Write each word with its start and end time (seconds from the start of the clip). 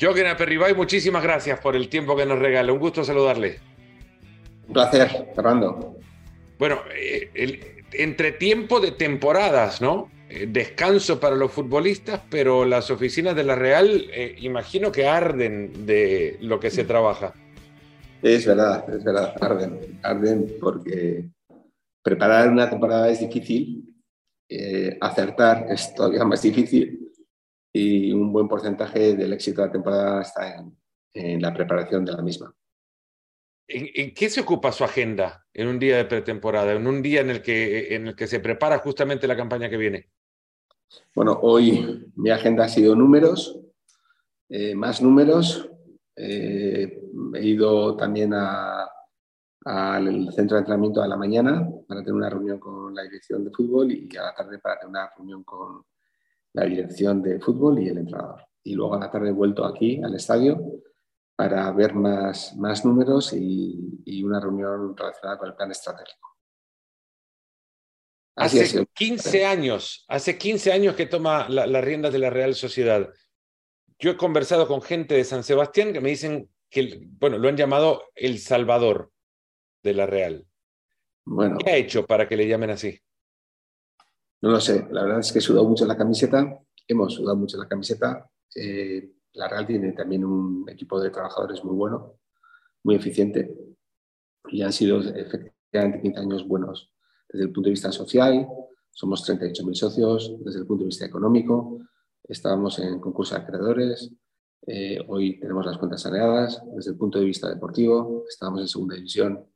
Joaquín 0.00 0.26
Aperribay, 0.26 0.74
muchísimas 0.74 1.22
gracias 1.22 1.60
por 1.60 1.76
el 1.76 1.90
tiempo 1.90 2.16
que 2.16 2.24
nos 2.24 2.38
regala. 2.38 2.72
Un 2.72 2.78
gusto 2.78 3.04
saludarle. 3.04 3.58
Un 4.66 4.72
placer, 4.72 5.28
Fernando. 5.34 5.98
Bueno, 6.58 6.80
eh, 6.96 7.30
el 7.34 7.60
entretiempo 7.92 8.80
de 8.80 8.92
temporadas, 8.92 9.82
¿no? 9.82 10.10
Eh, 10.30 10.46
descanso 10.48 11.20
para 11.20 11.36
los 11.36 11.52
futbolistas, 11.52 12.22
pero 12.30 12.64
las 12.64 12.90
oficinas 12.90 13.36
de 13.36 13.44
la 13.44 13.56
Real, 13.56 14.06
eh, 14.10 14.36
imagino 14.38 14.90
que 14.90 15.06
arden 15.06 15.84
de 15.84 16.38
lo 16.40 16.58
que 16.58 16.70
se 16.70 16.84
trabaja. 16.84 17.34
Es 18.22 18.46
verdad, 18.46 18.88
es 18.94 19.04
verdad, 19.04 19.34
arden, 19.38 20.00
arden 20.02 20.56
porque 20.58 21.28
preparar 22.02 22.48
una 22.48 22.70
temporada 22.70 23.10
es 23.10 23.20
difícil, 23.20 23.84
acertar 25.00 25.66
es 25.68 25.94
todavía 25.94 26.24
más 26.24 26.42
difícil 26.42 27.09
y 27.72 28.12
un 28.12 28.32
buen 28.32 28.48
porcentaje 28.48 29.16
del 29.16 29.32
éxito 29.32 29.60
de 29.62 29.68
la 29.68 29.72
temporada 29.72 30.22
está 30.22 30.64
en 31.14 31.42
la 31.42 31.52
preparación 31.54 32.04
de 32.04 32.12
la 32.12 32.22
misma. 32.22 32.54
¿En, 33.72 34.12
qué 34.14 34.28
se 34.28 34.40
ocupa 34.40 34.72
su 34.72 34.82
agenda 34.82 35.46
en 35.54 35.68
un 35.68 35.78
día 35.78 35.96
de 35.98 36.04
pretemporada, 36.04 36.72
en 36.72 36.88
un 36.88 37.00
día 37.02 37.20
en 37.20 37.30
el 37.30 37.40
que, 37.40 37.94
en 37.94 38.08
el 38.08 38.16
que 38.16 38.26
se 38.26 38.40
prepara 38.40 38.78
justamente 38.78 39.28
la 39.28 39.36
campaña 39.36 39.70
que 39.70 39.76
viene? 39.76 40.10
Bueno, 41.14 41.38
hoy 41.42 42.04
mi 42.16 42.30
agenda 42.30 42.64
ha 42.64 42.68
sido 42.68 42.96
números, 42.96 43.60
eh, 44.48 44.74
más 44.74 45.00
números. 45.00 45.70
Eh, 46.16 47.00
he 47.34 47.44
ido 47.44 47.96
también 47.96 48.34
al 48.34 50.32
centro 50.32 50.56
de 50.56 50.62
entrenamiento 50.62 51.00
a 51.00 51.06
la 51.06 51.16
mañana 51.16 51.70
para 51.86 52.00
tener 52.00 52.14
una 52.14 52.28
reunión 52.28 52.58
con 52.58 52.92
la 52.92 53.02
dirección 53.02 53.44
de 53.44 53.52
fútbol 53.52 53.92
y 53.92 54.16
a 54.16 54.22
la 54.22 54.34
tarde 54.34 54.58
para 54.58 54.80
tener 54.80 54.90
una 54.90 55.12
reunión 55.16 55.44
con 55.44 55.84
la 56.52 56.64
dirección 56.64 57.22
de 57.22 57.38
fútbol 57.40 57.78
y 57.80 57.88
el 57.88 57.98
entrenador. 57.98 58.46
Y 58.62 58.74
luego 58.74 58.94
a 58.94 59.00
la 59.00 59.10
tarde 59.10 59.30
he 59.30 59.32
vuelto 59.32 59.64
aquí 59.64 60.02
al 60.02 60.14
estadio 60.14 60.82
para 61.36 61.70
ver 61.72 61.94
más, 61.94 62.54
más 62.56 62.84
números 62.84 63.32
y, 63.32 64.22
una 64.22 64.38
reunión 64.38 64.94
relacionada 64.94 65.38
con 65.38 65.48
el 65.48 65.54
plan 65.54 65.70
estratégico. 65.70 66.36
hace 68.36 68.86
15 68.92 69.46
años, 69.46 70.04
hace 70.08 70.36
15 70.36 70.72
años 70.72 70.94
que 70.94 71.06
toma 71.06 71.48
las 71.48 71.84
riendas 71.84 72.12
de 72.12 72.18
la 72.18 72.28
Real 72.28 72.54
Sociedad. 72.54 73.08
Yo 73.98 74.10
he 74.10 74.16
conversado 74.16 74.68
con 74.68 74.82
gente 74.82 75.14
de 75.14 75.24
San 75.24 75.42
Sebastián 75.42 75.92
que 75.92 76.00
me 76.00 76.10
dicen 76.10 76.50
que, 76.68 77.00
bueno, 77.18 77.38
lo 77.38 77.48
han 77.48 77.56
llamado 77.56 78.02
el 78.14 78.38
Salvador 78.38 79.10
de 79.82 79.94
la 79.94 80.06
Real. 80.06 80.46
Bueno, 81.24 81.56
¿Qué 81.58 81.70
ha 81.70 81.76
hecho 81.76 82.06
para 82.06 82.28
que 82.28 82.36
le 82.36 82.46
llamen 82.46 82.70
así? 82.70 83.00
No 84.42 84.50
lo 84.50 84.60
sé, 84.60 84.86
la 84.90 85.02
verdad 85.02 85.20
es 85.20 85.32
que 85.32 85.38
he 85.38 85.42
sudado 85.42 85.68
mucho 85.68 85.84
la 85.86 85.96
camiseta, 85.96 86.58
hemos 86.88 87.14
sudado 87.14 87.36
mucho 87.36 87.58
la 87.58 87.68
camiseta. 87.68 88.28
Eh, 88.54 89.12
la 89.34 89.48
Real 89.48 89.66
tiene 89.66 89.92
también 89.92 90.24
un 90.24 90.64
equipo 90.68 91.00
de 91.00 91.10
trabajadores 91.10 91.62
muy 91.62 91.76
bueno, 91.76 92.18
muy 92.82 92.96
eficiente 92.96 93.54
y 94.48 94.62
han 94.62 94.72
sido 94.72 95.00
efectivamente 95.00 96.00
15 96.00 96.20
años 96.20 96.48
buenos 96.48 96.92
desde 97.28 97.44
el 97.44 97.52
punto 97.52 97.68
de 97.68 97.72
vista 97.72 97.92
social. 97.92 98.46
Somos 98.90 99.28
38.000 99.28 99.74
socios 99.74 100.34
desde 100.44 100.60
el 100.60 100.66
punto 100.66 100.82
de 100.82 100.86
vista 100.86 101.06
económico. 101.06 101.78
Estábamos 102.24 102.78
en 102.78 103.00
concurso 103.00 103.34
de 103.34 103.42
acreedores. 103.42 104.10
Eh, 104.66 104.98
hoy 105.08 105.38
tenemos 105.38 105.64
las 105.66 105.78
cuentas 105.78 106.02
saneadas. 106.02 106.62
Desde 106.74 106.90
el 106.90 106.96
punto 106.96 107.18
de 107.18 107.26
vista 107.26 107.48
deportivo, 107.48 108.24
estábamos 108.28 108.62
en 108.62 108.68
segunda 108.68 108.96
división. 108.96 109.46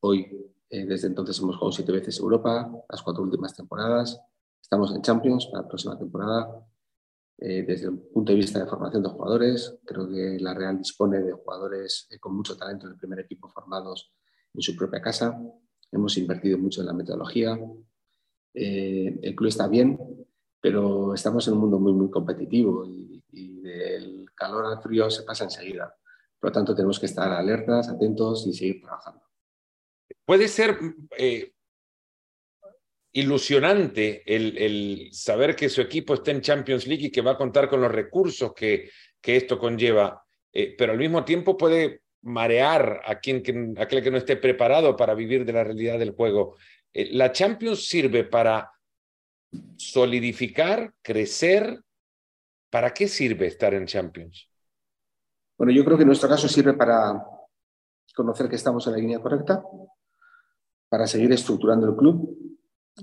Hoy, 0.00 0.53
eh, 0.74 0.84
desde 0.86 1.06
entonces, 1.06 1.38
hemos 1.38 1.54
jugado 1.56 1.70
siete 1.70 1.92
veces 1.92 2.18
Europa, 2.18 2.68
las 2.88 3.00
cuatro 3.00 3.22
últimas 3.22 3.54
temporadas. 3.54 4.20
Estamos 4.60 4.92
en 4.92 5.02
Champions 5.02 5.46
para 5.46 5.62
la 5.62 5.68
próxima 5.68 5.96
temporada 5.96 6.66
eh, 7.38 7.62
desde 7.62 7.86
el 7.86 7.98
punto 7.98 8.32
de 8.32 8.38
vista 8.38 8.58
de 8.58 8.66
formación 8.66 9.02
de 9.04 9.08
jugadores, 9.08 9.78
creo 9.84 10.08
que 10.08 10.36
la 10.40 10.52
Real 10.52 10.78
dispone 10.78 11.20
de 11.20 11.32
jugadores 11.32 12.08
eh, 12.10 12.18
con 12.18 12.34
mucho 12.34 12.56
talento 12.56 12.86
en 12.86 12.92
el 12.92 12.98
primer 12.98 13.20
equipo 13.20 13.48
formados 13.48 14.12
en 14.52 14.62
su 14.62 14.74
propia 14.74 15.00
casa. 15.00 15.40
Hemos 15.92 16.16
invertido 16.16 16.58
mucho 16.58 16.80
en 16.80 16.88
la 16.88 16.92
metodología. 16.92 17.56
El 18.52 19.34
club 19.36 19.48
está 19.48 19.68
bien, 19.68 19.98
pero 20.60 21.14
estamos 21.14 21.46
en 21.46 21.54
un 21.54 21.60
mundo 21.60 21.78
muy, 21.78 21.92
muy 21.92 22.10
competitivo 22.10 22.84
y 22.86 23.60
del 23.60 24.26
calor 24.34 24.66
al 24.66 24.80
frío 24.80 25.10
se 25.10 25.22
pasa 25.22 25.44
enseguida. 25.44 25.94
Por 26.40 26.50
lo 26.50 26.52
tanto, 26.52 26.74
tenemos 26.74 26.98
que 26.98 27.06
estar 27.06 27.30
alertas, 27.30 27.88
atentos 27.88 28.46
y 28.46 28.52
seguir 28.52 28.80
trabajando. 28.80 29.33
Puede 30.24 30.48
ser 30.48 30.78
ilusionante 33.14 34.22
el, 34.26 35.08
saber 35.12 35.54
que 35.54 35.68
su 35.68 35.80
equipo 35.80 36.14
está 36.14 36.32
en 36.32 36.40
Champions 36.40 36.86
League 36.86 37.06
y 37.06 37.10
que 37.10 37.20
va 37.20 37.32
a 37.32 37.36
contar 37.36 37.68
con 37.68 37.80
los 37.80 37.90
recursos 37.90 38.52
que, 38.52 38.90
que 39.20 39.36
esto 39.36 39.58
conlleva, 39.58 40.24
eh, 40.52 40.74
pero 40.76 40.92
al 40.92 40.98
mismo 40.98 41.24
tiempo 41.24 41.56
puede 41.56 42.02
marear 42.22 43.02
a 43.04 43.20
quien 43.20 43.42
que, 43.42 43.74
aquel 43.78 44.02
que 44.02 44.10
no 44.10 44.16
esté 44.16 44.36
preparado 44.36 44.96
para 44.96 45.14
vivir 45.14 45.44
de 45.44 45.52
la 45.52 45.62
realidad 45.62 45.98
del 45.98 46.10
juego. 46.12 46.56
Eh, 46.92 47.10
la 47.12 47.30
Champions 47.30 47.86
sirve 47.86 48.24
para 48.24 48.70
solidificar, 49.76 50.92
crecer. 51.00 51.80
¿Para 52.68 52.92
qué 52.92 53.06
sirve 53.06 53.46
estar 53.46 53.72
en 53.72 53.86
Champions? 53.86 54.50
Bueno, 55.56 55.72
yo 55.72 55.84
creo 55.84 55.96
que 55.96 56.02
en 56.02 56.08
nuestro 56.08 56.28
caso 56.28 56.48
sirve 56.48 56.72
para 56.72 57.24
conocer 58.16 58.48
que 58.48 58.56
estamos 58.56 58.84
en 58.88 58.94
la 58.94 58.98
línea 58.98 59.20
correcta, 59.20 59.62
para 60.94 61.08
seguir 61.08 61.32
estructurando 61.32 61.88
el 61.88 61.96
club, 61.96 62.38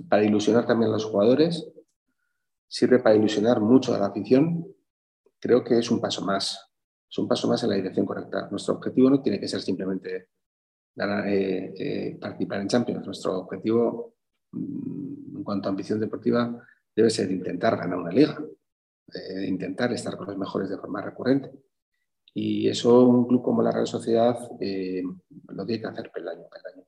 para 0.08 0.24
ilusionar 0.24 0.66
también 0.66 0.90
a 0.90 0.94
los 0.94 1.04
jugadores, 1.04 1.70
sirve 2.66 3.00
para 3.00 3.18
ilusionar 3.18 3.60
mucho 3.60 3.94
a 3.94 4.00
la 4.00 4.06
afición. 4.06 4.66
Creo 5.38 5.62
que 5.62 5.78
es 5.78 5.92
un 5.92 6.00
paso 6.00 6.24
más, 6.24 6.72
es 7.10 7.18
un 7.18 7.28
paso 7.28 7.50
más 7.50 7.62
en 7.64 7.70
la 7.72 7.76
dirección 7.76 8.06
correcta. 8.06 8.48
Nuestro 8.50 8.76
objetivo 8.76 9.10
no 9.10 9.22
tiene 9.22 9.42
que 9.42 9.48
ser 9.50 9.60
simplemente 9.60 10.30
eh, 10.96 11.74
eh, 11.78 12.18
participar 12.18 12.62
en 12.62 12.70
Champions. 12.70 13.06
Nuestro 13.06 13.40
objetivo, 13.40 14.16
mm, 14.54 15.36
en 15.40 15.44
cuanto 15.44 15.68
a 15.68 15.72
ambición 15.72 16.00
deportiva, 16.00 16.66
debe 16.96 17.10
ser 17.10 17.30
intentar 17.30 17.76
ganar 17.76 17.98
una 17.98 18.12
liga, 18.14 18.42
eh, 19.14 19.48
intentar 19.50 19.92
estar 19.92 20.16
con 20.16 20.28
los 20.28 20.38
mejores 20.38 20.70
de 20.70 20.78
forma 20.78 21.02
recurrente. 21.02 21.52
Y 22.34 22.70
eso 22.70 23.06
un 23.06 23.28
club 23.28 23.44
como 23.44 23.62
la 23.62 23.72
Real 23.72 23.86
Sociedad 23.86 24.40
lo 24.40 25.66
tiene 25.66 25.82
que 25.82 25.88
hacer 25.88 26.10
peldaño, 26.10 26.48
peldaño. 26.50 26.86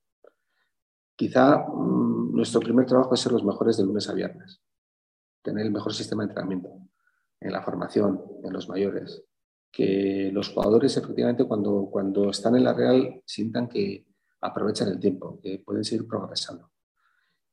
Quizá 1.23 1.56
mm, 1.57 2.35
nuestro 2.35 2.59
primer 2.59 2.85
trabajo 2.85 3.13
es 3.13 3.22
ser 3.22 3.31
los 3.31 3.45
mejores 3.45 3.78
de 3.78 3.85
lunes 3.85 4.09
a 4.09 4.13
viernes, 4.13 4.61
tener 5.41 5.66
el 5.66 5.72
mejor 5.72 5.94
sistema 5.94 6.23
de 6.23 6.28
entrenamiento 6.28 6.69
en 7.39 7.53
la 7.53 7.61
formación, 7.61 8.22
en 8.44 8.51
los 8.51 8.67
mayores, 8.67 9.23
que 9.72 10.31
los 10.34 10.50
jugadores 10.50 10.97
efectivamente 10.97 11.45
cuando, 11.45 11.88
cuando 11.89 12.29
están 12.29 12.57
en 12.57 12.66
la 12.66 12.73
Real 12.73 13.22
sientan 13.25 13.69
que 13.69 14.06
aprovechan 14.41 14.89
el 14.89 15.00
tiempo, 15.00 15.39
que 15.41 15.59
pueden 15.66 15.85
seguir 15.85 16.06
progresando. 16.09 16.69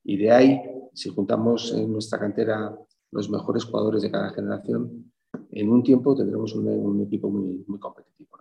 Y 0.02 0.16
de 0.16 0.32
ahí, 0.32 0.60
si 0.92 1.10
juntamos 1.10 1.72
en 1.72 1.92
nuestra 1.92 2.18
cantera 2.18 2.76
los 3.12 3.30
mejores 3.30 3.62
jugadores 3.66 4.02
de 4.02 4.10
cada 4.10 4.30
generación, 4.30 5.12
en 5.52 5.70
un 5.70 5.84
tiempo 5.84 6.16
tendremos 6.16 6.56
un, 6.56 7.02
equipo 7.02 7.30
muy, 7.30 7.64
muy 7.68 7.78
competitivo. 7.78 8.36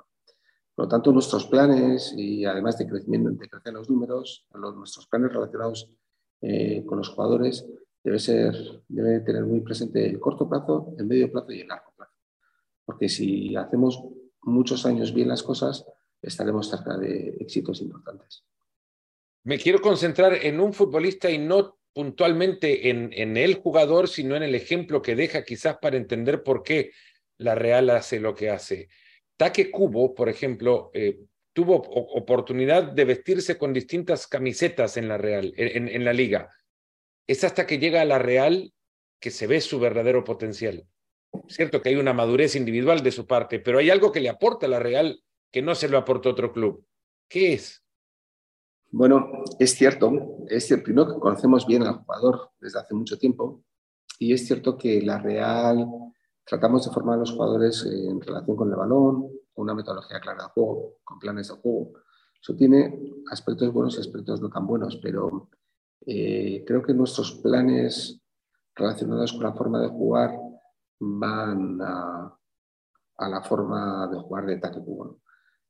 Por 0.79 0.85
lo 0.85 0.91
tanto, 0.91 1.12
nuestros 1.12 1.45
planes 1.45 2.13
y 2.16 2.45
además 2.45 2.78
de 2.78 2.88
crecimiento, 2.88 3.31
de 3.31 3.50
crecer 3.50 3.73
los 3.73 3.90
números, 3.90 4.47
nuestros 4.53 5.07
planes 5.07 5.34
relacionados 5.34 5.91
eh, 6.40 6.85
con 6.85 7.00
los 7.00 7.09
jugadores 7.09 7.67
debe 8.01 8.17
ser, 8.17 8.56
tener 8.88 9.44
muy 9.44 9.59
presente 9.59 10.06
el 10.06 10.22
corto 10.22 10.47
plazo, 10.47 10.95
el 10.97 11.06
medio 11.06 11.29
plazo 11.29 11.51
y 11.51 11.59
el 11.59 11.67
largo 11.67 11.91
plazo. 11.97 12.13
Porque 12.85 13.09
si 13.09 13.57
hacemos 13.57 14.01
muchos 14.44 14.85
años 14.85 15.13
bien 15.13 15.28
las 15.28 15.44
cosas, 15.44 15.85
estaremos 16.22 16.69
cerca 16.69 16.97
de 16.97 17.35
éxitos 17.41 17.81
importantes. 17.81 18.46
Me 19.44 19.59
quiero 19.59 19.81
concentrar 19.81 20.34
en 20.34 20.61
un 20.61 20.72
futbolista 20.72 21.29
y 21.29 21.40
no 21.40 21.78
puntualmente 21.93 22.90
en, 22.90 23.11
en 23.11 23.35
el 23.35 23.55
jugador, 23.55 24.08
sino 24.08 24.37
en 24.37 24.43
el 24.43 24.55
ejemplo 24.55 25.02
que 25.02 25.17
deja 25.17 25.43
quizás 25.43 25.78
para 25.79 25.97
entender 25.97 26.41
por 26.41 26.64
qué 26.64 26.93
la 27.35 27.53
Real 27.53 27.90
hace 27.90 28.22
lo 28.22 28.34
que 28.34 28.49
hace. 28.49 28.87
Taque 29.40 29.72
Cubo, 29.72 30.14
por 30.14 30.28
ejemplo, 30.28 30.91
eh, 30.94 31.18
tuvo 31.53 31.76
oportunidad 31.76 32.84
de 32.91 33.06
vestirse 33.06 33.58
con 33.58 33.72
distintas 33.72 34.28
camisetas 34.28 34.97
en 34.97 35.08
la 35.08 35.18
Real, 35.18 35.53
en, 35.56 36.03
la 36.03 36.12
liga. 36.12 36.53
Es 37.26 37.46
hasta 37.46 37.66
que 37.66 37.80
llega 37.80 38.02
a 38.02 38.06
la 38.06 38.20
Real 38.20 38.74
que 39.18 39.32
se 39.32 39.47
ve 39.47 39.62
su 39.62 39.80
verdadero 39.80 40.26
potencial. 40.26 40.86
Cierto 41.47 41.82
que 41.82 41.88
hay 41.88 41.96
una 41.96 42.12
madurez 42.12 42.58
individual 42.58 43.02
de 43.02 43.14
su 43.14 43.28
parte, 43.28 43.62
pero 43.62 43.80
hay 43.80 43.90
algo 43.90 44.12
que 44.12 44.20
le 44.20 44.28
aporta 44.28 44.66
a 44.66 44.70
la 44.70 44.80
Real 44.80 45.24
que 45.53 45.62
no 45.62 45.74
se 45.74 45.88
lo 45.88 45.97
aportó 45.97 46.32
otro 46.32 46.52
club. 46.52 46.86
¿Qué 47.30 47.53
es? 47.53 47.82
Bueno, 48.91 49.46
es 49.58 49.74
cierto, 49.74 50.12
es 50.50 50.68
cierto, 50.68 50.84
primero 50.84 51.14
que 51.14 51.20
conocemos 51.22 51.66
bien 51.66 51.84
al 51.84 52.00
jugador 52.00 52.52
desde 52.59 52.80
hace 52.80 52.94
mucho 52.94 53.18
tiempo 53.18 53.64
y 54.18 54.34
es 54.34 54.46
cierto 54.46 54.78
que 54.78 55.02
la 55.02 55.18
Real 55.18 55.88
Tratamos 56.49 56.84
de 56.84 56.91
formar 56.91 57.13
a 57.13 57.19
los 57.19 57.31
jugadores 57.31 57.85
en 57.85 58.19
relación 58.19 58.57
con 58.57 58.72
el 58.72 58.75
balón, 58.75 59.22
con 59.53 59.66
una 59.66 59.75
metodología 59.75 60.19
clara 60.19 60.46
de 60.46 60.49
juego, 60.49 60.96
con 61.03 61.19
planes 61.19 61.49
de 61.49 61.53
juego. 61.53 61.91
Eso 62.41 62.55
tiene 62.55 63.13
aspectos 63.31 63.72
buenos 63.72 63.97
y 63.97 63.99
aspectos 63.99 64.41
no 64.41 64.49
tan 64.49 64.66
buenos, 64.66 64.97
pero 64.97 65.49
eh, 66.07 66.63
creo 66.66 66.81
que 66.81 66.96
nuestros 66.96 67.34
planes 67.34 68.19
relacionados 68.73 69.34
con 69.34 69.43
la 69.43 69.53
forma 69.53 69.79
de 69.79 69.90
jugar 69.90 70.40
van 70.99 71.79
a, 71.84 72.35
la 73.19 73.41
forma 73.43 74.07
de 74.07 74.17
jugar 74.17 74.47
de 74.47 74.55
ataque 74.55 74.79
cubano. 74.79 75.19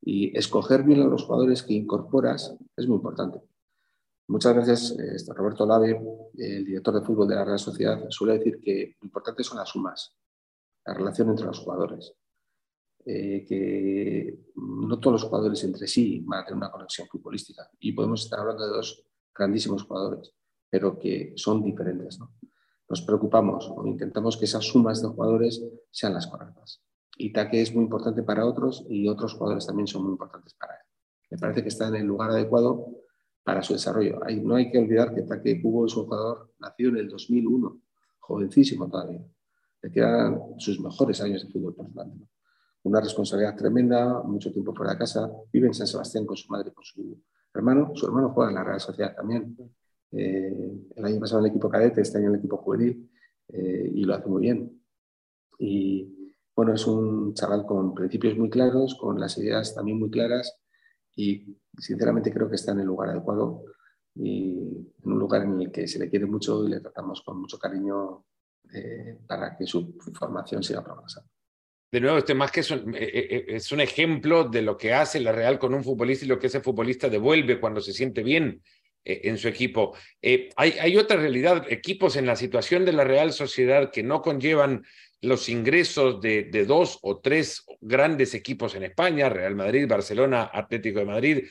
Y 0.01 0.37
escoger 0.37 0.83
bien 0.83 1.01
a 1.01 1.07
los 1.07 1.25
jugadores 1.25 1.61
que 1.61 1.73
incorporas 1.73 2.55
es 2.77 2.87
muy 2.87 2.95
importante. 2.95 3.41
Muchas 4.29 4.55
veces 4.55 4.91
este, 4.97 5.33
Roberto 5.33 5.65
Lave, 5.65 6.01
el 6.37 6.63
director 6.63 6.93
de 6.93 7.05
fútbol 7.05 7.27
de 7.27 7.35
la 7.35 7.43
Real 7.43 7.59
Sociedad, 7.59 7.99
suele 8.07 8.37
decir 8.37 8.61
que 8.61 8.95
lo 9.01 9.07
importante 9.07 9.43
son 9.43 9.57
las 9.57 9.67
sumas, 9.67 10.15
la 10.85 10.93
relación 10.93 11.29
entre 11.29 11.45
los 11.45 11.59
jugadores. 11.59 12.13
Eh, 13.05 13.45
que 13.47 14.39
no 14.55 14.99
todos 14.99 15.21
los 15.21 15.23
jugadores 15.23 15.63
entre 15.63 15.87
sí 15.87 16.21
van 16.27 16.41
a 16.41 16.45
tener 16.45 16.57
una 16.57 16.71
conexión 16.71 17.07
futbolística. 17.07 17.69
Y 17.79 17.93
podemos 17.93 18.23
estar 18.23 18.39
hablando 18.39 18.65
de 18.67 18.71
dos 18.71 19.03
grandísimos 19.33 19.83
jugadores, 19.83 20.33
pero 20.69 20.99
que 20.99 21.33
son 21.35 21.63
diferentes. 21.63 22.19
Nos 22.89 23.01
preocupamos 23.01 23.71
o 23.75 23.85
intentamos 23.87 24.37
que 24.37 24.45
esas 24.45 24.65
sumas 24.65 25.01
de 25.01 25.07
jugadores 25.07 25.63
sean 25.91 26.13
las 26.13 26.27
correctas. 26.27 26.83
Y 27.17 27.31
Taque 27.31 27.61
es 27.61 27.73
muy 27.73 27.83
importante 27.83 28.23
para 28.23 28.45
otros 28.45 28.85
y 28.89 29.07
otros 29.07 29.33
jugadores 29.33 29.65
también 29.65 29.87
son 29.87 30.03
muy 30.03 30.11
importantes 30.11 30.53
para 30.53 30.73
él. 30.73 30.81
Me 31.31 31.37
parece 31.37 31.61
que 31.61 31.69
está 31.69 31.87
en 31.87 31.95
el 31.95 32.05
lugar 32.05 32.31
adecuado 32.31 32.87
para 33.43 33.63
su 33.63 33.73
desarrollo. 33.73 34.19
no 34.43 34.55
hay 34.55 34.71
que 34.71 34.77
olvidar 34.77 35.15
que 35.15 35.23
Taque 35.23 35.61
Cubo 35.61 35.85
es 35.85 35.95
un 35.95 36.05
jugador 36.05 36.53
nacido 36.59 36.91
en 36.91 36.97
el 36.97 37.09
2001, 37.09 37.81
jovencísimo 38.19 38.89
todavía. 38.89 39.25
Le 39.81 39.91
quedan 39.91 40.39
sus 40.57 40.79
mejores 40.79 41.21
años 41.21 41.45
de 41.45 41.51
fútbol 41.51 41.75
por 41.75 41.87
delante 41.89 42.27
una 42.83 43.01
responsabilidad 43.01 43.55
tremenda, 43.55 44.21
mucho 44.23 44.51
tiempo 44.51 44.73
fuera 44.73 44.93
de 44.93 44.99
casa, 44.99 45.29
vive 45.51 45.67
en 45.67 45.73
San 45.73 45.87
Sebastián 45.87 46.25
con 46.25 46.37
su 46.37 46.49
madre 46.51 46.69
y 46.69 46.73
con 46.73 46.83
su 46.83 47.21
hermano. 47.53 47.91
Su 47.95 48.05
hermano 48.05 48.29
juega 48.29 48.49
en 48.51 48.55
la 48.55 48.63
Real 48.63 48.79
Sociedad 48.79 49.15
también. 49.15 49.57
Eh, 50.11 50.71
el 50.95 51.05
año 51.05 51.19
pasado 51.19 51.39
en 51.39 51.45
el 51.45 51.51
equipo 51.51 51.69
cadete, 51.69 52.01
este 52.01 52.17
año 52.17 52.27
en 52.27 52.33
el 52.33 52.39
equipo 52.39 52.57
juvenil, 52.57 53.09
eh, 53.49 53.91
y 53.93 54.03
lo 54.03 54.15
hace 54.15 54.29
muy 54.29 54.41
bien. 54.41 54.81
Y 55.59 56.33
bueno, 56.55 56.73
es 56.73 56.87
un 56.87 57.33
chaval 57.33 57.65
con 57.65 57.93
principios 57.93 58.37
muy 58.37 58.49
claros, 58.49 58.95
con 58.95 59.19
las 59.19 59.37
ideas 59.37 59.75
también 59.75 59.99
muy 59.99 60.09
claras, 60.09 60.57
y 61.15 61.57
sinceramente 61.77 62.31
creo 62.31 62.49
que 62.49 62.55
está 62.55 62.71
en 62.71 62.79
el 62.79 62.87
lugar 62.87 63.09
adecuado 63.09 63.63
y 64.15 64.57
en 65.03 65.11
un 65.11 65.19
lugar 65.19 65.43
en 65.43 65.59
el 65.61 65.71
que 65.71 65.87
se 65.87 65.99
le 65.99 66.09
quiere 66.09 66.25
mucho 66.25 66.65
y 66.65 66.69
le 66.69 66.79
tratamos 66.79 67.21
con 67.23 67.41
mucho 67.41 67.59
cariño 67.59 68.25
eh, 68.74 69.18
para 69.27 69.56
que 69.57 69.66
su 69.66 69.98
formación 70.13 70.63
siga 70.63 70.83
progresando 70.83 71.30
de 71.92 72.01
nuevo, 72.01 72.19
este 72.19 72.36
más 72.36 72.51
que 72.51 72.60
es 72.60 72.69
un, 72.69 72.94
eh, 72.94 73.00
eh, 73.01 73.27
eh, 73.30 73.45
es 73.48 73.71
un 73.71 73.81
ejemplo 73.81 74.44
de 74.44 74.62
lo 74.62 74.77
que 74.77 74.94
hace 74.94 75.19
la 75.19 75.31
Real 75.31 75.57
con 75.57 75.74
un 75.74 75.83
futbolista 75.83 76.24
y 76.24 76.27
lo 76.27 76.38
que 76.38 76.48
ese 76.48 76.62
futbolista 76.62 77.10
devuelve 77.10 77.60
cuando 77.60 77.81
se 77.81 77.94
siente 77.94 78.21
bien 78.24 78.62
en 79.06 79.38
su 79.38 79.48
equipo. 79.48 79.95
hay, 80.21 80.74
hay 80.80 80.98
otra 80.98 81.18
realidad, 81.18 81.66
equipos 81.69 82.16
en 82.16 82.27
la 82.27 82.36
situación 82.36 82.86
de 82.86 82.94
la 82.94 83.06
Real 83.06 83.31
Sociedad 83.31 83.92
que 83.92 84.04
no 84.04 84.21
conllevan 84.21 84.83
los 85.21 85.50
ingresos 85.50 86.21
de, 86.21 86.44
de, 86.44 86.66
dos 86.66 87.00
o 87.01 87.19
tres 87.19 87.66
grandes 87.80 88.36
equipos 88.36 88.75
en 88.75 88.83
España, 88.83 89.30
Real 89.30 89.56
Madrid, 89.56 89.88
Barcelona, 89.88 90.51
Atlético 90.54 91.00
de 91.00 91.06
Madrid, 91.06 91.45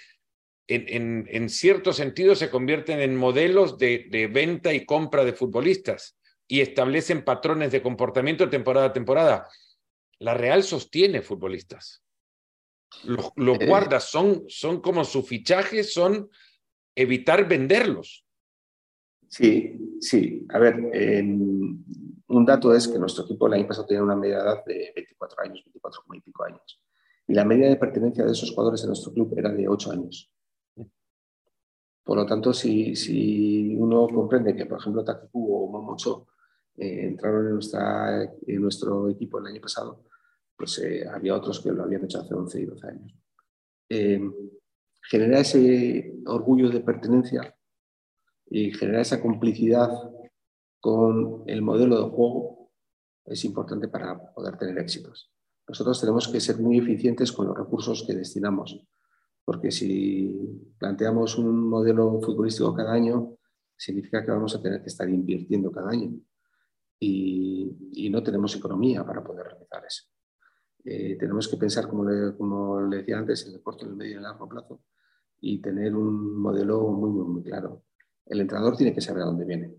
en, 0.69 0.85
en, 0.89 1.29
en 1.31 1.49
cierto 1.49 1.93
sentido 1.93 2.37
se 2.37 2.51
convierten 2.51 3.01
en 3.01 3.17
modelos 3.17 3.79
de, 3.79 4.07
de, 4.11 4.27
venta 4.27 4.73
y 4.73 4.85
compra 4.85 5.25
de 5.25 5.33
futbolistas 5.33 6.18
y 6.49 6.63
establecen 6.63 7.25
patrones 7.25 7.71
de 7.71 7.83
comportamiento 7.83 8.49
temporada 8.49 8.87
a 8.87 8.93
temporada 8.93 9.49
la 10.19 10.35
Real 10.35 10.63
sostiene 10.63 11.23
futbolistas. 11.23 12.03
Los, 13.05 13.31
los 13.37 13.61
eh, 13.61 13.67
guardas 13.67 14.05
son, 14.05 14.45
son 14.49 14.81
como 14.81 15.05
su 15.05 15.23
fichaje, 15.23 15.85
son 15.85 16.31
evitar 16.95 17.47
venderlos. 17.47 18.25
Sí, 19.29 19.79
sí. 20.01 20.47
A 20.49 20.59
ver, 20.59 20.77
un 20.77 22.45
dato 22.47 22.75
es 22.75 22.89
que 22.89 22.99
nuestro 22.99 23.25
equipo 23.25 23.47
el 23.47 23.55
año 23.55 23.69
pasado 23.69 23.87
tenía 23.87 24.03
una 24.03 24.17
media 24.17 24.39
edad 24.39 24.65
de 24.65 24.93
24 24.97 25.43
años, 25.43 25.63
24 25.65 26.03
y 26.15 26.21
pico 26.21 26.45
años. 26.45 26.83
Y 27.29 27.35
la 27.35 27.45
media 27.45 27.69
de 27.69 27.77
pertenencia 27.77 28.25
de 28.25 28.33
esos 28.33 28.51
jugadores 28.51 28.81
en 28.83 28.89
nuestro 28.89 29.13
club 29.13 29.35
era 29.37 29.51
de 29.51 29.69
8 29.69 29.93
años. 29.93 30.33
Por 32.03 32.17
lo 32.17 32.25
tanto, 32.25 32.55
si, 32.55 32.97
si 32.97 33.77
uno 33.77 34.09
comprende 34.09 34.57
que, 34.57 34.65
por 34.65 34.81
ejemplo, 34.81 35.05
Takiku 35.05 35.55
o 35.55 35.71
Momocho 35.71 36.27
eh, 36.81 37.09
entraron 37.09 37.47
en, 37.47 37.55
nuestra, 37.55 38.23
en 38.23 38.63
nuestro 38.63 39.09
equipo 39.09 39.41
el 39.41 39.47
año 39.47 39.61
pasado, 39.61 40.05
pues 40.57 40.79
eh, 40.79 41.05
había 41.09 41.35
otros 41.35 41.61
que 41.61 41.73
lo 41.73 41.83
habían 41.83 42.05
hecho 42.05 42.21
hace 42.21 42.35
11 42.35 42.61
y 42.61 42.65
12 42.67 42.87
años. 42.87 43.15
Eh, 43.89 44.21
generar 45.03 45.41
ese 45.41 46.15
orgullo 46.27 46.71
de 46.71 46.81
pertenencia 46.81 47.53
y 48.47 48.73
generar 48.73 49.01
esa 49.01 49.21
complicidad 49.21 49.91
con 50.79 51.43
el 51.47 51.63
modelo 51.63 51.97
de 51.97 52.11
juego 52.11 52.71
es 53.25 53.45
importante 53.45 53.89
para 53.89 54.33
poder 54.33 54.57
tener 54.57 54.79
éxitos. 54.79 55.33
Nosotros 55.67 56.01
tenemos 56.01 56.29
que 56.29 56.41
ser 56.41 56.59
muy 56.59 56.79
eficientes 56.79 57.33
con 57.33 57.49
los 57.49 57.59
recursos 57.59 58.05
que 58.07 58.15
destinamos, 58.15 58.87
porque 59.45 59.73
si 59.73 60.73
planteamos 60.79 61.39
un 61.39 61.69
modelo 61.69 62.21
futbolístico 62.23 62.73
cada 62.73 62.93
año, 62.93 63.37
significa 63.77 64.25
que 64.25 64.31
vamos 64.31 64.55
a 64.55 64.63
tener 64.63 64.81
que 64.81 64.89
estar 64.89 65.09
invirtiendo 65.11 65.73
cada 65.73 65.91
año 65.91 66.21
y, 67.01 68.09
no 68.11 68.23
tenemos 68.23 68.57
economía 68.57 69.05
para 69.05 69.23
poder 69.23 69.47
realizar 69.47 69.85
eso. 69.85 70.05
Eh, 70.85 71.17
tenemos 71.19 71.47
que 71.47 71.57
pensar, 71.57 71.87
como 71.87 72.05
le, 72.05 72.37
como 72.37 72.81
le 72.81 72.99
decía 72.99 73.19
antes, 73.19 73.47
en 73.47 73.55
el 73.55 73.63
corto, 73.63 73.85
en 73.85 73.93
el 73.93 73.97
medio 73.97 74.13
y 74.13 74.15
el 74.15 74.23
largo 74.23 74.49
plazo 74.49 74.83
y 75.41 75.61
tener 75.61 75.95
un 75.95 76.41
modelo 76.41 76.81
muy, 76.89 77.11
muy, 77.11 77.29
muy 77.29 77.43
claro. 77.43 77.85
El 78.25 78.41
entrenador 78.41 78.77
tiene 78.77 78.95
que 78.95 79.01
saber 79.01 79.23
a 79.23 79.27
dónde 79.27 79.45
viene, 79.45 79.75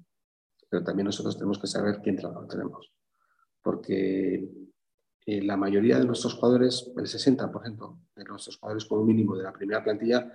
pero 0.70 0.84
también 0.84 1.06
nosotros 1.06 1.36
tenemos 1.36 1.58
que 1.60 1.68
saber 1.68 2.00
qué 2.02 2.12
entrenador 2.12 2.48
tenemos, 2.48 2.94
porque 3.62 4.50
eh, 5.26 5.42
la 5.42 5.58
mayoría 5.58 5.98
de 5.98 6.06
nuestros 6.06 6.36
jugadores, 6.36 6.92
el 6.96 7.06
60% 7.06 8.00
de 8.16 8.24
nuestros 8.24 8.58
jugadores 8.58 8.86
como 8.86 9.04
mínimo 9.04 9.36
de 9.36 9.44
la 9.44 9.54
primera 9.54 9.84
plantilla, 9.84 10.32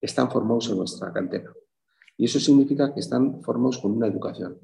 están 0.00 0.30
formados 0.30 0.70
en 0.70 0.78
nuestra 0.78 1.12
cantera. 1.12 1.52
Y 2.16 2.26
eso 2.26 2.38
significa 2.38 2.92
que 2.94 3.00
están 3.00 3.42
formados 3.42 3.78
con 3.78 3.92
una 3.92 4.06
educación 4.06 4.58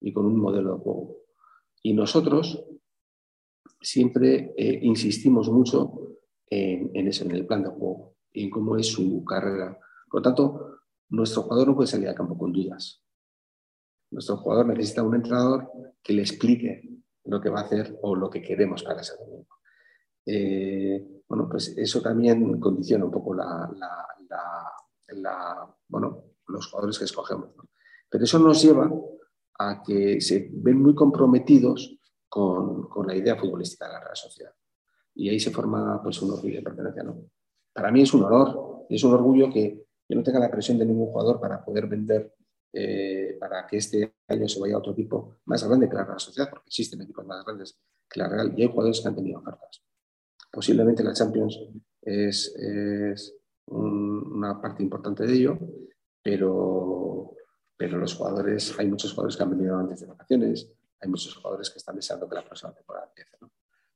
y 0.00 0.12
con 0.12 0.26
un 0.26 0.38
modelo 0.38 0.74
de 0.74 0.80
juego. 0.80 1.16
Y 1.82 1.94
nosotros 1.94 2.64
siempre 3.80 4.54
eh, 4.56 4.78
insistimos 4.82 5.48
mucho 5.50 6.16
en, 6.46 7.06
eso, 7.06 7.24
en 7.24 7.32
el 7.32 7.46
plan 7.46 7.62
de 7.62 7.70
juego 7.70 8.16
y 8.32 8.44
en 8.44 8.50
cómo 8.50 8.76
es 8.76 8.86
su 8.86 9.24
carrera. 9.24 9.78
Por 10.10 10.20
lo 10.20 10.22
tanto, 10.22 10.78
nuestro 11.10 11.42
jugador 11.42 11.68
no 11.68 11.76
puede 11.76 11.88
salir 11.88 12.08
al 12.08 12.14
campo 12.14 12.36
con 12.36 12.52
dudas. 12.52 13.02
Nuestro 14.10 14.38
jugador 14.38 14.66
necesita 14.66 15.02
un 15.02 15.14
entrenador 15.14 15.70
que 16.02 16.12
le 16.12 16.22
explique 16.22 16.88
lo 17.24 17.40
que 17.40 17.50
va 17.50 17.60
a 17.60 17.64
hacer 17.64 17.98
o 18.02 18.16
lo 18.16 18.30
que 18.30 18.40
queremos 18.40 18.82
para 18.82 19.02
ese 19.02 19.14
domingo. 19.18 19.58
Eh, 20.24 21.22
bueno, 21.28 21.48
pues 21.48 21.74
eso 21.76 22.00
también 22.00 22.58
condiciona 22.58 23.04
un 23.04 23.10
poco 23.10 23.34
la, 23.34 23.70
bueno, 25.88 26.24
los 26.46 26.66
jugadores 26.66 26.98
que 26.98 27.04
escogemos. 27.04 27.50
Pero 28.08 28.24
eso 28.24 28.38
nos 28.38 28.62
lleva 28.62 28.90
a 29.58 29.82
que 29.82 30.20
se 30.20 30.50
ven 30.52 30.80
muy 30.80 30.94
comprometidos 30.94 31.98
con, 32.28 32.88
con, 32.88 33.06
la 33.06 33.16
idea 33.16 33.36
futbolística 33.36 33.86
de 33.86 33.92
la 33.92 34.00
Real 34.00 34.16
Sociedad. 34.16 34.52
Y 35.14 35.28
ahí 35.28 35.40
se 35.40 35.50
forma 35.50 36.00
pues, 36.02 36.20
un 36.22 36.30
orgullo 36.30 36.56
de 36.56 36.62
pertenencia. 36.62 37.02
¿no? 37.02 37.24
Para 37.72 37.90
mí 37.90 38.02
es 38.02 38.14
un 38.14 38.24
honor 38.24 38.86
y 38.88 38.96
es 38.96 39.04
un 39.04 39.14
orgullo 39.14 39.50
que 39.50 39.84
yo 40.08 40.16
no 40.16 40.22
tenga 40.22 40.38
la 40.38 40.50
presión 40.50 40.78
de 40.78 40.86
ningún 40.86 41.08
jugador 41.08 41.40
para 41.40 41.64
poder 41.64 41.86
vender, 41.86 42.34
eh, 42.72 43.36
para 43.40 43.66
que 43.66 43.78
este 43.78 44.14
año 44.28 44.48
se 44.48 44.60
vaya 44.60 44.76
a 44.76 44.78
otro 44.78 44.92
equipo 44.92 45.38
más 45.46 45.66
grande 45.66 45.88
que 45.88 45.94
la 45.94 46.04
Real 46.04 46.20
Sociedad, 46.20 46.48
porque 46.48 46.68
existen 46.68 47.02
equipos 47.02 47.26
más 47.26 47.44
grandes 47.44 47.78
que 48.08 48.20
la 48.20 48.28
Real 48.28 48.54
y 48.56 48.62
hay 48.62 48.68
jugadores 48.68 49.00
que 49.00 49.08
han 49.08 49.16
tenido 49.16 49.40
ofertas. 49.40 49.82
Posiblemente 50.50 51.04
la 51.04 51.12
Champions 51.12 51.58
es, 52.00 52.54
es 52.56 53.34
una 53.66 54.60
parte 54.60 54.82
importante 54.82 55.26
de 55.26 55.34
ello, 55.34 55.58
pero, 56.22 57.07
pero 57.78 57.96
los 57.96 58.14
jugadores, 58.14 58.74
hay 58.76 58.88
muchos 58.88 59.12
jugadores 59.12 59.36
que 59.36 59.42
han 59.44 59.50
venido 59.50 59.78
antes 59.78 60.00
de 60.00 60.06
vacaciones, 60.06 60.68
hay 61.00 61.08
muchos 61.08 61.34
jugadores 61.36 61.70
que 61.70 61.78
están 61.78 61.94
deseando 61.94 62.28
que 62.28 62.34
la 62.34 62.44
próxima 62.44 62.74
temporada 62.74 63.06
empiece. 63.06 63.38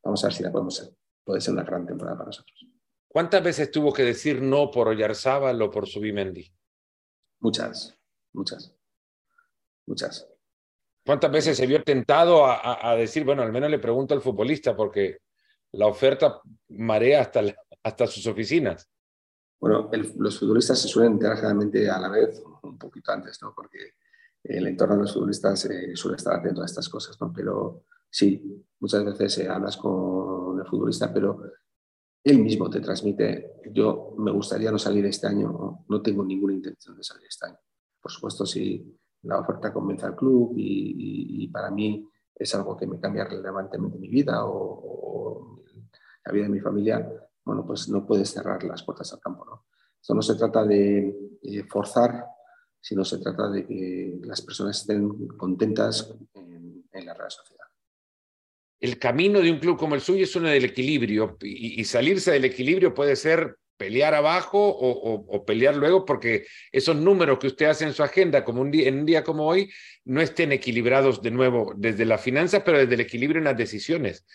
Vamos 0.04 0.22
a 0.22 0.28
ver 0.28 0.34
si 0.34 0.42
la 0.44 0.52
podemos 0.52 0.76
ser. 0.76 0.94
Puede 1.24 1.40
ser 1.40 1.54
una 1.54 1.64
gran 1.64 1.84
temporada 1.84 2.16
para 2.16 2.28
nosotros. 2.28 2.64
¿Cuántas 3.08 3.42
veces 3.42 3.72
tuvo 3.72 3.92
que 3.92 4.04
decir 4.04 4.40
no 4.40 4.70
por 4.70 4.86
Oyarzábal 4.86 5.60
o 5.60 5.70
por 5.70 5.88
Subimendi? 5.88 6.48
Muchas, 7.40 7.98
muchas, 8.32 8.72
muchas. 9.84 10.28
¿Cuántas 11.04 11.32
veces 11.32 11.56
se 11.56 11.66
vio 11.66 11.82
tentado 11.82 12.46
a, 12.46 12.94
decir, 12.94 13.24
bueno, 13.24 13.42
al 13.42 13.50
menos 13.50 13.68
le 13.68 13.80
pregunto 13.80 14.14
al 14.14 14.22
futbolista, 14.22 14.76
porque 14.76 15.18
la 15.72 15.88
oferta 15.88 16.40
marea 16.68 17.22
hasta, 17.22 17.42
hasta 17.82 18.06
sus 18.06 18.24
oficinas? 18.28 18.88
Bueno, 19.62 19.88
los 20.18 20.40
futbolistas 20.40 20.76
se 20.80 20.88
suelen 20.88 21.12
enterar 21.12 21.36
generalmente 21.36 21.88
a 21.88 22.00
la 22.00 22.08
vez, 22.08 22.42
un 22.64 22.76
poquito 22.76 23.12
antes, 23.12 23.40
¿no? 23.42 23.54
Porque 23.54 23.94
el 24.42 24.66
entorno 24.66 24.96
de 24.96 25.02
los 25.02 25.14
futbolistas 25.14 25.66
eh, 25.66 25.94
suele 25.94 26.16
estar 26.16 26.34
atento 26.34 26.62
a 26.62 26.64
estas 26.64 26.88
cosas, 26.88 27.16
¿no? 27.20 27.32
Pero 27.32 27.84
sí, 28.10 28.66
muchas 28.80 29.04
veces 29.04 29.38
eh, 29.38 29.48
hablas 29.48 29.76
con 29.76 30.58
el 30.58 30.66
futbolista, 30.66 31.14
pero 31.14 31.44
él 32.24 32.40
mismo 32.40 32.68
te 32.68 32.80
transmite, 32.80 33.60
yo 33.70 34.16
me 34.18 34.32
gustaría 34.32 34.72
no 34.72 34.80
salir 34.80 35.06
este 35.06 35.28
año, 35.28 35.84
no, 35.88 36.02
tengo 36.02 36.24
ninguna 36.24 36.54
intención 36.54 36.96
de 36.96 37.04
salir 37.04 37.28
este 37.28 37.46
año. 37.46 37.58
Por 38.00 38.10
supuesto, 38.10 38.44
si 38.44 38.98
la 39.22 39.38
oferta 39.38 39.72
convence 39.72 40.04
al 40.04 40.16
club 40.16 40.54
y, 40.56 41.46
para 41.52 41.70
mí 41.70 42.04
es 42.34 42.52
algo 42.56 42.76
que 42.76 42.88
me 42.88 42.98
cambia 42.98 43.26
relevantemente 43.26 43.96
mi 43.96 44.08
vida 44.08 44.44
o, 44.44 45.62
la 46.24 46.32
vida 46.32 46.44
de 46.46 46.50
mi 46.50 46.60
familia, 46.60 47.08
bueno, 47.44 47.66
pues 47.66 47.88
no 47.88 48.06
puedes 48.06 48.30
cerrar 48.30 48.62
las 48.64 48.82
puertas 48.82 49.12
al 49.12 49.20
campo. 49.20 49.44
¿no? 49.44 49.66
Esto 50.00 50.14
no 50.14 50.22
se 50.22 50.34
trata 50.34 50.64
de 50.64 51.14
forzar, 51.68 52.24
sino 52.82 53.04
se 53.04 53.18
trata 53.18 53.48
de 53.48 53.64
que 53.64 54.18
las 54.24 54.42
personas 54.42 54.80
estén 54.80 55.28
contentas 55.36 56.12
en, 56.34 56.84
la 56.92 57.14
Real 57.14 57.30
Sociedad. 57.30 57.64
El 58.78 58.98
camino 58.98 59.40
de 59.40 59.50
un 59.50 59.58
club 59.58 59.78
como 59.78 59.94
el 59.94 60.00
suyo 60.00 60.24
es 60.24 60.36
uno 60.36 60.48
del 60.48 60.64
equilibrio 60.64 61.38
y, 61.40 61.82
salirse 61.84 62.32
del 62.32 62.44
equilibrio 62.44 62.92
puede 62.92 63.16
ser 63.16 63.56
pelear 63.78 64.14
abajo 64.14 64.58
o, 64.60 65.44
pelear 65.44 65.76
luego 65.76 66.04
porque 66.04 66.46
esos 66.70 66.96
números 66.96 67.38
que 67.38 67.46
usted 67.46 67.66
hace 67.66 67.84
en 67.84 67.94
su 67.94 68.02
agenda 68.02 68.44
como 68.44 68.60
un 68.60 68.70
día, 68.70 68.88
en 68.88 68.98
un 68.98 69.06
día 69.06 69.24
como 69.24 69.46
hoy 69.46 69.72
no 70.04 70.20
estén 70.20 70.52
equilibrados 70.52 71.22
de 71.22 71.30
nuevo 71.30 71.72
desde 71.76 72.04
las 72.04 72.20
finanzas, 72.20 72.62
pero 72.64 72.78
desde 72.78 72.94
el 72.94 73.00
equilibrio 73.00 73.38
en 73.38 73.44
las 73.44 73.56
decisiones. 73.56 74.26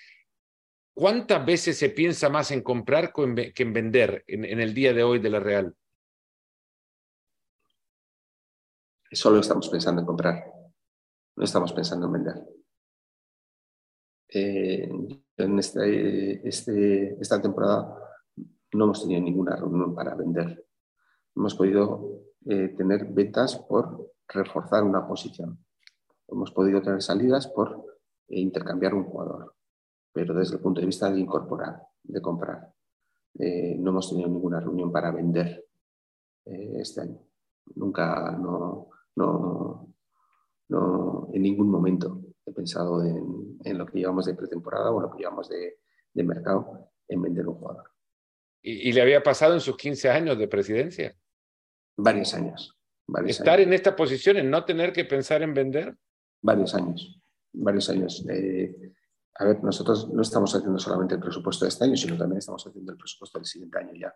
¿Cuántas 0.97 1.45
veces 1.45 1.77
se 1.77 1.91
piensa 1.91 2.27
más 2.27 2.49
en 2.49 2.63
comprar 2.63 3.13
que 3.13 3.61
en 3.61 3.71
vender 3.71 4.23
en, 4.25 4.59
el 4.59 4.73
día 4.73 4.93
de 4.93 5.03
hoy 5.03 5.19
de 5.19 5.29
la 5.29 5.39
Real? 5.39 5.75
Solo 9.11 9.39
estamos 9.39 9.69
pensando 9.69 10.01
en 10.01 10.07
comprar, 10.07 10.51
no 11.35 11.43
estamos 11.43 11.71
pensando 11.71 12.07
en 12.07 12.13
vender. 12.13 12.35
Eh, 14.27 14.89
en 15.37 15.59
este, 15.59 16.47
este, 16.47 17.21
esta 17.21 17.39
temporada 17.39 17.95
no 18.73 18.85
hemos 18.85 19.03
tenido 19.03 19.21
ninguna 19.21 19.55
reunión 19.55 19.93
para 19.93 20.15
vender. 20.15 20.65
Hemos 21.35 21.53
podido 21.53 22.23
eh, 22.47 22.69
tener 22.69 23.05
ventas 23.05 23.55
por 23.55 24.13
reforzar 24.27 24.83
una 24.83 25.07
posición. 25.07 25.63
Hemos 26.27 26.51
podido 26.51 26.81
tener 26.81 27.03
salidas 27.03 27.45
por 27.45 27.85
eh, 28.29 28.39
intercambiar 28.39 28.95
un 28.95 29.03
jugador 29.03 29.56
pero 30.17 30.33
desde 30.33 30.55
el 30.55 30.61
punto 30.61 30.81
de 30.81 30.87
vista 30.87 31.11
de 31.11 31.19
incorporar, 31.19 31.79
de 32.01 32.19
comprar. 32.19 32.73
Eh, 33.37 33.75
no 33.77 33.91
hemos 33.91 34.09
tenido 34.09 34.27
ninguna 34.27 34.59
reunión 34.59 34.91
para 34.91 35.11
vender 35.11 35.63
eh, 36.43 36.77
este 36.79 37.01
año. 37.01 37.21
Nunca, 37.75 38.31
no, 38.31 38.89
no, 39.15 39.93
no, 40.69 41.29
en 41.31 41.41
ningún 41.43 41.69
momento 41.69 42.19
he 42.43 42.51
pensado 42.51 43.03
en, 43.03 43.59
en, 43.63 43.77
lo 43.77 43.85
que 43.85 43.99
llevamos 43.99 44.25
de 44.25 44.33
pretemporada 44.33 44.89
o 44.89 44.99
lo 44.99 45.11
que 45.11 45.19
llevamos 45.19 45.49
de, 45.49 45.81
de 46.11 46.23
mercado 46.23 46.89
en 47.07 47.21
vender 47.21 47.47
un 47.47 47.53
jugador. 47.53 47.91
¿Y, 48.63 48.89
¿Y, 48.89 48.93
le 48.93 49.03
había 49.03 49.21
pasado 49.21 49.53
en 49.53 49.61
sus 49.61 49.77
15 49.77 50.09
años 50.09 50.39
de 50.39 50.47
presidencia? 50.47 51.15
Varios 51.95 52.33
años. 52.33 52.75
Varios 53.05 53.37
¿Estar 53.37 53.59
en 53.59 53.71
esta 53.71 53.95
posición, 53.95 54.37
en 54.37 54.49
no 54.49 54.65
tener 54.65 54.91
que 54.91 55.05
pensar 55.05 55.43
en 55.43 55.53
vender? 55.53 55.95
Varios 56.41 56.73
años. 56.73 57.21
Varios 57.53 57.87
años. 57.91 58.25
Eh, 58.27 58.95
a 59.39 59.45
ver, 59.45 59.63
nosotros 59.63 60.11
no 60.11 60.21
estamos 60.21 60.53
haciendo 60.55 60.79
solamente 60.79 61.15
el 61.15 61.21
presupuesto 61.21 61.65
de 61.65 61.69
este 61.69 61.85
año, 61.85 61.95
sino 61.95 62.17
también 62.17 62.39
estamos 62.39 62.65
haciendo 62.65 62.91
el 62.91 62.97
presupuesto 62.97 63.37
del 63.37 63.45
siguiente 63.45 63.77
año 63.77 63.93
ya. 63.93 64.13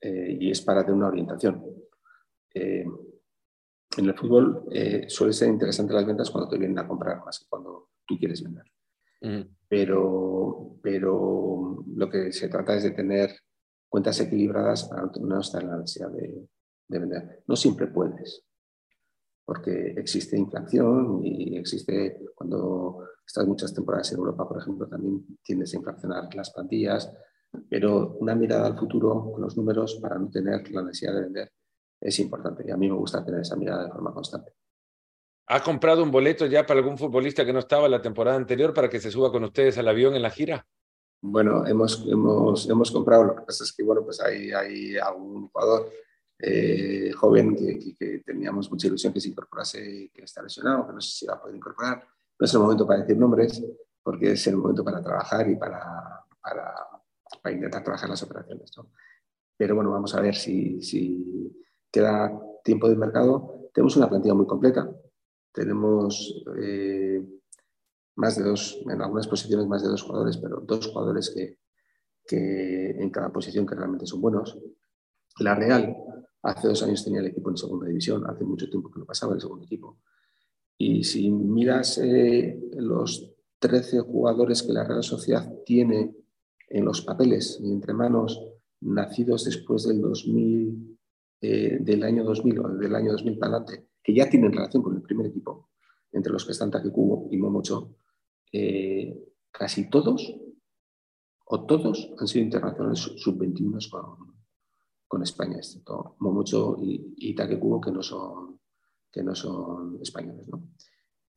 Eh, 0.00 0.36
y 0.40 0.50
es 0.50 0.60
para 0.62 0.82
tener 0.82 0.96
una 0.96 1.08
orientación. 1.08 1.64
Eh, 2.54 2.86
en 3.96 4.04
el 4.04 4.14
fútbol 4.14 4.66
eh, 4.70 5.06
suele 5.08 5.32
ser 5.32 5.48
interesante 5.48 5.94
las 5.94 6.06
ventas 6.06 6.30
cuando 6.30 6.48
te 6.48 6.58
vienen 6.58 6.78
a 6.78 6.86
comprar 6.86 7.24
más 7.24 7.40
que 7.40 7.46
cuando 7.48 7.90
tú 8.06 8.16
quieres 8.16 8.42
vender. 8.42 8.64
pero, 9.68 10.76
pero 10.82 11.84
lo 11.94 12.10
que 12.10 12.30
se 12.32 12.48
trata 12.48 12.76
es 12.76 12.84
de 12.84 12.90
tener 12.90 13.34
cuentas 13.88 14.20
equilibradas 14.20 14.84
para 14.84 15.10
no 15.20 15.40
estar 15.40 15.62
en 15.62 15.70
la 15.70 15.78
necesidad 15.78 16.10
de 16.10 16.98
vender. 16.98 17.42
No 17.46 17.56
siempre 17.56 17.86
puedes, 17.88 18.44
porque 19.44 19.94
existe 19.96 20.38
inflación 20.38 21.20
y 21.24 21.56
existe, 21.56 22.20
cuando 22.34 23.00
estás 23.26 23.46
muchas 23.46 23.72
temporadas 23.74 24.12
en 24.12 24.18
Europa, 24.18 24.48
por 24.48 24.60
ejemplo, 24.60 24.86
también 24.86 25.38
tiendes 25.42 25.72
a 25.74 25.76
inflacionar 25.76 26.34
las 26.34 26.50
plantillas, 26.50 27.12
pero 27.68 28.16
una 28.20 28.34
mirada 28.34 28.66
al 28.66 28.78
futuro 28.78 29.30
con 29.32 29.42
los 29.42 29.56
números 29.56 29.98
para 30.00 30.18
no 30.18 30.28
tener 30.30 30.70
la 30.70 30.82
necesidad 30.82 31.14
de 31.14 31.20
vender 31.20 31.52
es 32.00 32.18
importante 32.18 32.64
y 32.66 32.70
a 32.70 32.76
mí 32.76 32.88
me 32.88 32.96
gusta 32.96 33.24
tener 33.24 33.40
esa 33.40 33.56
mirada 33.56 33.84
de 33.84 33.90
forma 33.90 34.12
constante. 34.12 34.52
¿Ha 35.46 35.62
comprado 35.62 36.02
un 36.02 36.10
boleto 36.10 36.46
ya 36.46 36.66
para 36.66 36.80
algún 36.80 36.98
futbolista 36.98 37.44
que 37.44 37.52
no 37.52 37.58
estaba 37.58 37.88
la 37.88 38.02
temporada 38.02 38.36
anterior 38.36 38.72
para 38.72 38.88
que 38.88 39.00
se 39.00 39.10
suba 39.10 39.30
con 39.30 39.44
ustedes 39.44 39.76
al 39.78 39.88
avión 39.88 40.14
en 40.14 40.22
la 40.22 40.30
gira? 40.30 40.66
Bueno, 41.20 41.66
hemos, 41.66 42.06
hemos, 42.06 42.68
hemos 42.68 42.90
comprado, 42.90 43.24
lo 43.24 43.36
que 43.36 43.42
pasa 43.42 43.64
es 43.64 43.72
que 43.72 43.82
bueno, 43.82 44.02
pues 44.04 44.20
hay, 44.20 44.52
hay 44.52 44.96
algún 44.96 45.48
jugador 45.48 45.90
eh, 46.38 47.12
joven 47.12 47.56
que, 47.56 48.22
teníamos 48.24 48.70
mucha 48.70 48.88
ilusión 48.88 49.12
que 49.12 49.20
se 49.20 49.28
incorporase, 49.28 50.10
que 50.12 50.22
está 50.22 50.42
lesionado, 50.42 50.86
que 50.86 50.92
no 50.92 51.00
sé 51.00 51.10
si 51.10 51.26
va 51.26 51.34
a 51.34 51.40
poder 51.40 51.56
incorporar. 51.56 52.06
No 52.38 52.44
es 52.44 52.54
el 52.54 52.60
momento 52.60 52.86
para 52.86 53.00
decir 53.00 53.16
nombres, 53.16 53.62
porque 54.02 54.32
es 54.32 54.46
el 54.46 54.56
momento 54.56 54.84
para 54.84 55.02
trabajar 55.02 55.48
y 55.48 55.56
para, 55.56 55.82
intentar 57.50 57.82
trabajar 57.82 58.08
las 58.08 58.22
operaciones. 58.22 58.70
Pero 59.56 59.74
bueno, 59.74 59.90
vamos 59.90 60.14
a 60.14 60.20
ver 60.20 60.34
si, 60.34 60.80
queda 61.90 62.32
tiempo 62.64 62.88
de 62.88 62.96
mercado. 62.96 63.70
Tenemos 63.72 63.96
una 63.96 64.08
plantilla 64.08 64.34
muy 64.34 64.46
completa. 64.46 64.88
Tenemos 65.52 66.44
eh, 66.60 67.24
más 68.16 68.36
de 68.36 68.44
dos, 68.44 68.80
en 68.88 69.00
algunas 69.00 69.28
posiciones 69.28 69.66
más 69.66 69.82
de 69.82 69.88
dos 69.88 70.02
jugadores, 70.02 70.36
pero 70.38 70.60
dos 70.60 70.86
jugadores 70.88 71.32
que 71.34 71.58
en 72.30 73.10
cada 73.10 73.30
posición 73.30 73.66
que 73.66 73.74
realmente 73.74 74.06
son 74.06 74.20
buenos. 74.20 74.58
La 75.38 75.54
Real 75.54 75.96
hace 76.42 76.68
dos 76.68 76.82
años 76.82 77.04
tenía 77.04 77.20
el 77.20 77.26
equipo 77.26 77.50
en 77.50 77.56
segunda 77.56 77.86
división, 77.86 78.24
hace 78.28 78.44
mucho 78.44 78.68
tiempo 78.68 78.90
que 78.90 79.00
no 79.00 79.06
pasaba 79.06 79.34
el 79.34 79.40
segundo 79.40 79.64
equipo. 79.64 79.98
Y 80.76 81.04
si 81.04 81.30
miras 81.30 81.98
eh, 81.98 82.58
los 82.76 83.32
13 83.58 84.00
jugadores 84.00 84.62
que 84.62 84.72
la 84.72 84.84
Real 84.84 85.02
Sociedad 85.02 85.50
tiene 85.64 86.14
en 86.68 86.84
los 86.84 87.02
papeles 87.02 87.58
y 87.62 87.70
entre 87.70 87.94
manos 87.94 88.40
nacidos 88.80 89.44
después 89.44 89.84
del 89.84 90.00
2000, 90.00 90.98
eh, 91.40 91.78
del 91.80 92.02
año 92.02 92.24
2000 92.24 92.58
o 92.58 92.68
del 92.68 92.94
año 92.94 93.12
2000 93.12 93.38
para 93.38 93.56
adelante, 93.56 93.88
que 94.02 94.14
ya 94.14 94.28
tienen 94.28 94.52
relación 94.52 94.82
con 94.82 94.96
el 94.96 95.02
primer 95.02 95.26
equipo, 95.26 95.70
entre 96.12 96.32
los 96.32 96.44
que 96.44 96.52
están 96.52 96.70
Takekubo 96.70 97.28
y 97.30 97.36
Momocho, 97.38 97.96
eh, 98.52 99.18
casi 99.50 99.88
todos 99.88 100.34
o 101.46 101.66
todos 101.66 102.12
han 102.18 102.26
sido 102.26 102.44
internacionales 102.44 103.00
sub-21 103.00 103.90
con, 103.90 104.34
con 105.06 105.22
España, 105.22 105.56
excepto 105.56 106.16
Momucho 106.18 106.76
y, 106.80 107.14
y 107.16 107.34
que 107.34 107.90
no 107.92 108.02
son, 108.02 108.53
que 109.14 109.22
no 109.22 109.32
son 109.36 110.00
españoles. 110.02 110.48
¿no? 110.48 110.70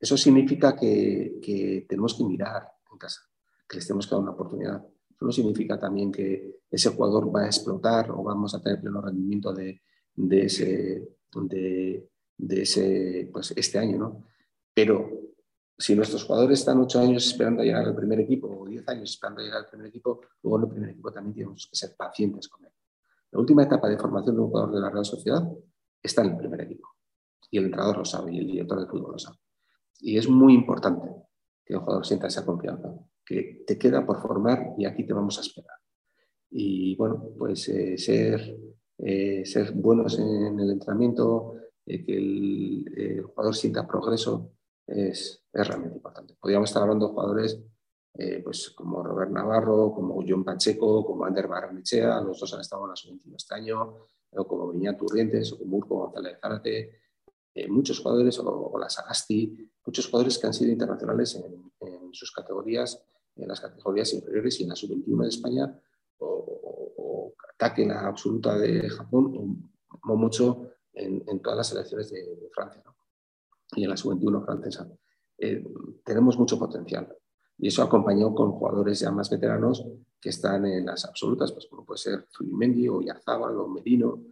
Eso 0.00 0.16
significa 0.16 0.74
que, 0.74 1.86
tenemos 1.88 2.14
que 2.14 2.24
mirar 2.24 2.68
en 2.90 2.98
casa, 2.98 3.20
que 3.68 3.76
les 3.76 3.86
tenemos 3.86 4.08
que 4.08 4.16
dar 4.16 4.22
una 4.22 4.32
oportunidad. 4.32 4.84
Eso 5.08 5.24
no 5.24 5.30
significa 5.30 5.78
también 5.78 6.10
que 6.10 6.58
ese 6.68 6.90
jugador 6.90 7.34
va 7.34 7.42
a 7.42 7.46
explotar 7.46 8.10
o 8.10 8.24
vamos 8.24 8.52
a 8.54 8.60
tener 8.60 8.80
pleno 8.80 9.00
rendimiento 9.00 9.52
de, 9.52 9.80
ese, 10.16 11.08
de, 11.32 12.62
ese, 12.62 13.30
pues 13.32 13.52
este 13.56 13.78
año, 13.78 13.96
¿no? 13.96 14.24
Pero 14.74 15.10
si 15.76 15.94
nuestros 15.94 16.24
jugadores 16.24 16.58
están 16.58 16.80
ocho 16.80 16.98
años 16.98 17.26
esperando 17.26 17.62
llegar 17.62 17.84
al 17.84 17.94
primer 17.94 18.18
equipo 18.20 18.48
o 18.48 18.66
diez 18.66 18.86
años 18.88 19.10
esperando 19.10 19.40
llegar 19.40 19.58
al 19.58 19.68
primer 19.68 19.86
equipo, 19.86 20.20
luego 20.42 20.58
en 20.58 20.64
el 20.64 20.70
primer 20.70 20.90
equipo 20.90 21.12
también 21.12 21.34
tenemos 21.34 21.68
que 21.70 21.76
ser 21.76 21.94
pacientes 21.96 22.48
con 22.48 22.64
él. 22.64 22.72
La 23.30 23.38
última 23.38 23.62
etapa 23.62 23.88
de 23.88 23.98
formación 23.98 24.34
de 24.34 24.42
un 24.42 24.48
jugador 24.48 24.74
de 24.74 24.80
la 24.80 24.90
Real 24.90 25.04
Sociedad 25.04 25.48
está 26.02 26.22
en 26.22 26.30
el 26.30 26.36
primer 26.36 26.60
equipo. 26.62 26.97
Y 27.50 27.58
el 27.58 27.66
entrenador 27.66 27.98
lo 27.98 28.04
sabe 28.04 28.32
y 28.32 28.38
el 28.38 28.46
director 28.46 28.80
de 28.80 28.86
fútbol 28.86 29.12
lo 29.12 29.18
sabe. 29.18 29.38
Y 30.00 30.18
es 30.18 30.28
muy 30.28 30.54
importante 30.54 31.08
que 31.64 31.74
el 31.74 31.80
jugador 31.80 32.06
sienta 32.06 32.26
esa 32.26 32.44
confianza, 32.44 32.94
que 33.24 33.64
te 33.66 33.78
queda 33.78 34.04
por 34.06 34.20
formar 34.20 34.74
y 34.76 34.84
aquí 34.84 35.04
te 35.04 35.12
vamos 35.12 35.38
a 35.38 35.42
esperar. 35.42 35.76
Y 36.50 36.96
bueno, 36.96 37.30
pues 37.36 37.68
eh, 37.68 37.98
ser, 37.98 38.56
eh, 38.98 39.44
ser 39.44 39.72
buenos 39.72 40.18
en 40.18 40.58
el 40.58 40.70
entrenamiento, 40.70 41.54
eh, 41.84 42.04
que 42.04 42.16
el, 42.16 43.22
jugador 43.22 43.54
sienta 43.54 43.86
progreso, 43.86 44.52
es, 44.86 45.44
es 45.52 45.68
realmente 45.68 45.96
importante. 45.96 46.34
Podríamos 46.40 46.70
estar 46.70 46.82
hablando 46.82 47.06
de 47.06 47.12
jugadores 47.12 47.60
eh, 48.20 48.40
pues 48.42 48.70
como 48.70 49.00
Robert 49.00 49.30
Navarro, 49.30 49.92
como 49.94 50.24
John 50.26 50.42
Pacheco, 50.42 51.06
como 51.06 51.24
Ander 51.24 51.46
Barrenechea, 51.46 52.20
los 52.20 52.40
dos 52.40 52.52
han 52.52 52.62
estado 52.62 52.82
en 52.82 52.90
la 52.90 52.96
sub 52.96 53.20
este 53.36 53.54
año, 53.54 53.94
o 54.32 54.48
como 54.48 54.72
Viña 54.72 54.96
Turrientes, 54.96 55.52
o 55.52 55.58
como 55.58 55.76
Urco 55.76 55.98
González 55.98 56.36
Zárate, 56.40 56.98
eh, 57.54 57.68
muchos 57.68 58.00
jugadores, 58.00 58.38
o, 58.38 58.78
la 58.78 58.88
Sagasti, 58.88 59.56
muchos 59.84 60.06
jugadores 60.06 60.38
que 60.38 60.46
han 60.46 60.54
sido 60.54 60.72
internacionales 60.72 61.34
en, 61.36 61.68
sus 62.10 62.32
categorías, 62.32 63.04
en 63.36 63.48
las 63.48 63.60
categorías 63.60 64.14
inferiores 64.14 64.58
y 64.58 64.62
en 64.62 64.70
la 64.70 64.76
sub-21 64.76 65.22
de 65.22 65.28
España, 65.28 65.80
o, 66.18 66.26
o, 66.96 67.34
ataque 67.54 67.84
la 67.84 68.06
absoluta 68.06 68.56
de 68.56 68.88
Japón, 68.88 69.68
o, 70.02 70.16
mucho 70.16 70.70
en, 70.94 71.40
todas 71.40 71.58
las 71.58 71.68
selecciones 71.68 72.10
de, 72.10 72.48
Francia 72.54 72.82
y 73.76 73.84
en 73.84 73.90
la 73.90 73.96
sub-21 73.96 74.44
francesa. 74.44 74.88
Eh, 75.36 75.64
tenemos 76.04 76.38
mucho 76.38 76.58
potencial. 76.58 77.14
Y 77.58 77.68
eso 77.68 77.82
acompañado 77.82 78.34
con 78.34 78.52
jugadores 78.52 79.00
ya 79.00 79.10
más 79.10 79.28
veteranos 79.30 79.84
que 80.20 80.30
están 80.30 80.64
en 80.66 80.86
las 80.86 81.04
absolutas, 81.04 81.52
pues 81.52 81.66
como 81.66 81.84
puede 81.84 81.98
ser 81.98 82.26
Zubimendi 82.30 82.88
o 82.88 83.00
Yarzábal 83.00 83.56
o 83.58 83.68
Medino, 83.68 84.22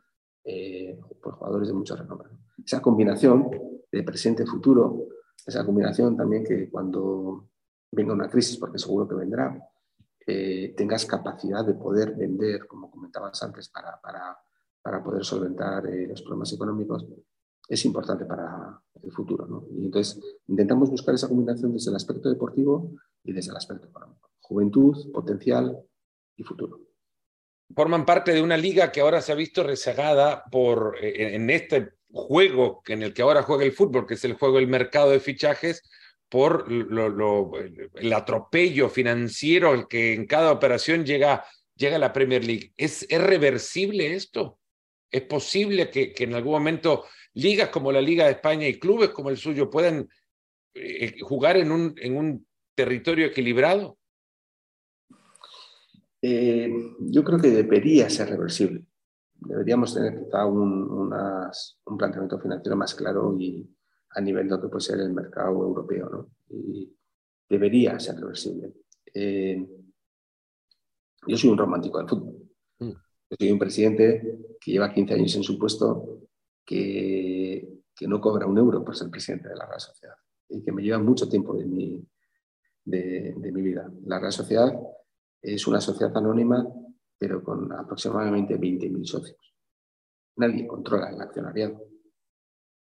eh, 0.44 0.98
pues 1.20 1.34
jugadores 1.34 1.68
de 1.68 1.74
mucho 1.74 1.96
renombre. 1.96 2.30
Esa 2.64 2.80
combinación 2.80 3.50
de 3.90 4.02
presente-futuro, 4.02 5.08
esa 5.46 5.64
combinación 5.64 6.16
también 6.16 6.44
que 6.44 6.68
cuando 6.70 7.48
venga 7.90 8.12
una 8.12 8.28
crisis, 8.28 8.56
porque 8.58 8.78
seguro 8.78 9.08
que 9.08 9.14
vendrá, 9.14 9.58
eh, 10.26 10.74
tengas 10.76 11.06
capacidad 11.06 11.64
de 11.64 11.74
poder 11.74 12.14
vender, 12.16 12.66
como 12.66 12.90
comentabas 12.90 13.40
antes, 13.42 13.68
para, 13.68 14.00
para, 14.00 15.04
poder 15.04 15.24
solventar 15.24 15.86
eh, 15.86 16.06
los 16.08 16.22
problemas 16.22 16.52
económicos, 16.52 17.06
es 17.68 17.84
importante 17.84 18.24
para 18.24 18.80
el 19.02 19.12
futuro. 19.12 19.46
¿no? 19.46 19.66
Y 19.76 19.84
entonces 19.84 20.20
intentamos 20.48 20.90
buscar 20.90 21.14
esa 21.14 21.28
combinación 21.28 21.72
desde 21.72 21.90
el 21.90 21.96
aspecto 21.96 22.28
deportivo 22.28 22.92
y 23.22 23.32
desde 23.32 23.50
el 23.50 23.56
aspecto 23.56 23.88
económico. 23.88 24.30
Juventud, 24.40 25.12
potencial 25.12 25.76
y 26.36 26.42
futuro. 26.42 26.80
Forman 27.74 28.04
parte 28.04 28.32
de 28.32 28.42
una 28.42 28.56
liga 28.56 28.92
que 28.92 29.00
ahora 29.00 29.20
se 29.20 29.32
ha 29.32 29.36
visto 29.36 29.64
rezagada 29.64 30.44
por, 30.50 30.96
eh, 31.00 31.34
en 31.34 31.50
este 31.50 31.95
juego 32.16 32.82
en 32.86 33.02
el 33.02 33.12
que 33.12 33.22
ahora 33.22 33.42
juega 33.42 33.64
el 33.64 33.72
fútbol, 33.72 34.06
que 34.06 34.14
es 34.14 34.24
el 34.24 34.34
juego 34.34 34.56
del 34.56 34.66
mercado 34.66 35.10
de 35.10 35.20
fichajes, 35.20 35.82
por 36.28 36.66
el 36.68 38.12
atropello 38.12 38.88
financiero 38.88 39.74
el 39.74 39.86
que 39.86 40.12
en 40.12 40.26
cada 40.26 40.50
operación 40.50 41.04
llega, 41.04 41.44
llega 41.76 41.96
a 41.96 42.00
la 42.00 42.12
Premier 42.12 42.44
League. 42.44 42.72
¿Es, 42.76 43.06
¿Es 43.08 43.20
reversible 43.20 44.14
esto? 44.14 44.58
¿Es 45.10 45.22
posible 45.22 45.88
que, 45.90 46.12
que, 46.12 46.24
en 46.24 46.34
algún 46.34 46.54
momento 46.54 47.04
ligas 47.34 47.68
como 47.68 47.92
la 47.92 48.00
Liga 48.00 48.24
de 48.24 48.32
España 48.32 48.66
y 48.66 48.78
clubes 48.78 49.10
como 49.10 49.30
el 49.30 49.36
suyo 49.36 49.70
puedan 49.70 50.08
eh, 50.74 51.14
jugar 51.20 51.56
en 51.58 51.70
un, 51.70 51.94
en 51.98 52.16
un 52.16 52.46
territorio 52.74 53.26
equilibrado? 53.26 53.98
Eh, 56.22 56.68
yo 56.98 57.22
creo 57.22 57.38
que 57.38 57.50
debería 57.50 58.10
ser 58.10 58.30
reversible. 58.30 58.82
Deberíamos 59.48 59.94
tener 59.94 60.24
quizá 60.24 60.44
un, 60.46 61.12
un 61.84 61.98
planteamiento 61.98 62.38
financiero 62.38 62.76
más 62.76 62.94
claro 62.94 63.36
y, 63.38 63.68
a 64.16 64.20
nivel 64.20 64.48
de 64.48 64.56
lo 64.56 64.62
que 64.62 64.68
puede 64.68 64.80
ser 64.80 64.98
el 65.00 65.12
mercado 65.12 65.62
europeo. 65.62 66.08
¿no? 66.08 66.30
Y 66.48 66.92
debería 67.48 67.98
ser 68.00 68.16
reversible. 68.16 68.72
Eh, 69.12 69.64
yo 71.26 71.36
soy 71.36 71.50
un 71.50 71.58
romántico 71.58 71.98
del 71.98 72.08
fútbol. 72.08 72.48
Mm. 72.78 72.90
Yo 72.90 73.36
soy 73.38 73.50
un 73.52 73.58
presidente 73.58 74.56
que 74.60 74.72
lleva 74.72 74.92
15 74.92 75.14
años 75.14 75.36
en 75.36 75.42
su 75.42 75.58
puesto, 75.58 76.28
que, 76.64 77.82
que 77.94 78.08
no 78.08 78.20
cobra 78.20 78.46
un 78.46 78.56
euro 78.56 78.82
por 78.82 78.96
ser 78.96 79.10
presidente 79.10 79.48
de 79.48 79.56
la 79.56 79.66
Real 79.66 79.80
Sociedad 79.80 80.14
y 80.48 80.62
que 80.62 80.72
me 80.72 80.82
lleva 80.82 80.98
mucho 80.98 81.28
tiempo 81.28 81.54
de 81.54 81.66
mi, 81.66 82.02
de, 82.84 83.34
de 83.36 83.52
mi 83.52 83.62
vida. 83.62 83.90
La 84.04 84.18
Real 84.18 84.32
Sociedad 84.32 84.72
es 85.42 85.66
una 85.66 85.80
sociedad 85.80 86.16
anónima, 86.16 86.66
pero 87.18 87.42
con 87.42 87.72
aproximadamente 87.72 88.58
20.000 88.58 89.04
socios. 89.04 89.54
Nadie 90.36 90.66
controla 90.66 91.10
el 91.10 91.20
accionariado 91.20 91.80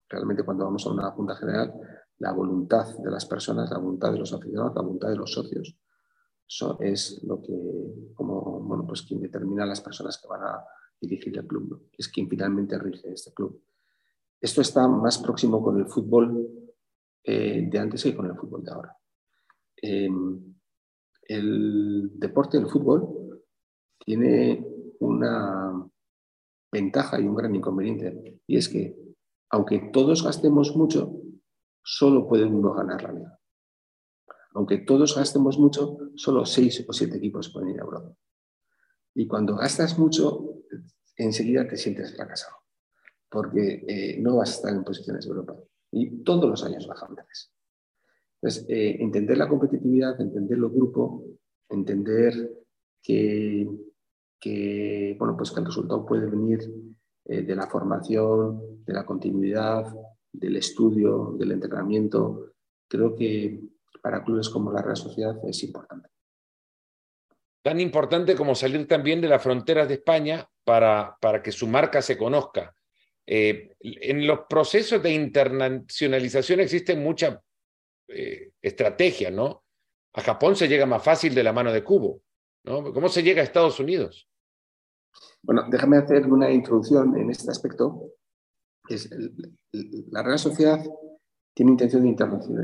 realmente 0.09 0.43
cuando 0.43 0.65
vamos 0.65 0.85
a 0.85 0.91
una 0.91 1.11
junta 1.11 1.35
general, 1.35 1.73
la 2.17 2.33
voluntad 2.33 2.97
de 2.97 3.11
las 3.11 3.25
personas, 3.25 3.69
la 3.69 3.77
voluntad 3.77 4.11
de 4.11 4.19
los 4.19 4.33
aficionados, 4.33 4.75
la 4.75 4.81
voluntad 4.81 5.09
de 5.09 5.15
los 5.15 5.31
socios, 5.31 5.77
es 6.79 7.21
lo 7.23 7.41
que, 7.41 8.13
como, 8.15 8.59
bueno, 8.61 8.85
pues 8.87 9.03
quien 9.03 9.21
determina 9.21 9.63
a 9.63 9.67
las 9.67 9.81
personas 9.81 10.19
que 10.19 10.27
van 10.27 10.41
a 10.41 10.65
dirigir 10.99 11.37
el 11.37 11.45
club, 11.45 11.89
es 11.95 12.09
quien 12.09 12.27
finalmente 12.27 12.77
rige 12.79 13.13
este 13.13 13.31
club. 13.33 13.63
Esto 14.41 14.61
está 14.61 14.87
más 14.87 15.19
próximo 15.19 15.61
con 15.61 15.77
el 15.77 15.85
fútbol 15.85 16.49
eh, 17.23 17.67
de 17.69 17.79
antes 17.79 18.03
que 18.03 18.15
con 18.15 18.25
el 18.25 18.35
fútbol 18.35 18.63
de 18.63 18.71
ahora. 18.71 18.97
Em, 19.75 20.55
el 21.23 22.11
deporte, 22.15 22.57
el 22.57 22.67
fútbol, 22.67 23.18
tiene 23.99 24.65
una 24.99 25.89
ventaja 26.71 27.19
y 27.19 27.25
un 27.25 27.35
gran 27.35 27.55
inconveniente, 27.55 28.41
y 28.47 28.57
es 28.57 28.69
que 28.69 28.95
aunque 29.51 29.89
todos 29.91 30.23
gastemos 30.23 30.75
mucho, 30.75 31.21
solo 31.83 32.27
puede 32.27 32.45
uno 32.45 32.73
ganar 32.73 33.01
la 33.03 33.11
liga. 33.11 33.39
Aunque 34.53 34.79
todos 34.79 35.15
gastemos 35.15 35.57
mucho, 35.57 35.97
solo 36.15 36.45
seis 36.45 36.85
o 36.87 36.93
siete 36.93 37.17
equipos 37.17 37.49
pueden 37.49 37.69
ir 37.69 37.79
a 37.79 37.83
Europa. 37.83 38.15
Y 39.15 39.27
cuando 39.27 39.55
gastas 39.55 39.97
mucho, 39.97 40.63
enseguida 41.15 41.67
te 41.67 41.77
sientes 41.77 42.15
fracasado, 42.15 42.57
porque 43.29 43.83
eh, 43.87 44.19
no 44.19 44.37
vas 44.37 44.51
a 44.51 44.53
estar 44.53 44.73
en 44.73 44.83
posiciones 44.83 45.25
de 45.25 45.29
Europa. 45.29 45.55
Y 45.91 46.23
todos 46.23 46.49
los 46.49 46.63
años 46.63 46.87
bajan 46.87 47.15
tres. 47.15 47.51
Entonces, 48.41 48.65
eh, 48.69 48.97
entender 48.99 49.37
la 49.37 49.49
competitividad, 49.49 50.19
entender 50.21 50.57
lo 50.57 50.69
grupo, 50.69 51.25
entender 51.67 52.65
que, 53.01 53.67
que, 54.39 55.15
bueno, 55.19 55.35
pues 55.35 55.51
que 55.51 55.59
el 55.59 55.65
resultado 55.65 56.05
puede 56.05 56.29
venir 56.29 56.59
eh, 57.25 57.41
de 57.41 57.55
la 57.55 57.67
formación, 57.67 58.83
de 58.85 58.93
la 58.93 59.05
continuidad, 59.05 59.93
del 60.31 60.55
estudio, 60.55 61.35
del 61.37 61.51
entrenamiento, 61.51 62.53
creo 62.87 63.15
que 63.15 63.59
para 64.01 64.23
clubes 64.23 64.49
como 64.49 64.71
la 64.71 64.81
Real 64.81 64.97
Sociedad 64.97 65.35
es 65.47 65.63
importante. 65.63 66.09
Tan 67.61 67.79
importante 67.79 68.35
como 68.35 68.55
salir 68.55 68.87
también 68.87 69.19
de 69.19 69.27
las 69.27 69.43
fronteras 69.43 69.87
de 69.87 69.95
España 69.95 70.47
para, 70.63 71.17
para 71.19 71.43
que 71.43 71.51
su 71.51 71.67
marca 71.67 72.01
se 72.01 72.17
conozca. 72.17 72.73
Eh, 73.27 73.75
en 73.81 74.25
los 74.25 74.41
procesos 74.49 75.03
de 75.03 75.11
internacionalización 75.11 76.61
existe 76.61 76.95
mucha 76.95 77.41
eh, 78.07 78.51
estrategia, 78.61 79.29
¿no? 79.29 79.65
A 80.13 80.21
Japón 80.21 80.55
se 80.55 80.67
llega 80.67 80.85
más 80.85 81.03
fácil 81.03 81.35
de 81.35 81.43
la 81.43 81.53
mano 81.53 81.71
de 81.71 81.83
Cubo, 81.83 82.21
¿no? 82.63 82.91
¿Cómo 82.91 83.09
se 83.09 83.21
llega 83.21 83.41
a 83.41 83.43
Estados 83.43 83.79
Unidos? 83.79 84.28
Bueno, 85.41 85.63
déjame 85.69 85.97
hacer 85.97 86.31
una 86.31 86.51
introducción 86.51 87.17
en 87.17 87.29
este 87.29 87.49
aspecto. 87.49 88.13
Es 88.87 89.09
la 90.11 90.23
Real 90.23 90.39
Sociedad 90.39 90.79
tiene 91.59 91.71
intención 91.71 92.03
de 92.03 92.09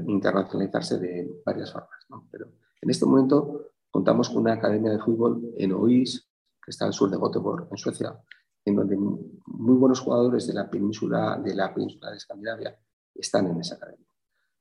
internacionalizarse 0.08 0.98
de 0.98 1.42
varias 1.46 1.74
formas, 1.74 2.06
pero 2.32 2.48
en 2.82 2.90
este 2.90 3.06
momento 3.06 3.72
contamos 3.92 4.30
con 4.30 4.38
una 4.38 4.54
academia 4.54 4.92
de 4.92 5.00
fútbol 5.00 5.54
en 5.58 5.74
Ois, 5.74 6.30
que 6.64 6.72
está 6.72 6.86
al 6.86 6.94
sur 6.94 7.10
de 7.10 7.18
Göteborg, 7.18 7.68
en 7.70 7.78
Suecia, 7.78 8.18
en 8.64 8.76
donde 8.76 8.96
muy 8.96 9.76
buenos 9.76 10.00
jugadores 10.00 10.48
de 10.48 10.54
la 10.54 10.70
península 10.70 11.42
de 11.44 11.54
la 11.54 11.74
península 11.74 12.10
de 12.10 12.16
Escandinavia 12.16 12.80
están 13.14 13.48
en 13.48 13.60
esa 13.60 13.76
academia. 13.76 14.08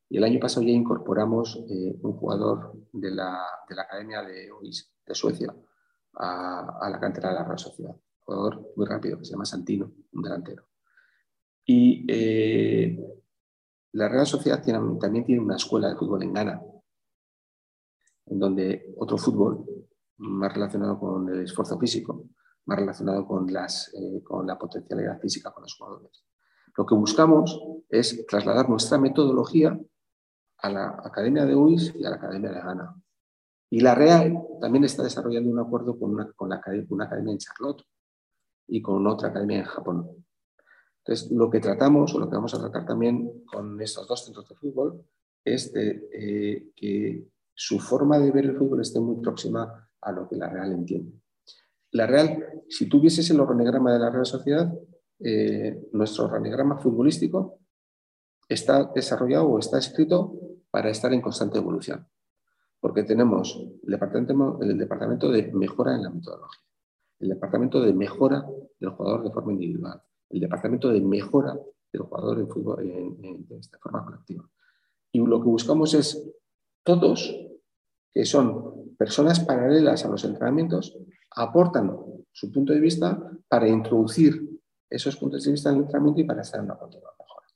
Y 0.08 0.16
el 0.16 0.24
año 0.24 0.40
pasado 0.40 0.66
ya 0.66 0.72
incorporamos 0.72 1.64
eh, 1.68 1.96
un 2.02 2.14
jugador 2.14 2.72
de 2.92 3.12
la, 3.12 3.40
de 3.68 3.74
la 3.76 3.82
academia 3.82 4.22
de 4.22 4.50
Ois 4.50 4.92
de 5.06 5.14
Suecia 5.14 5.54
a, 6.16 6.88
la 6.90 7.00
cantera 7.00 7.30
de 7.30 7.34
la 7.34 7.44
Real 7.44 7.58
Sociedad 7.58 7.96
jugador 8.24 8.72
muy 8.76 8.86
rápido 8.86 9.18
que 9.18 9.24
se 9.24 9.32
llama 9.32 9.44
Santino, 9.44 9.92
un 10.12 10.22
delantero. 10.22 10.68
Y 11.64 12.04
eh, 12.08 12.98
la 13.92 14.08
Real 14.08 14.26
Sociedad 14.26 14.62
también 14.64 15.24
tiene 15.24 15.42
una 15.42 15.56
escuela 15.56 15.88
de 15.88 15.96
fútbol 15.96 16.22
en 16.22 16.32
Ghana, 16.32 16.62
en 18.26 18.38
donde 18.38 18.94
otro 18.98 19.18
fútbol 19.18 19.64
más 20.18 20.52
relacionado 20.52 20.98
con 20.98 21.28
el 21.28 21.42
esfuerzo 21.42 21.78
físico, 21.78 22.24
más 22.66 22.78
relacionado 22.78 23.26
con, 23.26 23.52
las, 23.52 23.92
eh, 23.94 24.22
con 24.22 24.46
la 24.46 24.58
potencialidad 24.58 25.20
física 25.20 25.52
con 25.52 25.62
los 25.62 25.76
jugadores. 25.76 26.24
Lo 26.76 26.86
que 26.86 26.94
buscamos 26.94 27.60
es 27.88 28.26
trasladar 28.26 28.68
nuestra 28.68 28.98
metodología 28.98 29.78
a 30.58 30.70
la 30.70 31.00
Academia 31.04 31.44
de 31.44 31.54
UIS 31.54 31.94
y 31.94 32.04
a 32.04 32.10
la 32.10 32.16
Academia 32.16 32.50
de 32.50 32.60
Ghana. 32.60 33.03
Y 33.74 33.80
la 33.80 33.96
Real 33.96 34.38
también 34.60 34.84
está 34.84 35.02
desarrollando 35.02 35.50
un 35.50 35.58
acuerdo 35.58 35.98
con 35.98 36.12
una, 36.12 36.30
con 36.36 36.48
la, 36.48 36.62
una 36.90 37.06
academia 37.06 37.32
en 37.32 37.38
Charlotte, 37.38 37.82
y 38.68 38.80
con 38.80 39.04
otra 39.04 39.30
academia 39.30 39.58
en 39.58 39.64
Japón. 39.64 40.24
Entonces, 40.98 41.32
lo 41.32 41.50
que 41.50 41.58
tratamos 41.58 42.14
o 42.14 42.20
lo 42.20 42.30
que 42.30 42.36
vamos 42.36 42.54
a 42.54 42.60
tratar 42.60 42.86
también 42.86 43.44
con 43.44 43.80
estos 43.80 44.06
dos 44.06 44.24
centros 44.24 44.48
de 44.48 44.54
fútbol 44.54 45.04
es 45.44 45.72
eh, 45.74 46.70
que 46.76 47.26
su 47.52 47.80
forma 47.80 48.20
de 48.20 48.30
ver 48.30 48.44
el 48.44 48.56
fútbol 48.56 48.80
esté 48.80 49.00
muy 49.00 49.20
próxima 49.20 49.90
a 50.00 50.12
lo 50.12 50.28
que 50.28 50.36
la 50.36 50.48
Real 50.48 50.70
entiende. 50.70 51.12
La 51.90 52.06
Real, 52.06 52.62
si 52.68 52.88
tuvieses 52.88 53.28
el 53.30 53.40
organigrama 53.40 53.92
de 53.92 53.98
la 53.98 54.10
Real 54.10 54.24
Sociedad, 54.24 54.72
eh, 55.18 55.88
nuestro 55.90 56.26
organigrama 56.26 56.78
futbolístico 56.78 57.58
está 58.48 58.84
desarrollado 58.94 59.48
o 59.48 59.58
está 59.58 59.78
escrito 59.78 60.38
para 60.70 60.90
estar 60.90 61.12
en 61.12 61.20
constante 61.20 61.58
evolución, 61.58 62.06
porque 62.84 63.02
tenemos 63.02 63.58
el 63.82 63.90
departamento, 63.90 64.58
el 64.60 64.76
departamento 64.76 65.30
de 65.30 65.50
mejora 65.54 65.94
en 65.94 66.02
la 66.02 66.10
metodología 66.10 66.60
el 67.18 67.30
departamento 67.30 67.80
de 67.80 67.94
mejora 67.94 68.44
del 68.78 68.90
jugador 68.90 69.24
de 69.24 69.30
forma 69.30 69.54
individual, 69.54 70.02
el 70.28 70.40
departamento 70.40 70.90
de 70.90 71.00
mejora 71.00 71.58
del 71.90 72.02
jugador 72.02 72.40
en 72.40 72.48
fútbol 72.50 72.82
en, 72.82 73.46
esta 73.58 73.78
forma 73.78 74.04
colectiva. 74.04 74.46
Y 75.12 75.18
lo 75.20 75.40
que 75.40 75.48
buscamos 75.48 75.94
es 75.94 76.30
todos, 76.82 77.34
que 78.12 78.26
son 78.26 78.94
personas 78.98 79.40
paralelas 79.40 80.04
a 80.04 80.08
los 80.10 80.22
entrenamientos, 80.22 80.94
aportan 81.36 81.96
su 82.32 82.52
punto 82.52 82.74
de 82.74 82.80
vista 82.80 83.18
para 83.48 83.66
introducir 83.66 84.60
esos 84.90 85.16
puntos 85.16 85.42
de 85.44 85.52
vista 85.52 85.70
en 85.70 85.76
el 85.76 85.82
entrenamiento 85.84 86.20
y 86.20 86.24
para 86.24 86.42
estar 86.42 86.60
en 86.60 86.66
una 86.66 86.76
continua 86.76 87.14
mejora. 87.18 87.46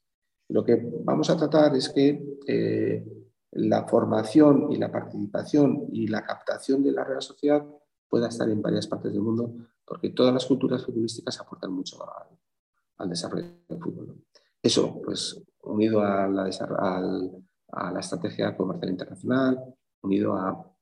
Lo 0.48 0.64
que 0.64 0.90
vamos 1.04 1.28
a 1.28 1.36
tratar 1.36 1.76
es 1.76 1.90
que 1.90 2.38
eh, 2.46 3.04
la 3.52 3.86
formación 3.86 4.70
y 4.70 4.76
la 4.76 4.92
participación 4.92 5.86
y 5.92 6.06
la 6.06 6.24
captación 6.24 6.82
de 6.82 6.92
la 6.92 7.04
Real 7.04 7.22
Sociedad 7.22 7.64
pueda 8.08 8.28
estar 8.28 8.48
en 8.48 8.62
varias 8.62 8.86
partes 8.86 9.12
del 9.12 9.22
mundo, 9.22 9.54
porque 9.84 10.10
todas 10.10 10.32
las 10.32 10.46
culturas 10.46 10.84
futbolísticas 10.84 11.40
aportan 11.40 11.72
mucho 11.72 11.98
al, 12.98 13.08
desarrollo 13.08 13.46
del 13.68 13.78
fútbol. 13.78 14.24
Eso, 14.62 15.00
pues, 15.02 15.40
unido 15.62 16.02
a 16.02 16.26
la, 16.28 16.48
estrategia 18.00 18.56
comercial 18.56 18.90
internacional, 18.90 19.74
unido 20.02 20.34
a, 20.34 20.74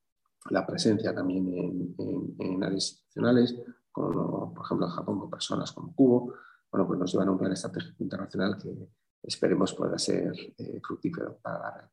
la 0.50 0.64
presencia 0.64 1.12
también 1.12 1.94
en, 1.98 2.62
áreas 2.62 2.84
institucionales, 2.84 3.56
como 3.90 4.54
por 4.54 4.64
ejemplo 4.64 4.86
en 4.86 4.92
Japón 4.92 5.18
con 5.18 5.30
personas 5.30 5.72
como 5.72 5.92
Cubo, 5.94 6.34
bueno, 6.70 6.86
pues 6.86 7.00
nos 7.00 7.12
llevan 7.12 7.28
a 7.28 7.32
un 7.32 7.38
plan 7.38 7.52
estratégico 7.52 8.02
internacional 8.02 8.56
que 8.56 8.90
esperemos 9.22 9.74
pueda 9.74 9.98
ser 9.98 10.32
eh, 10.58 10.80
fructífero 10.82 11.38
para 11.42 11.58
la 11.58 11.70
Real. 11.72 11.90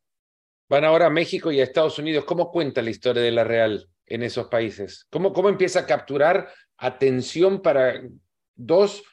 Van 0.70 0.86
ahora 0.86 1.08
a 1.08 1.10
México 1.10 1.52
y 1.52 1.60
a 1.60 1.64
Estados 1.64 2.00
Unidos. 2.00 2.26
¿Cómo 2.26 2.52
cuenta 2.52 2.82
la 2.82 2.90
historia 2.90 3.22
de 3.22 3.32
la 3.32 3.44
Real 3.44 3.88
en 4.06 4.24
esos 4.24 4.48
países? 4.48 5.06
¿Cómo, 5.10 5.34
cómo 5.34 5.50
empieza 5.50 5.82
a 5.82 5.86
capturar 5.86 6.50
atención 6.78 7.62
para 7.62 8.02
dos 8.56 9.04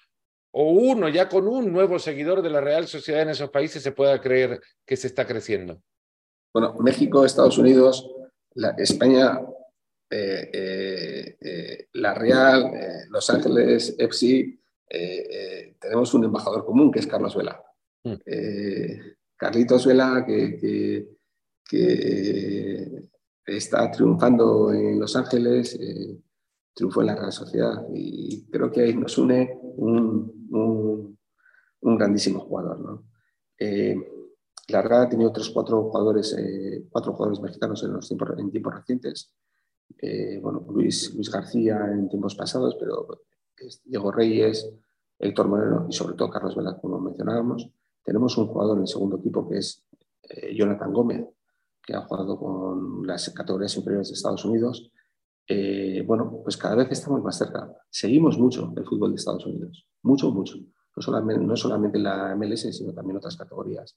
o 0.53 0.73
uno, 0.73 1.09
ya 1.09 1.29
con 1.29 1.47
un 1.47 1.73
nuevo 1.73 1.99
seguidor 1.99 2.43
de 2.43 2.51
la 2.51 2.61
Real 2.61 2.87
Sociedad 2.87 3.23
en 3.23 3.31
esos 3.31 3.51
países 3.51 3.83
se 3.83 3.93
pueda 3.93 4.21
creer 4.21 4.61
que 4.85 4.97
se 4.97 5.07
está 5.07 5.27
creciendo? 5.27 5.81
Bueno, 6.53 6.75
México, 6.81 7.25
Estados 7.25 7.59
Unidos, 7.59 8.11
España, 8.79 9.41
eh, 10.11 10.51
eh, 10.53 11.37
eh, 11.41 11.89
la 11.93 12.15
Real, 12.15 12.71
Los 13.11 13.31
Ángeles, 13.31 13.95
EFSI, 13.97 14.59
tenemos 15.79 16.13
un 16.15 16.25
embajador 16.25 16.65
común 16.65 16.91
que 16.91 16.99
es 16.99 17.07
Carlos 17.07 17.37
Vela. 17.37 17.63
Mm. 18.03 18.15
Carlitos 19.37 19.87
Vela, 19.87 20.25
que, 20.27 20.57
que, 20.57 21.09
está 23.47 23.91
triunfando 23.91 24.73
en 24.73 24.99
Los 24.99 25.17
Ángeles, 25.17 25.79
triunfó 26.75 27.01
en 27.01 27.07
la 27.07 27.17
Real 27.17 27.33
Sociedad 27.33 27.87
y 27.93 28.47
creo 28.51 28.71
que 28.71 28.83
ahí 28.83 28.95
nos 28.95 29.17
une 29.19 29.59
un, 29.77 31.17
grandísimo 31.83 32.41
jugador. 32.41 32.81
¿no? 32.81 33.05
La 34.71 34.83
Real 34.83 35.03
ha 35.03 35.09
tenido 35.09 35.33
tres, 35.33 35.51
cuatro 35.51 35.83
jugadores, 35.83 36.35
eh, 36.39 36.87
cuatro 36.91 37.13
jugadores 37.13 37.41
mexicanos 37.41 37.83
en, 37.83 37.93
los 37.93 38.07
tiempos, 38.07 38.31
en 38.39 38.51
tiempos 38.51 38.75
recientes. 38.75 39.35
Eh, 39.99 40.39
bueno, 40.41 40.65
Luis, 40.71 41.13
Luis 41.15 41.31
García 41.31 41.89
en 41.93 42.09
tiempos 42.09 42.37
pasados, 42.37 42.77
pero 42.79 43.07
Diego 43.85 44.13
Reyes, 44.13 44.73
Héctor 45.19 45.49
Moreno 45.49 45.87
y 45.89 45.93
sobre 45.93 46.15
todo 46.15 46.31
Carlos 46.31 46.55
Vela, 46.55 46.79
como 46.81 47.01
mencionábamos. 47.01 47.69
Tenemos 48.05 48.39
un 48.39 48.47
jugador 48.47 48.77
en 48.77 48.83
el 48.83 48.89
segundo 48.89 49.19
equipo 49.19 49.49
que 49.49 49.59
es 49.59 49.85
eh, 50.23 50.55
Jonathan 50.55 50.93
Gómez, 50.93 51.27
que 51.85 51.95
ha 51.95 52.03
jugado 52.03 52.39
con 52.39 53.07
las 53.07 53.31
categorías 53.31 53.77
inferiores 53.77 54.09
de 54.09 54.15
Estados 54.15 54.45
Unidos. 54.45 54.93
bueno, 56.07 56.41
pues 56.43 56.57
cada 56.57 56.77
vez 56.77 56.89
estamos 56.91 57.23
más 57.23 57.39
cerca. 57.39 57.73
Seguimos 57.91 58.39
mucho 58.39 58.73
el 58.77 58.85
fútbol 58.85 59.11
de 59.11 59.17
Estados 59.17 59.47
Unidos, 59.47 59.87
mucho, 60.03 60.31
mucho. 60.31 60.57
No 60.97 61.03
solamente, 61.03 61.45
no 61.45 61.57
solamente 61.57 61.99
la 61.99 62.35
MLS, 62.37 62.77
sino 62.77 62.93
también 62.93 63.17
otras 63.17 63.37
categorías 63.37 63.97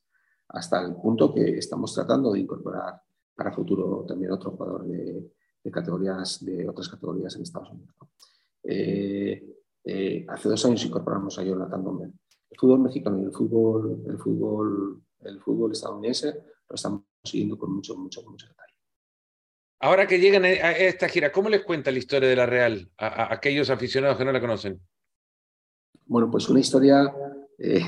hasta 0.49 0.81
el 0.81 0.95
punto 0.95 1.33
que 1.33 1.57
estamos 1.57 1.93
tratando 1.93 2.31
de 2.31 2.39
incorporar 2.39 3.01
para 3.35 3.51
futuro 3.51 4.05
también 4.07 4.31
otro 4.31 4.51
jugador 4.51 4.85
de, 4.85 5.31
categorías, 5.71 6.43
de 6.45 6.69
otras 6.69 6.89
categorías 6.89 7.35
en 7.35 7.41
Estados 7.41 7.71
Unidos. 7.71 7.95
Eh, 8.63 9.43
eh, 9.83 10.25
hace 10.29 10.49
dos 10.49 10.63
años 10.65 10.85
incorporamos 10.85 11.37
a 11.39 11.43
Jonathan 11.43 11.83
Gómez. 11.83 12.11
El 12.49 12.59
fútbol 12.59 12.79
mexicano 12.81 13.19
y 13.19 13.25
el 13.25 13.31
fútbol, 13.31 14.03
el 14.05 14.17
fútbol, 14.19 15.01
el 15.21 15.41
fútbol 15.41 15.71
estadounidense 15.71 16.43
lo 16.69 16.75
estamos 16.75 17.01
siguiendo 17.23 17.57
con 17.57 17.73
mucho, 17.73 17.95
mucho, 17.95 18.21
mucho 18.23 18.47
detalle. 18.47 18.73
Ahora 19.79 20.07
que 20.07 20.19
llegan 20.19 20.45
a 20.45 20.71
esta 20.71 21.09
gira, 21.09 21.31
¿cómo 21.31 21.49
les 21.49 21.63
cuenta 21.63 21.91
la 21.91 21.97
historia 21.97 22.29
de 22.29 22.35
la 22.35 22.45
Real 22.45 22.89
a, 22.97 23.33
aquellos 23.33 23.69
aficionados 23.69 24.17
que 24.17 24.25
no 24.25 24.31
la 24.31 24.39
conocen? 24.39 24.79
Bueno, 26.05 26.31
pues 26.31 26.47
una 26.47 26.61
historia 26.61 27.13
eh, 27.57 27.85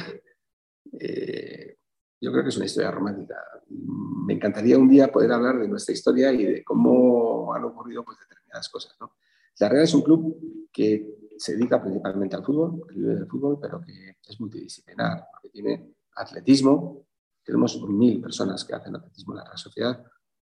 yo 2.19 2.31
creo 2.31 2.43
que 2.43 2.49
es 2.49 2.57
una 2.57 2.65
historia 2.65 2.91
romántica. 2.91 3.35
Me 3.69 4.33
encantaría 4.33 4.77
un 4.77 4.89
día 4.89 5.11
poder 5.11 5.31
hablar 5.31 5.59
de 5.59 5.67
nuestra 5.67 5.93
historia 5.93 6.31
y 6.31 6.43
de 6.43 6.63
cómo 6.63 7.53
han 7.53 7.63
ocurrido 7.65 8.03
pues, 8.03 8.17
determinadas 8.19 8.69
cosas. 8.69 8.95
¿no? 8.99 9.15
La 9.59 9.69
Real 9.69 9.83
es 9.83 9.93
un 9.93 10.01
club 10.01 10.67
que 10.71 11.17
se 11.37 11.53
dedica 11.55 11.81
principalmente 11.81 12.35
al 12.35 12.43
fútbol, 12.43 12.81
que 12.87 12.95
vive 12.95 13.15
del 13.15 13.27
fútbol, 13.27 13.59
pero 13.61 13.81
que 13.81 14.17
es 14.27 14.39
multidisciplinar, 14.39 15.27
porque 15.31 15.49
tiene 15.49 15.93
atletismo, 16.15 17.05
tenemos 17.45 17.81
mil 17.87 18.19
personas 18.21 18.65
que 18.65 18.73
hacen 18.75 18.95
atletismo 18.95 19.33
en 19.33 19.37
la 19.37 19.45
Real 19.45 19.57
Sociedad, 19.57 20.05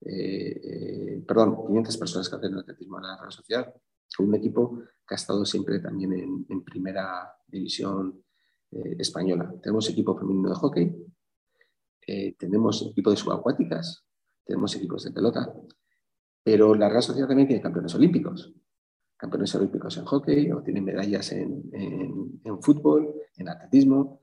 eh, 0.02 0.62
eh, 0.64 1.24
perdón, 1.28 1.56
500 1.68 1.98
personas 1.98 2.30
que 2.30 2.36
hacen 2.36 2.58
atletismo 2.58 2.98
en 2.98 3.04
la 3.04 3.18
Real 3.18 3.32
Sociedad, 3.32 3.74
con 4.16 4.28
un 4.28 4.36
equipo 4.36 4.80
que 5.08 5.14
ha 5.14 5.16
estado 5.16 5.46
siempre 5.46 5.80
también 5.80 6.14
en, 6.14 6.64
primera 6.64 7.34
división 7.48 8.24
eh, 8.72 8.96
española. 9.00 9.54
Tenemos 9.62 9.90
equipo 9.90 10.18
femenino 10.18 10.50
de 10.50 10.56
hockey, 10.56 10.96
eh, 12.08 12.36
tenemos 12.38 12.88
equipos 12.92 13.14
de 13.14 13.18
subacuáticas, 13.18 14.06
tenemos 14.46 14.76
equipos 14.76 15.04
de 15.04 15.12
pelota, 15.12 15.54
pero 16.44 16.74
la 16.74 16.90
Real 16.90 17.04
Sociedad 17.04 17.28
también 17.28 17.48
tiene 17.48 17.62
campeones 17.62 17.94
olímpicos, 17.96 18.54
campeones 19.18 19.54
olímpicos 19.56 19.98
en 19.98 20.06
hockey 20.06 20.52
o 20.52 20.64
tienen 20.64 20.86
medallas 20.86 21.32
en, 21.34 21.70
fútbol, 22.62 23.14
en 23.36 23.50
atletismo. 23.50 24.22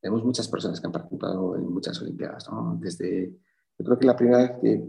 Tenemos 0.00 0.24
muchas 0.24 0.48
personas 0.48 0.80
que 0.80 0.86
han 0.86 0.92
participado 0.92 1.56
en 1.56 1.72
muchas 1.72 2.00
olimpiadas, 2.00 2.48
Desde, 2.78 3.30
yo 3.78 3.84
creo 3.84 3.98
que 3.98 4.06
la 4.06 4.16
primera 4.16 4.38
vez 4.38 4.52
que 4.60 4.88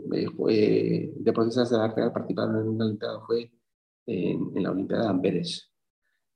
eh, 0.49 1.13
deportistas 1.17 1.69
de 1.69 1.77
la 1.77 1.87
Real 1.87 2.11
participaron 2.11 2.57
en 2.57 2.67
una 2.67 2.85
olimpiada 2.85 3.19
fue 3.25 3.51
en, 4.05 4.63
la 4.63 4.71
Olimpiada 4.71 5.03
de 5.03 5.09
Amberes 5.09 5.71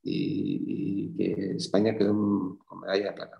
y, 0.03 1.15
que 1.15 1.51
España 1.55 1.97
quedó 1.97 2.13
con 2.65 2.79
medalla 2.81 3.07
de 3.07 3.13
plata. 3.13 3.37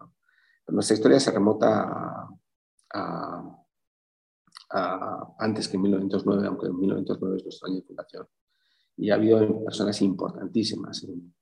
Nuestra 0.67 0.95
historia 0.95 1.19
se 1.19 1.31
remota 1.31 2.29
a, 2.93 3.63
antes 5.39 5.67
que 5.67 5.77
en 5.77 5.83
1909, 5.83 6.47
aunque 6.47 6.67
en 6.67 6.79
1909 6.79 7.37
es 7.37 7.43
nuestro 7.43 7.67
año 7.67 7.75
de 7.77 7.83
fundación. 7.83 8.27
Y 8.97 9.09
ha 9.09 9.15
habido 9.15 9.63
personas 9.63 10.01
importantísimas 10.01 11.03
en, 11.03 11.33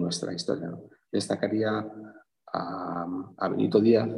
nuestra 0.00 0.32
historia. 0.32 0.76
Destacaría 1.12 1.88
a, 2.52 3.48
Benito 3.50 3.80
Díaz, 3.80 4.08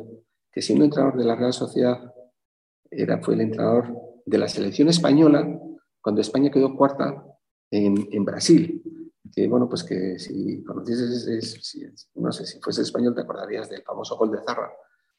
que 0.51 0.63
siendo 0.63 0.85
entrenador 0.85 1.19
de 1.19 1.25
la 1.25 1.37
Real 1.37 1.53
Sociedad, 1.53 2.13
era, 2.91 3.21
fue 3.23 3.35
el 3.35 3.43
entrenador 3.43 3.95
de 4.25 4.39
la 4.39 4.49
selección 4.49 4.89
española 4.89 5.61
cuando 6.01 6.21
España 6.21 6.51
quedó 6.51 6.77
cuarta 6.77 7.25
en, 7.71 8.09
en 8.13 8.25
Brasil 8.25 8.83
que 9.35 9.47
bueno, 9.47 9.69
pues 9.69 9.85
que 9.85 10.19
si 10.19 10.63
conocieses, 10.65 12.09
no 12.15 12.33
sé, 12.33 12.47
si 12.47 12.61
fuese 12.61 12.83
español 12.83 13.15
te 13.15 13.23
acordarías 13.23 13.69
del 13.69 13.83
famoso 13.83 14.17
gol 14.17 14.31
de 14.33 14.39
Zarra, 14.43 14.73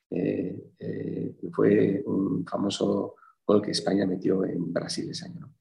eh, 0.10 0.74
eh, 0.80 1.36
que 1.40 1.50
fue 1.52 2.04
un 2.06 2.46
famoso 2.46 3.16
gol 3.46 3.62
que 3.62 3.72
España 3.72 4.06
metió 4.06 4.44
en 4.46 4.72
Brasil 4.74 5.10
ese 5.10 5.26
año. 5.26 5.54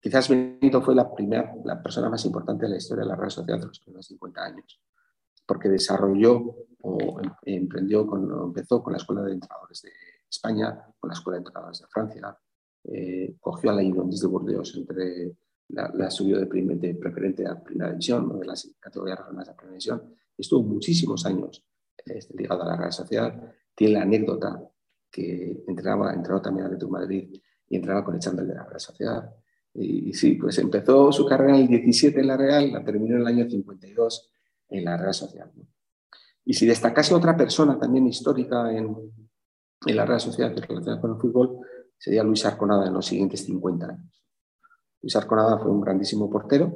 Quizás 0.00 0.28
Benito 0.28 0.82
fue 0.82 0.94
la 0.94 1.12
primera, 1.12 1.54
la 1.64 1.82
persona 1.82 2.08
más 2.08 2.24
importante 2.24 2.66
de 2.66 2.72
la 2.72 2.76
historia 2.76 3.04
de 3.04 3.08
la 3.08 3.16
Real 3.16 3.30
Sociedad 3.30 3.58
de 3.60 3.66
los 3.66 3.80
primeros 3.80 4.06
50 4.06 4.44
años, 4.44 4.80
porque 5.46 5.68
desarrolló 5.68 6.56
o 6.82 7.20
em, 7.20 7.30
emprendió, 7.44 8.06
cuando 8.06 8.44
empezó 8.44 8.82
con 8.82 8.92
la 8.92 8.98
Escuela 8.98 9.22
de 9.22 9.32
Entrenadores 9.32 9.82
de 9.82 9.90
España, 10.28 10.84
con 10.98 11.08
la 11.08 11.14
Escuela 11.14 11.36
de 11.36 11.40
Entrenadores 11.40 11.80
de 11.80 11.86
Francia, 11.88 12.38
eh, 12.84 13.36
cogió 13.40 13.70
a 13.70 13.74
la 13.74 13.82
Inondis 13.82 14.20
de 14.20 14.28
Burdeos 14.28 14.74
entre 14.76 15.36
la, 15.68 16.10
subió 16.10 16.38
de, 16.38 16.94
preferente 16.94 17.46
a 17.46 17.62
primera 17.62 17.90
división, 17.90 18.38
de 18.38 18.46
las 18.46 18.70
categorías 18.78 19.18
regionales 19.18 19.48
a 19.48 19.56
primera 19.56 19.72
división. 19.72 20.14
Estuvo 20.36 20.62
muchísimos 20.62 21.26
aos 21.26 21.64
este, 22.04 22.36
ligado 22.36 22.62
a 22.62 22.66
la 22.66 22.76
Real 22.76 22.92
Sociedad. 22.92 23.54
Tiene 23.74 23.94
la 23.94 24.02
anécdota 24.02 24.62
que 25.10 25.64
entrenaba, 25.66 26.12
entrenó 26.12 26.40
también 26.40 26.64
a 26.64 26.66
Atlético 26.66 26.92
Madrid 26.92 27.40
y 27.68 27.76
entrenaba 27.76 28.04
con 28.04 28.14
el 28.14 28.20
chándal 28.20 28.46
de 28.46 28.54
la 28.54 28.64
Real 28.64 28.80
Sociedad. 28.80 29.34
Y, 29.74 30.14
sí, 30.14 30.34
pues 30.34 30.56
empezó 30.58 31.12
su 31.12 31.26
carrera 31.26 31.56
en 31.56 31.62
el 31.62 31.68
17 31.68 32.20
en 32.20 32.26
la 32.26 32.36
Real, 32.36 32.72
la 32.72 32.84
terminó 32.84 33.16
en 33.16 33.22
el 33.22 33.26
año 33.26 33.50
52 33.50 34.30
en 34.68 34.84
la 34.84 34.96
Real 34.96 35.14
Sociedad. 35.14 35.50
Y 36.44 36.54
si 36.54 36.66
destacase 36.66 37.14
otra 37.14 37.36
persona 37.36 37.78
también 37.78 38.06
histórica 38.06 38.72
en, 38.72 38.96
en 39.86 39.96
la 39.96 40.18
Sociedad 40.18 40.54
que 40.54 40.60
relacionada 40.60 41.00
con 41.00 41.12
el 41.12 41.20
fútbol, 41.20 41.58
sería 41.98 42.22
Luis 42.22 42.44
Arconada 42.46 42.86
en 42.86 42.94
los 42.94 43.06
siguientes 43.06 43.44
50 43.44 43.86
años. 43.86 44.24
Luis 45.02 45.16
Arconada 45.16 45.58
fue 45.58 45.70
un 45.70 45.80
grandísimo 45.80 46.30
portero, 46.30 46.72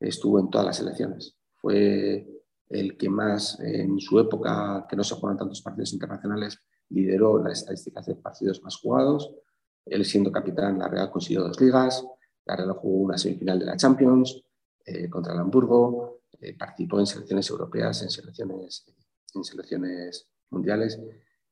estuvo 0.00 0.40
en 0.40 0.50
todas 0.50 0.66
las 0.66 0.80
elecciones. 0.80 1.36
Fue 1.54 2.26
el 2.68 2.96
que 2.96 3.08
más, 3.08 3.60
en 3.60 4.00
su 4.00 4.18
época, 4.18 4.86
que 4.88 4.96
no 4.96 5.04
se 5.04 5.14
juegan 5.14 5.38
tantos 5.38 5.62
partidos 5.62 5.92
internacionales, 5.92 6.58
lideró 6.88 7.42
las 7.42 7.60
estadísticas 7.60 8.06
de 8.06 8.14
partidos 8.16 8.62
más 8.62 8.76
jugados. 8.76 9.34
Él 9.84 10.04
siendo 10.04 10.32
capitán, 10.32 10.78
la 10.78 10.88
Real 10.88 11.10
consiguió 11.10 11.42
dos 11.42 11.60
ligas, 11.60 12.04
la 12.46 12.56
Real 12.56 12.72
jugó 12.72 13.04
una 13.04 13.18
semifinal 13.18 13.58
de 13.58 13.66
la 13.66 13.76
Champions 13.76 14.42
eh, 14.84 15.08
contra 15.08 15.34
el 15.34 15.40
Hamburgo, 15.40 16.21
eh, 16.40 16.56
participó 16.56 16.98
en 16.98 17.06
selecciones 17.06 17.48
europeas, 17.50 18.02
en 18.02 18.10
selecciones, 18.10 18.84
en 19.34 19.44
selecciones 19.44 20.28
mundiales. 20.50 21.00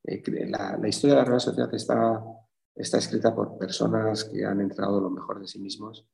Eh, 0.04 0.22
la, 0.48 0.76
la, 0.76 0.88
historia 0.88 1.16
de 1.16 1.22
la 1.22 1.26
Real 1.26 1.40
Sociedad 1.40 1.74
está 1.74 2.22
está 2.74 2.98
escrita 2.98 3.34
por 3.34 3.58
personas 3.58 4.24
que 4.24 4.44
han 4.44 4.60
entregado 4.60 5.00
lo 5.00 5.10
mejor 5.10 5.40
de 5.40 5.46
sí 5.46 5.58
mismos, 5.58 6.06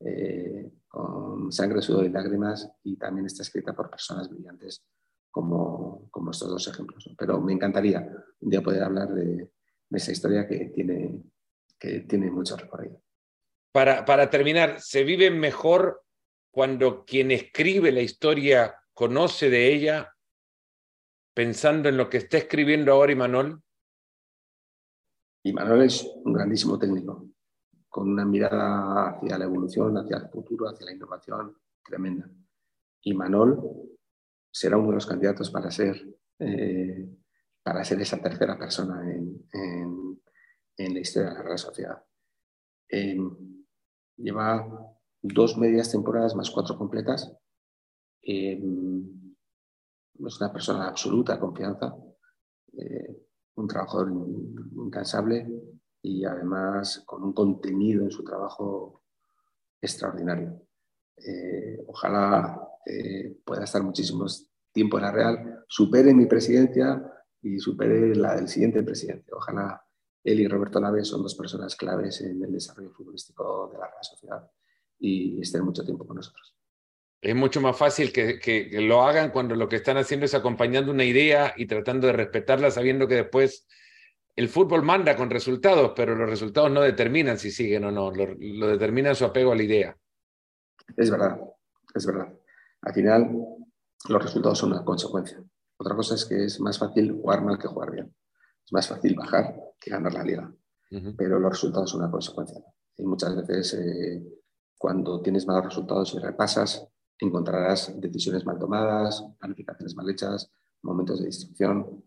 eh, 0.00 0.70
con 0.88 1.52
sangre, 1.52 1.82
sudor 1.82 2.04
y 2.04 2.10
lágrimas, 2.10 2.70
y 2.84 2.96
también 2.96 3.26
está 3.26 3.42
escrita 3.42 3.74
por 3.74 3.90
personas 3.90 4.28
brillantes 4.28 4.84
como, 5.30 6.08
como 6.10 6.30
estos 6.30 6.48
dos 6.48 6.68
ejemplos. 6.68 7.10
Pero 7.18 7.40
me 7.40 7.52
encantaría 7.52 8.08
un 8.40 8.50
día 8.50 8.62
poder 8.62 8.82
hablar 8.82 9.12
de, 9.12 9.50
esa 9.90 10.12
historia 10.12 10.46
que 10.46 10.66
tiene, 10.74 11.22
que 11.78 12.00
tiene 12.00 12.30
mucho 12.30 12.56
recorrido. 12.56 13.00
para, 13.72 14.04
para 14.04 14.28
terminar, 14.28 14.80
¿se 14.80 15.04
vive 15.04 15.30
mejor 15.30 16.02
cuando 16.56 17.04
quien 17.04 17.32
escribe 17.32 17.92
la 17.92 18.00
historia 18.00 18.74
conoce 18.94 19.50
de 19.50 19.74
ella 19.74 20.16
pensando 21.34 21.90
en 21.90 21.98
lo 21.98 22.08
que 22.08 22.16
está 22.16 22.38
escribiendo 22.38 22.92
ahora 22.92 23.12
Imanol? 23.12 23.62
Imanol 25.42 25.82
es 25.82 26.10
un 26.24 26.32
grandísimo 26.32 26.78
técnico, 26.78 27.28
con 27.90 28.08
una 28.08 28.24
mirada 28.24 29.10
hacia 29.10 29.36
la 29.36 29.44
evolución, 29.44 29.98
hacia 29.98 30.16
el 30.16 30.30
futuro, 30.30 30.66
hacia 30.66 30.86
la 30.86 30.92
innovación 30.94 31.58
tremenda. 31.84 32.26
Imanol 33.02 33.60
será 34.50 34.78
uno 34.78 34.88
de 34.88 34.94
los 34.94 35.06
candidatos 35.06 35.50
para 35.50 35.70
ser, 35.70 36.08
eh, 36.38 37.06
para 37.62 37.84
ser 37.84 38.00
esa 38.00 38.16
tercera 38.16 38.58
persona 38.58 39.02
en, 39.12 39.44
la 40.78 41.00
historia 41.00 41.34
de 41.34 41.50
la 41.50 41.58
Sociedad. 41.58 42.02
lleva 44.16 44.95
dos 45.28 45.56
medias 45.58 45.90
temporadas 45.90 46.34
más 46.34 46.50
cuatro 46.50 46.76
completas. 46.76 47.32
es 48.20 48.60
una 50.40 50.52
persona 50.52 50.84
de 50.84 50.88
absoluta 50.88 51.38
confianza, 51.38 51.94
eh, 52.76 53.26
un 53.54 53.68
trabajador 53.68 54.10
incansable 54.76 55.46
y 56.02 56.24
además 56.24 57.02
con 57.06 57.22
un 57.22 57.32
contenido 57.32 58.04
en 58.04 58.10
su 58.10 58.24
trabajo 58.24 59.02
extraordinario. 59.80 60.60
Eh, 61.16 61.82
ojalá 61.86 62.60
eh, 62.84 63.40
pueda 63.44 63.64
estar 63.64 63.82
muchísimo 63.82 64.26
tiempo 64.72 64.98
en 64.98 65.02
la 65.04 65.12
Real, 65.12 65.64
supere 65.68 66.12
mi 66.12 66.26
presidencia 66.26 67.02
y 67.40 67.58
supere 67.58 68.14
la 68.14 68.36
del 68.36 68.48
siguiente 68.48 68.82
presidente. 68.82 69.32
Ojalá 69.32 69.82
él 70.22 70.40
y 70.40 70.48
Roberto 70.48 70.80
Naves 70.80 71.08
son 71.08 71.22
dos 71.22 71.34
personas 71.34 71.76
claves 71.76 72.20
en 72.20 72.42
el 72.42 72.52
desarrollo 72.52 72.90
futbolístico 72.90 73.70
de 73.72 73.78
la 73.78 73.86
Real 73.86 74.02
Sociedad 74.04 74.50
y 74.98 75.40
estén 75.40 75.64
mucho 75.64 75.84
tiempo 75.84 76.06
con 76.06 76.16
nosotros. 76.16 76.54
Es 77.20 77.34
mucho 77.34 77.60
más 77.60 77.76
fácil 77.76 78.12
que, 78.12 78.38
que, 78.38 78.68
lo 78.80 79.02
hagan 79.02 79.30
cuando 79.30 79.56
lo 79.56 79.68
que 79.68 79.76
están 79.76 79.96
haciendo 79.96 80.26
es 80.26 80.34
acompañando 80.34 80.92
una 80.92 81.04
idea 81.04 81.54
y 81.56 81.66
tratando 81.66 82.06
de 82.06 82.12
respetarla, 82.12 82.70
sabiendo 82.70 83.08
que 83.08 83.16
después 83.16 83.66
el 84.36 84.48
fútbol 84.48 84.82
manda 84.82 85.16
con 85.16 85.30
resultados, 85.30 85.92
pero 85.96 86.14
los 86.14 86.28
resultados 86.28 86.70
no 86.70 86.82
determinan 86.82 87.38
si 87.38 87.50
siguen 87.50 87.84
o 87.84 87.90
no, 87.90 88.10
lo, 88.10 88.34
lo 88.38 88.68
determina 88.68 89.14
su 89.14 89.24
apego 89.24 89.52
a 89.52 89.56
la 89.56 89.62
idea. 89.62 89.96
Es 90.96 91.10
verdad, 91.10 91.40
es 91.94 92.06
verdad. 92.06 92.32
Al 92.82 92.94
final, 92.94 93.30
los 94.08 94.22
resultados 94.22 94.58
son 94.58 94.72
una 94.72 94.84
consecuencia. 94.84 95.42
Otra 95.78 95.96
cosa 95.96 96.14
es 96.14 96.24
que 96.24 96.44
es 96.44 96.60
más 96.60 96.78
fácil 96.78 97.12
jugar 97.12 97.42
mal 97.42 97.58
que 97.58 97.66
jugar 97.66 97.90
bien. 97.90 98.14
Es 98.64 98.72
más 98.72 98.88
fácil 98.88 99.14
bajar 99.14 99.54
que 99.80 99.90
ganar 99.90 100.12
la 100.12 100.22
liga. 100.22 100.52
Pero 101.16 101.40
los 101.40 101.52
resultados 101.52 101.90
son 101.90 102.00
una 102.00 102.10
consecuencia. 102.10 102.62
Y 102.96 103.04
muchas 103.04 103.34
veces 103.36 103.74
eh, 103.74 104.22
cuando 104.78 105.20
tienes 105.22 105.46
malos 105.46 105.66
resultados 105.66 106.14
y 106.14 106.18
repasas, 106.18 106.88
encontrarás 107.18 107.98
decisiones 108.00 108.44
mal 108.44 108.58
tomadas, 108.58 109.24
planificaciones 109.38 109.96
mal 109.96 110.08
hechas, 110.10 110.50
momentos 110.82 111.20
de 111.20 111.26
distracción 111.26 112.04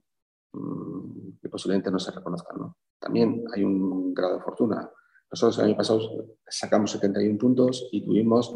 mm, 0.53 1.39
que 1.41 1.49
posiblemente 1.49 1.91
no 1.91 1.99
se 1.99 2.12
reconozcan. 2.12 2.73
También 2.99 3.43
hay 3.53 3.63
un 3.63 4.13
grado 4.13 4.36
de 4.36 4.41
fortuna. 4.41 4.89
Nosotros 5.32 5.60
el 5.60 5.65
año 5.65 5.77
pasado 5.77 5.99
sacamos 6.47 6.91
71 6.91 7.38
puntos 7.38 7.88
y 7.91 8.03
tuvimos 8.03 8.55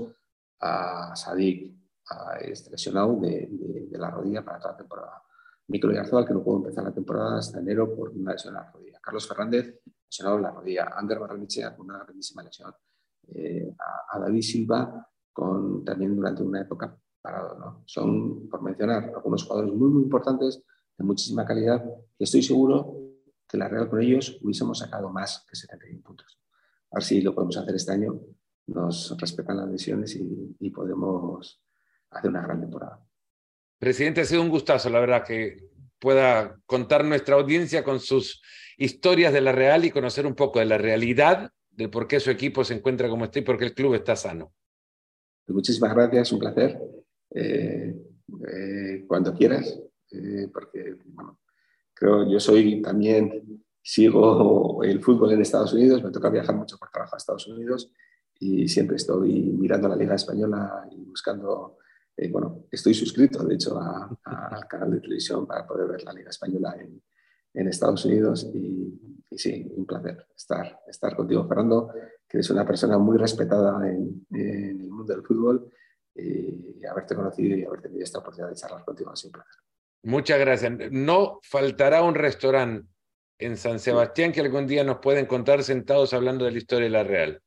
a 0.60 1.16
Sadik 1.16 1.74
a 2.10 2.38
este 2.40 2.72
lesionado 2.72 3.18
de, 3.20 3.50
la 3.92 4.10
rodilla 4.10 4.44
para 4.44 4.60
toda 4.60 4.72
la 4.72 4.78
temporada. 4.78 5.24
Mikel 5.68 5.92
Oyarzabal, 5.92 6.26
que 6.26 6.34
no 6.34 6.44
pudo 6.44 6.58
empezar 6.58 6.84
la 6.84 6.94
temporada 6.94 7.38
hasta 7.38 7.60
enero 7.60 7.96
por 7.96 8.10
una 8.10 8.34
lesión 8.34 8.56
en 8.56 8.62
la 8.62 8.72
rodilla. 8.72 9.00
Carlos 9.02 9.28
Fernández, 9.28 9.80
lesionado 10.06 10.38
en 10.38 10.44
la 10.44 10.52
rodilla. 10.52 10.92
Ander 10.96 11.20
Barrenechea 11.20 11.76
con 11.76 11.86
una 11.90 12.04
grandísima 12.04 12.44
lesión. 12.44 12.74
Eh, 13.30 13.74
a, 14.12 14.20
David 14.20 14.42
Silva 14.42 15.08
con, 15.32 15.84
también 15.84 16.16
durante 16.16 16.44
una 16.44 16.62
época 16.62 16.98
parado. 17.22 17.58
¿no? 17.58 17.84
Son, 17.86 18.50
por 18.50 18.62
mencionar, 18.62 19.12
algunos 19.16 19.44
jugadores 19.44 19.74
muy, 19.74 19.90
muy 19.90 20.04
importantes, 20.04 20.64
de 20.98 21.04
muchísima 21.06 21.46
calidad, 21.46 21.84
y 22.18 22.24
estoy 22.24 22.44
seguro 22.44 22.98
que 23.48 23.58
la 23.58 23.68
Real 23.68 23.90
con 23.90 24.02
ellos 24.02 24.40
hubiésemos 24.42 24.80
sacado 24.80 25.10
más 25.10 25.46
que 25.50 25.56
71 25.56 26.02
puntos. 26.02 26.40
A 26.92 26.98
ver 26.98 27.04
si 27.04 27.22
lo 27.22 27.34
podemos 27.34 27.58
hacer 27.58 27.76
este 27.76 27.92
año, 27.94 28.20
nos 28.68 29.18
respetan 29.20 29.58
las 29.58 29.70
lesiones 29.70 30.16
y, 30.16 30.56
y 30.60 30.70
podemos 30.70 31.62
hacer 32.12 32.30
una 32.30 32.42
gran 32.42 32.62
temporada. 32.62 33.04
Presidente, 33.80 34.22
ha 34.22 34.26
sido 34.26 34.42
un 34.42 34.50
gustazo, 34.50 34.90
la 34.90 35.00
verdad, 35.00 35.26
que 35.26 35.70
pueda 36.00 36.60
contar 36.66 37.04
nuestra 37.04 37.36
audiencia 37.36 37.84
con 37.84 38.00
sus 38.00 38.42
historias 38.78 39.34
de 39.34 39.42
la 39.42 39.52
Real 39.52 39.86
y 39.86 39.92
conocer 39.92 40.26
un 40.28 40.36
poco 40.36 40.60
de 40.60 40.66
la 40.66 40.78
realidad 40.78 41.52
de 41.76 41.90
por 41.90 42.08
qué 42.08 42.20
su 42.20 42.30
equipo 42.30 42.64
se 42.64 42.76
encuentra 42.76 43.10
como 43.10 43.26
está 43.26 43.40
y 43.40 43.44
por 43.44 43.58
qué 43.58 43.66
el 43.66 43.74
club 43.74 43.96
está 43.96 44.16
sano. 44.16 44.54
Pues 45.46 45.56
muchísimas 45.56 45.94
gracias, 45.94 46.32
un 46.32 46.40
placer. 46.40 46.80
Eh, 47.32 47.96
eh, 48.48 49.06
cuando 49.08 49.34
quieras, 49.34 49.80
eh, 50.12 50.48
porque 50.54 50.98
bueno, 51.06 51.40
creo 51.94 52.30
yo 52.30 52.40
soy 52.40 52.82
también, 52.82 53.64
sigo 53.82 54.84
el 54.84 55.02
fútbol 55.02 55.32
en 55.32 55.42
Estados 55.42 55.74
Unidos, 55.74 56.04
me 56.04 56.12
toca 56.12 56.30
viajar 56.30 56.56
mucho 56.56 56.78
por 56.78 56.90
trabajo 56.90 57.16
a 57.16 57.18
Estados 57.18 57.48
Unidos 57.48 57.92
y 58.40 58.68
siempre 58.68 58.96
estoy 58.96 59.34
mirando 59.42 59.88
la 59.90 59.96
Liga 59.96 60.16
Española 60.16 60.88
y 60.92 61.04
buscando, 61.04 61.78
bueno, 62.30 62.66
estoy 62.72 62.94
suscrito 62.94 63.44
de 63.44 63.56
hecho 63.56 63.80
al 63.80 64.68
canal 64.68 64.92
de 64.92 65.02
televisión 65.02 65.46
para 65.46 65.66
poder 65.66 65.88
ver 65.88 66.04
la 66.04 66.14
Liga 66.14 66.30
Española 66.30 66.76
en, 66.80 67.02
en 67.54 67.68
Estados 67.68 68.06
Unidos 68.06 68.50
y, 68.54 69.18
sí, 69.36 69.72
un 69.76 69.86
placer 69.86 70.26
estar, 70.36 70.80
estar 70.88 71.16
contigo, 71.16 71.48
Fernando, 71.48 71.92
que 72.28 72.38
eres 72.38 72.50
una 72.50 72.66
persona 72.66 72.98
muy 72.98 73.18
respetada 73.18 73.88
en, 73.90 74.26
el 74.32 74.90
mundo 74.90 75.14
del 75.14 75.24
fútbol 75.24 75.72
y 76.16 76.86
haberte 76.86 77.16
conocido 77.16 77.58
y 77.58 77.64
haber 77.64 77.82
tenido 77.82 78.04
esta 78.04 78.20
oportunidad 78.20 78.50
de 78.50 78.56
charlar 78.56 78.84
contigo 78.86 79.12
ha 79.12 79.16
sido 79.16 79.30
un 79.30 79.34
placer. 79.34 79.64
Muchas 80.04 80.40
gracias. 80.40 80.92
No 80.92 81.40
faltará 81.44 82.04
un 82.04 82.16
restaurante 82.16 82.88
en 83.40 83.58
San 83.58 83.80
Sebastián 83.80 84.32
que 84.32 84.42
algún 84.42 84.68
día 84.68 84.84
nos 84.84 85.00
pueden 85.00 85.26
contar 85.26 85.64
sentados 85.64 86.14
hablando 86.14 86.46
de 86.46 86.52
la 86.52 86.58
historia 86.58 86.86
de 86.86 86.90
la 86.92 87.04
Real. 87.04 87.42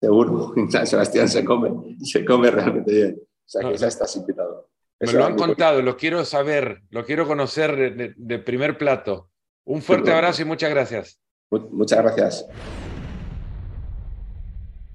Seguro, 0.00 0.52
en 0.56 0.70
San 0.70 0.86
Sebastián 0.86 1.28
se 1.28 1.44
come, 1.44 1.96
se 2.02 2.24
come 2.24 2.50
realmente 2.50 2.92
bien. 2.92 3.20
O 3.20 3.50
sea 3.50 3.68
que 3.68 3.76
ya 3.76 3.88
estás 3.88 4.14
invitado. 4.16 4.68
Me 5.00 5.12
lo 5.12 5.24
han 5.24 5.36
contado, 5.36 5.80
lo 5.80 5.96
quiero 5.96 6.24
saber, 6.24 6.82
lo 6.90 7.04
quiero 7.04 7.26
conocer 7.26 8.14
de 8.16 8.38
primer 8.40 8.76
plato. 8.76 9.30
Un 9.68 9.82
fuerte 9.82 10.10
abrazo 10.10 10.40
y 10.40 10.44
muchas 10.46 10.70
gracias. 10.70 11.20
Muchas 11.50 11.98
gracias. 12.02 12.46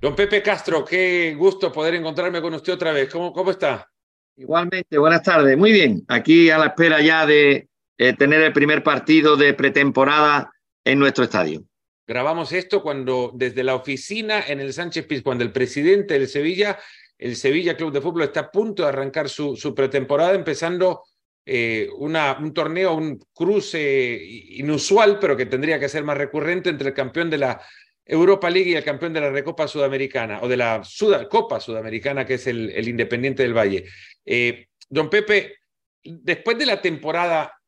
Don 0.02 0.16
Pepe 0.16 0.42
Castro, 0.42 0.84
qué 0.84 1.36
gusto 1.38 1.72
poder 1.72 1.94
encontrarme 1.94 2.42
con 2.42 2.56
usted 2.56 2.74
otra 2.74 2.92
vez. 2.92 3.08
¿Cómo, 3.12 3.32
cómo 3.32 3.52
está? 3.52 3.88
Igualmente, 4.36 4.98
buenas 4.98 5.22
tardes. 5.22 5.56
Muy 5.56 5.72
bien, 5.72 6.04
aquí 6.08 6.50
a 6.50 6.58
la 6.58 6.66
espera 6.68 7.02
ya 7.02 7.28
de 7.28 7.70
eh, 8.00 8.14
tener 8.14 8.42
el 8.42 8.52
primer 8.52 8.82
partido 8.82 9.38
de 9.38 9.54
pretemporada 9.54 10.52
en 10.84 10.98
nuestro 10.98 11.26
estadio. 11.26 11.64
Grabamos 12.08 12.52
esto 12.52 12.82
cuando 12.82 13.32
desde 13.36 13.64
la 13.64 13.76
oficina 13.76 14.42
en 14.48 14.60
el 14.60 14.74
Sánchez 14.74 15.06
Piz, 15.06 15.22
cuando 15.22 15.44
el 15.44 15.52
presidente 15.52 16.16
del 16.16 16.28
Sevilla, 16.28 16.80
el 17.20 17.36
Sevilla 17.36 17.78
Club 17.78 17.94
de 17.94 18.02
Fútbol 18.02 18.24
está 18.24 18.40
a 18.40 18.52
punto 18.52 18.82
de 18.82 18.90
arrancar 18.90 19.30
su, 19.30 19.56
su 19.56 19.76
pretemporada, 19.76 20.34
empezando 20.34 21.04
eh, 21.46 21.90
una, 21.98 22.38
un 22.40 22.54
torneo, 22.54 22.96
un 22.96 23.20
cruce 23.34 24.18
inusual, 24.52 25.20
pero 25.20 25.36
que 25.36 25.46
tendría 25.46 25.80
que 25.80 25.90
ser 25.90 26.04
más 26.04 26.18
recurrente 26.18 26.70
entre 26.70 26.90
el 26.90 26.94
campeón 26.94 27.30
de 27.30 27.38
la 27.38 27.62
Europa 28.06 28.50
League 28.50 28.70
y 28.70 28.76
el 28.76 28.84
campeón 28.84 29.14
de 29.14 29.22
la 29.22 29.30
Recopa 29.30 29.68
Sudamericana, 29.68 30.40
o 30.42 30.48
de 30.48 30.58
la 30.58 30.82
Copa 31.30 31.60
Sudamericana, 31.60 32.26
que 32.26 32.36
es 32.36 32.48
el, 32.48 32.88
Independiente 32.88 33.44
del 33.44 33.58
Valle. 33.58 33.86
Eh, 34.26 34.68
don 34.90 35.10
Pepe, 35.10 35.58
después 36.04 36.58
de 36.58 36.66
la 36.66 36.82
temporada 36.82 37.60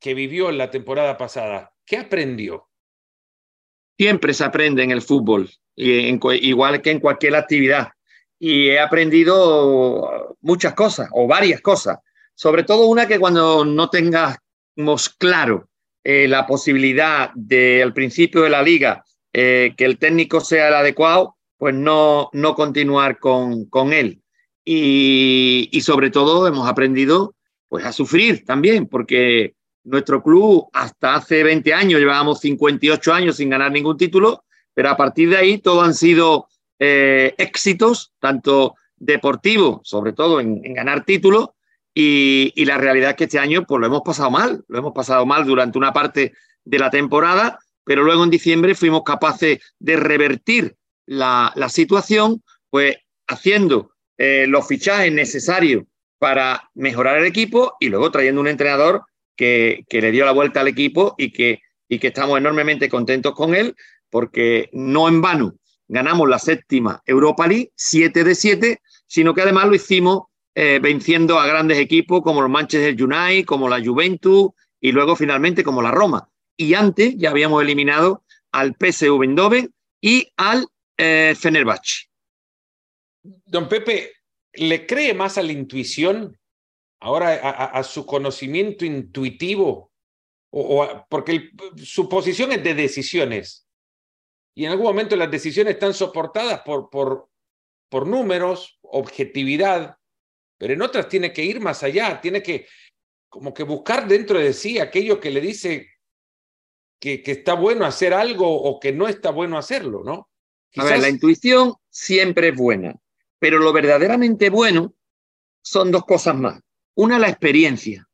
que 0.00 0.14
vivió 0.14 0.50
la 0.50 0.70
temporada 0.70 1.16
pasada, 1.16 1.72
¿qué 1.84 1.98
aprendió? 1.98 2.68
Siempre 3.96 4.34
se 4.34 4.44
aprende 4.44 4.82
en 4.82 4.90
el 4.90 5.02
fútbol, 5.02 5.48
igual 5.76 6.82
que 6.82 6.90
en 6.90 7.00
cualquier 7.00 7.36
actividad. 7.36 7.88
Y 8.38 8.70
he 8.70 8.80
aprendido 8.80 10.36
muchas 10.40 10.74
cosas, 10.74 11.08
o 11.12 11.26
varias 11.26 11.60
cosas. 11.60 11.98
Sobre 12.34 12.64
todo 12.64 12.86
una 12.86 13.06
que 13.06 13.18
cuando 13.18 13.64
no 13.64 13.90
tengamos 13.90 15.08
claro 15.18 15.68
eh, 16.02 16.28
la 16.28 16.46
posibilidad 16.46 17.30
de 17.34 17.82
al 17.82 17.94
principio 17.94 18.42
de 18.42 18.50
la 18.50 18.62
liga 18.62 19.04
eh, 19.32 19.74
que 19.76 19.84
el 19.84 19.98
técnico 19.98 20.40
sea 20.40 20.68
el 20.68 20.74
adecuado, 20.74 21.36
pues 21.56 21.74
no, 21.74 22.28
no 22.32 22.54
continuar 22.54 23.18
con, 23.18 23.64
con 23.66 23.92
él. 23.92 24.20
Y, 24.64 25.68
y, 25.72 25.80
sobre 25.82 26.10
todo 26.10 26.46
hemos 26.46 26.68
aprendido 26.68 27.34
pues 27.68 27.84
a 27.84 27.92
sufrir 27.92 28.44
también, 28.44 28.86
porque 28.86 29.54
nuestro 29.82 30.22
club 30.22 30.68
hasta 30.72 31.16
hace 31.16 31.42
20 31.42 31.74
años 31.74 32.00
llevábamos 32.00 32.40
58 32.40 33.12
años 33.12 33.36
sin 33.36 33.50
ganar 33.50 33.72
ningún 33.72 33.96
título, 33.96 34.44
pero 34.72 34.90
a 34.90 34.96
partir 34.96 35.30
de 35.30 35.36
ahí 35.36 35.58
todo 35.58 35.82
han 35.82 35.94
sido 35.94 36.48
eh, 36.78 37.34
éxitos, 37.38 38.12
tanto 38.18 38.74
deportivos, 38.96 39.80
sobre 39.82 40.12
todo 40.12 40.40
en, 40.40 40.60
en 40.64 40.74
ganar 40.74 41.04
títulos, 41.04 41.50
y, 41.94 42.64
la 42.64 42.76
realidad 42.76 43.10
es 43.10 43.16
que 43.16 43.24
este 43.24 43.38
año 43.38 43.64
pues 43.64 43.80
lo 43.80 43.86
hemos 43.86 44.02
pasado 44.02 44.30
mal, 44.30 44.64
lo 44.66 44.78
hemos 44.78 44.92
pasado 44.92 45.24
mal 45.26 45.44
durante 45.46 45.78
una 45.78 45.92
parte 45.92 46.32
de 46.64 46.78
la 46.78 46.90
temporada, 46.90 47.58
pero 47.84 48.02
luego 48.02 48.24
en 48.24 48.30
diciembre 48.30 48.74
fuimos 48.74 49.04
capaces 49.04 49.60
de 49.78 49.96
revertir 49.96 50.76
la, 51.06 51.52
situación, 51.68 52.42
pues 52.70 52.96
haciendo 53.28 53.92
eh, 54.18 54.46
los 54.48 54.66
fichajes 54.66 55.12
necesarios 55.12 55.84
para 56.18 56.70
mejorar 56.74 57.18
el 57.18 57.26
equipo 57.26 57.76
y 57.78 57.88
luego 57.88 58.10
trayendo 58.10 58.40
un 58.40 58.48
entrenador 58.48 59.02
que, 59.36 59.84
le 59.90 60.10
dio 60.10 60.24
la 60.24 60.32
vuelta 60.32 60.60
al 60.60 60.68
equipo 60.68 61.14
y 61.16 61.32
que, 61.32 61.60
y 61.88 61.98
que 61.98 62.08
estamos 62.08 62.38
enormemente 62.38 62.88
contentos 62.88 63.34
con 63.34 63.54
él, 63.54 63.76
porque 64.10 64.68
no 64.72 65.08
en 65.08 65.20
vano 65.20 65.54
ganamos 65.86 66.28
la 66.28 66.38
séptima 66.38 67.02
Europa 67.04 67.46
League, 67.46 67.70
7 67.76 68.24
de 68.24 68.34
7, 68.34 68.80
sino 69.06 69.34
que 69.34 69.42
además 69.42 69.66
lo 69.66 69.74
hicimos 69.74 70.24
eh, 70.56 70.78
venciendo 70.80 71.38
a 71.40 71.46
grandes 71.46 71.78
equipos 71.78 72.22
como 72.22 72.40
los 72.40 72.50
Manchester 72.50 72.94
United, 73.02 73.44
como 73.44 73.68
la 73.68 73.84
Juventus 73.84 74.50
y 74.80 74.92
luego 74.92 75.16
finalmente 75.16 75.64
como 75.64 75.82
la 75.82 75.90
Roma. 75.90 76.30
Y 76.56 76.74
antes 76.74 77.16
ya 77.16 77.30
habíamos 77.30 77.60
eliminado 77.62 78.22
al 78.52 78.76
PSV 78.78 79.22
Eindhoven 79.22 79.74
y 80.00 80.28
al 80.36 80.66
eh, 80.96 81.34
Fenerbahce. 81.36 82.08
Don 83.22 83.68
Pepe, 83.68 84.12
¿le 84.52 84.86
cree 84.86 85.12
más 85.12 85.38
a 85.38 85.42
la 85.42 85.50
intuición, 85.50 86.38
ahora 87.00 87.32
a, 87.32 87.82
su 87.82 88.06
conocimiento 88.06 88.84
intuitivo? 88.84 89.90
O, 90.50 91.04
porque 91.08 91.50
su 91.82 92.08
posición 92.08 92.52
es 92.52 92.62
de 92.62 92.74
decisiones. 92.74 93.66
Y 94.54 94.66
en 94.66 94.70
algún 94.70 94.86
momento 94.86 95.16
las 95.16 95.30
decisiones 95.30 95.74
están 95.74 95.94
soportadas 95.94 96.60
por, 96.60 96.90
por, 96.90 97.28
por 97.88 98.06
números, 98.06 98.78
objetividad, 98.82 99.98
pero 100.58 100.72
en 100.72 100.82
otras 100.82 101.08
tiene 101.08 101.32
que 101.32 101.44
ir 101.44 101.60
más 101.60 101.82
allá, 101.82 102.20
tiene 102.20 102.42
que 102.42 102.66
como 103.28 103.52
que 103.52 103.64
buscar 103.64 104.06
dentro 104.06 104.38
de 104.38 104.52
sí 104.52 104.78
aquello 104.78 105.18
que 105.18 105.30
le 105.30 105.40
dice 105.40 105.88
que, 107.00 107.22
que 107.22 107.32
está 107.32 107.54
bueno 107.54 107.84
hacer 107.84 108.14
algo 108.14 108.48
o 108.48 108.78
que 108.78 108.92
no 108.92 109.08
está 109.08 109.30
bueno 109.30 109.58
hacerlo, 109.58 110.02
¿no? 110.04 110.28
A 110.76 110.84
ver, 110.84 111.00
la 111.00 111.08
intuición 111.08 111.74
siempre 111.88 112.48
es 112.48 112.56
buena, 112.56 112.94
pero 113.38 113.58
lo 113.58 113.72
verdaderamente 113.72 114.50
bueno 114.50 114.94
son 115.62 115.90
dos 115.90 116.04
cosas 116.04 116.36
más. 116.36 116.60
Una, 116.94 117.18
la 117.18 117.28
experiencia, 117.28 118.08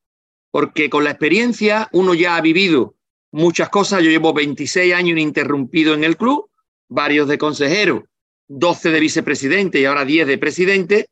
porque 0.50 0.90
con 0.90 1.04
la 1.04 1.10
experiencia 1.10 1.88
uno 1.92 2.14
ya 2.14 2.36
ha 2.36 2.40
vivido 2.40 2.96
muchas 3.30 3.68
cosas. 3.68 4.02
Yo 4.02 4.10
llevo 4.10 4.32
26 4.32 4.94
años 4.94 5.12
ininterrumpido 5.12 5.94
en 5.94 6.04
el 6.04 6.16
club, 6.16 6.50
varios 6.88 7.28
de 7.28 7.38
consejero, 7.38 8.04
12 8.48 8.90
de 8.90 9.00
vicepresidente 9.00 9.80
y 9.80 9.84
ahora 9.84 10.04
10 10.04 10.26
de 10.26 10.38
presidente, 10.38 11.08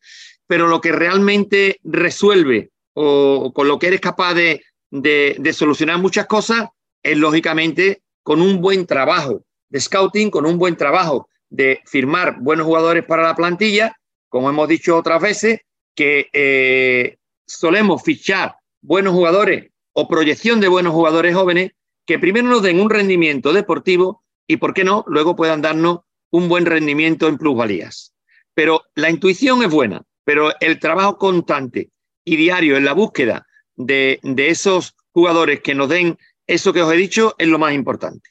pero 0.49 0.67
lo 0.67 0.81
que 0.81 0.91
realmente 0.91 1.79
resuelve 1.85 2.71
o 2.95 3.53
con 3.55 3.69
lo 3.69 3.79
que 3.79 3.87
eres 3.87 4.01
capaz 4.01 4.35
de, 4.35 4.65
de, 4.91 5.53
solucionar 5.53 5.99
muchas 5.99 6.27
cosas 6.27 6.69
es 7.03 7.17
lógicamente 7.17 8.03
con 8.25 8.41
un 8.43 8.61
buen 8.61 8.87
trabajo 8.87 9.45
de 9.69 9.81
scouting, 9.81 10.31
con 10.31 10.47
un 10.47 10.59
buen 10.59 10.77
trabajo 10.77 11.29
de 11.51 11.81
firmar 11.87 12.41
buenos 12.41 12.67
jugadores 12.67 13.05
para 13.05 13.23
la 13.23 13.37
plantilla, 13.37 13.97
como 14.29 14.51
hemos 14.51 14.69
dicho 14.69 14.97
otras 14.97 15.23
veces, 15.23 15.61
que 15.95 16.29
eh, 16.33 17.19
solemos 17.47 18.03
fichar 18.03 18.57
buenos 18.81 19.15
jugadores 19.15 19.71
o 19.93 20.09
proyección 20.09 20.61
de 20.61 20.69
buenos 20.69 20.93
jugadores 20.93 21.35
jóvenes 21.35 21.73
que 22.07 22.19
primero 22.19 22.49
nos 22.49 22.63
den 22.63 22.81
un 22.81 22.91
rendimiento 22.91 23.53
deportivo 23.53 24.25
y, 24.47 24.57
¿por 24.57 24.73
qué 24.73 24.83
no?, 24.83 25.05
luego 25.09 25.37
puedan 25.37 25.61
darnos 25.61 26.01
un 26.31 26.49
buen 26.49 26.65
rendimiento 26.65 27.29
en 27.29 27.37
plusvalías. 27.37 28.15
Pero 28.55 28.83
la 28.95 29.11
intuición 29.11 29.63
es 29.63 29.71
buena, 29.71 30.03
pero 30.29 30.53
el 30.61 30.79
trabajo 30.79 31.17
constante 31.17 31.89
y 32.23 32.37
diario 32.37 32.77
en 32.77 32.85
la 32.85 32.93
búsqueda 32.93 33.47
de, 33.77 34.21
esos 34.37 34.95
jugadores 35.11 35.61
que 35.61 35.75
nos 35.75 35.89
den 35.89 36.19
eso 36.47 36.75
que 36.75 36.83
os 36.83 36.93
he 36.93 36.99
dicho 36.99 37.35
es 37.39 37.49
lo 37.49 37.59
más 37.59 37.73
importante. 37.73 38.29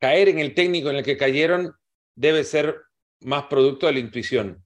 Caer 0.00 0.30
en 0.30 0.38
el 0.38 0.54
técnico 0.54 0.88
en 0.88 0.96
el 0.96 1.04
que 1.04 1.18
cayeron 1.18 1.74
debe 2.14 2.44
ser 2.44 2.76
más 3.20 3.44
producto 3.44 3.88
de 3.88 3.92
la 3.92 3.98
intuición. 3.98 4.64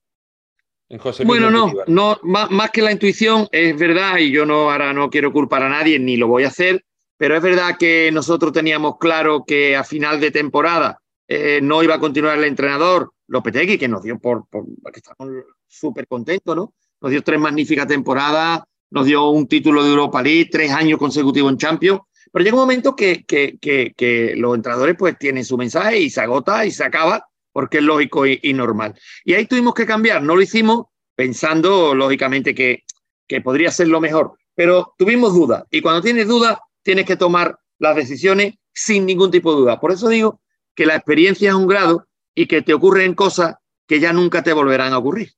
En 0.89 1.01
José 1.01 1.25
bueno, 1.25 1.51
no, 1.51 1.73
no 1.89 2.21
más, 2.23 2.71
que 2.71 2.81
la 2.81 2.93
intuición, 2.93 3.49
es 3.51 3.77
verdad, 3.77 4.19
y 4.19 4.31
yo 4.31 4.47
no 4.47 4.71
ahora 4.71 4.93
no 4.93 5.11
quiero 5.11 5.33
culpar 5.33 5.65
a 5.65 5.69
nadie 5.69 5.99
ni 5.99 6.17
lo 6.17 6.29
voy 6.29 6.45
a 6.45 6.49
hacer, 6.49 6.85
pero 7.17 7.35
es 7.35 7.43
verdad 7.43 7.77
que 7.77 8.13
nosotros 8.13 8.53
teníamos 8.53 8.99
claro 9.01 9.43
que 9.45 9.75
a 9.75 9.83
final 9.83 10.21
de 10.21 10.31
temporada 10.31 11.01
eh, 11.27 11.59
no 11.61 11.83
iba 11.83 11.97
a 11.97 12.01
continuar 12.01 12.39
el 12.39 12.45
entrenador 12.45 13.13
Lopetegui, 13.33 13.79
que 13.79 13.89
nos 13.89 14.03
dio 14.03 14.19
por, 14.19 14.47
que 14.51 15.01
estamos 15.01 15.33
súper 15.67 16.07
contentos, 16.07 16.55
¿no? 16.55 16.75
Nos 17.01 17.11
dio 17.11 17.23
tres 17.23 17.41
magníficas 17.41 17.87
temporadas, 17.87 18.61
nos 18.91 19.07
dio 19.07 19.31
un 19.31 19.49
título 19.49 19.83
de 19.83 19.89
Europa 19.89 20.23
League, 20.23 20.51
tres 20.53 20.71
años 20.71 20.99
consecutivos 20.99 21.51
en 21.51 21.57
Champions, 21.57 22.01
pero 22.31 22.45
llega 22.45 22.57
un 22.57 22.61
momento 22.61 22.95
que, 22.95 23.25
que, 23.25 23.59
que, 23.59 24.35
los 24.37 24.55
entrenadores 24.55 24.97
pues 24.99 25.19
tienen 25.19 25.47
su 25.47 25.57
mensaje 25.57 25.99
y 25.99 26.11
se 26.11 26.21
agota 26.21 26.67
y 26.67 26.71
se 26.71 26.85
acaba, 26.85 27.27
porque 27.53 27.79
es 27.79 27.85
lógico 27.85 28.27
y, 28.27 28.53
normal. 28.53 28.95
Y 29.25 29.33
ahí 29.33 29.47
tuvimos 29.47 29.73
que 29.73 29.87
cambiar, 29.87 30.23
no 30.23 30.37
lo 30.37 30.43
hicimos 30.43 30.85
pensando 31.15 31.95
lógicamente 31.95 32.55
que, 32.55 32.85
que 33.27 33.41
podría 33.41 33.71
ser 33.71 33.89
lo 33.89 34.01
mejor, 34.01 34.35
pero 34.55 34.95
tuvimos 34.99 35.33
dudas 35.33 35.65
y 35.71 35.81
cuando 35.81 36.03
tienes 36.03 36.29
dudas 36.29 36.59
tienes 36.83 37.07
que 37.07 37.17
tomar 37.17 37.59
las 37.79 37.97
decisiones 37.97 38.57
sin 38.75 39.07
ningún 39.07 39.31
tipo 39.31 39.55
de 39.55 39.61
duda. 39.61 39.81
Por 39.81 39.93
eso 39.93 40.11
digo 40.11 40.43
que 40.75 40.85
la 40.85 40.97
experiencia 40.97 41.49
es 41.49 41.55
un 41.55 41.67
grado 41.67 42.07
y 42.35 42.47
que 42.47 42.63
te 42.63 42.75
ocurren 42.75 43.15
cosas 43.15 43.57
que 43.87 44.01
ya 44.01 44.13
nunca 44.13 44.43
te 44.43 44.53
volverán 44.53 44.93
a 44.93 44.99
ocurrir. 44.99 45.33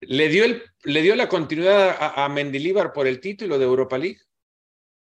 ¿Le 0.00 0.28
dio, 0.28 0.44
el, 0.44 0.62
¿le 0.84 1.02
dio 1.02 1.16
la 1.16 1.28
continuidad 1.28 1.90
a, 1.98 2.24
a, 2.24 2.28
Mendilíbar 2.28 2.92
por 2.92 3.06
el 3.06 3.20
título 3.20 3.58
de 3.58 3.64
Europa 3.64 3.96
League? 3.96 4.20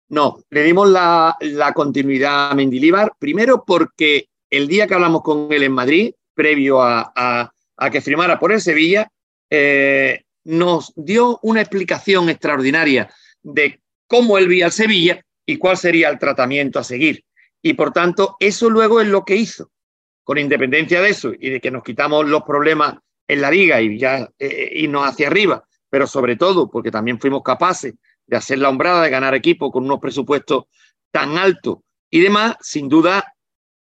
No, 0.09 0.43
le 0.49 0.63
dimos 0.63 0.89
la, 0.89 1.35
la 1.41 1.73
continuidad 1.73 2.51
a 2.51 2.55
Mendilíbar, 2.55 3.13
primero 3.19 3.63
porque 3.65 4.29
el 4.49 4.67
día 4.67 4.87
que 4.87 4.95
hablamos 4.95 5.21
con 5.21 5.51
él 5.51 5.63
en 5.63 5.71
Madrid, 5.71 6.13
previo 6.33 6.81
a, 6.81 7.11
a, 7.15 7.89
que 7.91 8.01
firmara 8.01 8.39
por 8.39 8.51
el 8.51 8.61
Sevilla, 8.61 9.11
eh, 9.49 10.23
nos 10.43 10.93
dio 10.95 11.39
una 11.43 11.61
explicación 11.61 12.29
extraordinaria 12.29 13.13
de 13.43 13.81
cómo 14.07 14.37
él 14.37 14.47
veía 14.47 14.65
el 14.65 14.71
Sevilla 14.71 15.23
y 15.45 15.57
cuál 15.57 15.77
sería 15.77 16.09
el 16.09 16.17
tratamiento 16.17 16.79
a 16.79 16.83
seguir. 16.83 17.23
Y 17.61 17.73
por 17.73 17.91
tanto, 17.91 18.35
eso 18.39 18.69
luego 18.69 19.01
es 19.01 19.07
lo 19.07 19.23
que 19.23 19.35
hizo 19.35 19.71
con 20.29 20.37
independencia 20.37 21.01
de 21.01 21.09
eso 21.09 21.31
y 21.39 21.49
de 21.49 21.59
que 21.59 21.71
nos 21.71 21.81
quitamos 21.81 22.23
los 22.29 22.43
problemas 22.43 22.99
en 23.27 23.41
la 23.41 23.49
liga 23.49 23.81
y 23.81 23.97
ya 23.97 24.29
eh, 24.37 24.69
irnos 24.73 25.09
hacia 25.09 25.25
arriba, 25.25 25.63
pero 25.89 26.05
sobre 26.05 26.35
todo 26.35 26.69
porque 26.69 26.91
también 26.91 27.19
fuimos 27.19 27.41
capaces 27.41 27.95
de 28.27 28.37
hacer 28.37 28.59
la 28.59 28.69
hombrada, 28.69 29.01
de 29.01 29.09
ganar 29.09 29.33
equipo 29.33 29.71
con 29.71 29.85
unos 29.85 29.99
presupuestos 29.99 30.65
tan 31.09 31.39
altos. 31.39 31.79
Y 32.11 32.19
demás, 32.19 32.57
sin 32.61 32.87
duda 32.87 33.33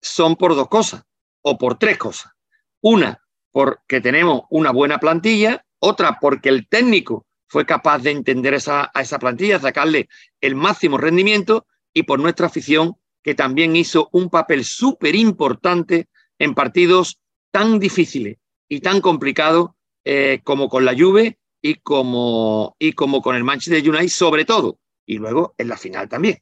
son 0.02 0.38
por 0.38 0.56
dos 0.56 0.70
cosas 0.70 1.04
o 1.42 1.58
por 1.58 1.78
tres 1.78 1.98
cosas. 1.98 2.32
Una, 2.80 3.22
porque 3.52 4.00
tenemos 4.00 4.44
una 4.50 4.72
buena 4.72 4.98
plantilla, 4.98 5.66
otra, 5.80 6.20
porque 6.22 6.48
el 6.48 6.70
técnico 6.70 7.26
fue 7.48 7.66
capaz 7.66 8.00
de 8.00 8.12
entender 8.12 8.54
esa, 8.54 8.90
a 8.94 9.02
esa 9.02 9.20
plantilla, 9.20 9.60
sacarle 9.60 10.08
el 10.40 10.56
máximo 10.56 10.98
rendimiento. 10.98 11.68
Y 11.94 12.04
por 12.04 12.18
nuestra 12.18 12.48
afición, 12.48 12.96
que 13.24 13.36
también 13.36 13.76
hizo 13.76 14.08
un 14.14 14.30
papel 14.30 14.64
súper 14.64 15.16
importante 15.16 16.08
en 16.40 16.56
partidos 16.56 17.20
tan 17.52 17.80
difíciles 17.80 18.38
y 18.68 18.80
tan 18.80 19.02
complicados 19.02 19.72
eh, 20.06 20.40
como 20.44 20.70
con 20.70 20.86
la 20.86 20.96
Juve 20.98 21.38
y 21.62 21.76
como, 21.76 22.76
y 22.80 22.94
como 22.94 23.22
con 23.22 23.36
el 23.36 23.44
Manchester 23.44 23.88
United, 23.88 24.08
sobre 24.08 24.46
todo, 24.46 24.80
y 25.06 25.18
luego 25.18 25.54
en 25.58 25.68
la 25.68 25.78
final 25.78 26.08
también. 26.08 26.40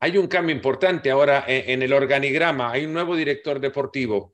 Hay 0.00 0.16
un 0.18 0.26
cambio 0.26 0.54
importante 0.54 1.10
ahora 1.10 1.44
en, 1.46 1.82
el 1.82 1.92
organigrama, 1.92 2.72
hay 2.72 2.84
un 2.84 2.92
nuevo 2.92 3.14
director 3.16 3.60
deportivo. 3.60 4.32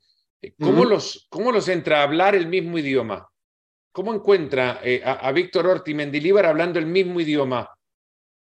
¿Cómo, 0.59 0.85
los, 0.85 1.27
¿Cómo 1.29 1.51
los 1.51 1.67
entra 1.67 1.99
a 1.99 2.03
hablar 2.03 2.33
el 2.33 2.47
mismo 2.47 2.77
idioma? 2.77 3.29
¿Cómo 3.91 4.13
encuentra 4.13 4.79
eh, 4.83 5.01
a, 5.03 5.31
Víctor 5.31 5.67
Orti 5.67 5.93
Mendilíbar 5.93 6.45
hablando 6.45 6.79
el 6.79 6.85
mismo 6.85 7.19
idioma? 7.19 7.69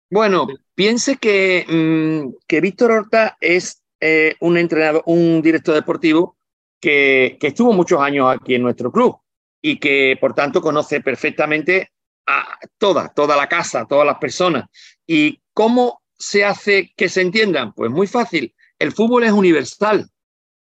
Bueno, 0.10 0.48
piense 0.74 1.18
que, 1.18 1.66
mm, 1.68 2.46
que 2.48 2.62
Víctor 2.62 2.92
Horta 2.92 3.38
es 3.42 3.84
eh, 4.00 4.36
un 4.40 4.58
entrenador, 4.58 5.04
un 5.06 5.42
director 5.42 5.76
deportivo 5.76 6.37
que, 6.80 7.38
estuvo 7.42 7.74
muchos 7.74 8.00
años 8.00 8.28
aquí 8.34 8.56
en 8.56 8.64
nuestro 8.64 8.92
club 8.92 9.18
y 9.62 9.80
que 9.80 10.18
por 10.20 10.34
tanto 10.34 10.62
conoce 10.62 11.02
perfectamente 11.02 11.92
a 12.26 12.58
toda, 12.78 13.10
toda 13.10 13.36
la 13.36 13.48
casa, 13.48 13.86
todas 13.86 14.06
las 14.06 14.18
personas. 14.18 14.70
¿Y 15.06 15.42
cómo 15.54 16.02
se 16.18 16.46
hace 16.46 16.94
que 16.96 17.10
se 17.10 17.22
entiendan? 17.22 17.74
Pues 17.74 17.90
muy 17.90 18.08
fácil. 18.08 18.54
El 18.78 18.92
fútbol 18.92 19.24
es 19.24 19.32
universal. 19.32 20.10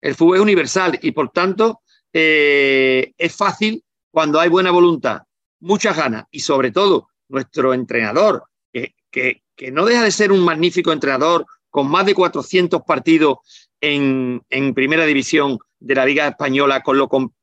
El 0.01 0.15
fútbol 0.15 0.37
es 0.37 0.41
universal 0.41 0.99
y 1.01 1.11
por 1.11 1.29
tanto 1.29 1.81
eh, 2.11 3.13
es 3.17 3.35
fácil 3.35 3.83
cuando 4.11 4.39
hay 4.39 4.49
buena 4.49 4.69
voluntad, 4.69 5.23
muchas 5.59 5.97
ganas 5.97 6.25
y 6.29 6.41
sobre 6.41 6.71
todo 6.71 7.07
nuestro 7.29 7.73
entrenador, 7.73 8.43
que, 8.71 8.93
que, 9.09 9.43
que 9.55 9.71
no 9.71 9.85
deja 9.85 10.03
de 10.03 10.11
ser 10.11 10.31
un 10.31 10.41
magnífico 10.41 10.91
entrenador 10.91 11.47
con 11.71 11.89
más 11.89 12.05
de 12.05 12.13
400 12.13 12.83
partidos 12.83 13.37
en, 13.83 14.41
en 14.49 14.73
primera 14.73 15.05
división 15.05 15.59
de 15.77 15.95
la 15.95 16.05
Liga 16.05 16.29
Española 16.29 16.81
con, 16.81 16.97
lo, 16.97 17.09
con 17.09 17.33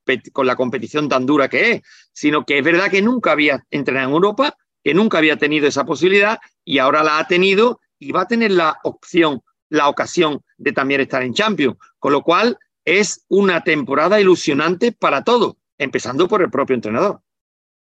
la 0.46 0.56
competición 0.56 1.06
tan 1.06 1.26
dura 1.26 1.50
que 1.50 1.70
es, 1.70 1.82
sino 2.14 2.46
que 2.46 2.58
es 2.58 2.64
verdad 2.64 2.90
que 2.90 3.02
nunca 3.02 3.32
había 3.32 3.62
entrenado 3.70 4.08
en 4.08 4.14
Europa, 4.14 4.56
que 4.82 4.94
nunca 4.94 5.18
había 5.18 5.36
tenido 5.36 5.68
esa 5.68 5.84
posibilidad 5.84 6.38
y 6.64 6.78
ahora 6.78 7.04
la 7.04 7.18
ha 7.18 7.28
tenido 7.28 7.80
y 7.98 8.12
va 8.12 8.22
a 8.22 8.26
tener 8.26 8.52
la 8.52 8.78
opción, 8.84 9.42
la 9.68 9.90
ocasión 9.90 10.42
de 10.56 10.72
también 10.72 11.02
estar 11.02 11.22
en 11.22 11.34
Champions. 11.34 11.76
Con 11.98 12.14
lo 12.14 12.22
cual, 12.22 12.58
es 12.86 13.26
una 13.28 13.62
temporada 13.62 14.18
ilusionante 14.18 14.92
para 14.92 15.22
todos, 15.22 15.56
empezando 15.76 16.26
por 16.26 16.40
el 16.40 16.50
propio 16.50 16.74
entrenador. 16.74 17.20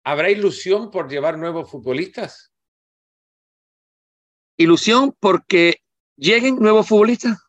¿Habrá 0.04 0.32
ilusión 0.32 0.90
por 0.90 1.08
llevar 1.08 1.38
nuevos 1.38 1.70
futbolistas? 1.70 2.52
Ilusión 4.58 5.16
porque 5.20 5.84
lleguen 6.18 6.56
nuevos 6.56 6.88
futbolistas. 6.88 7.49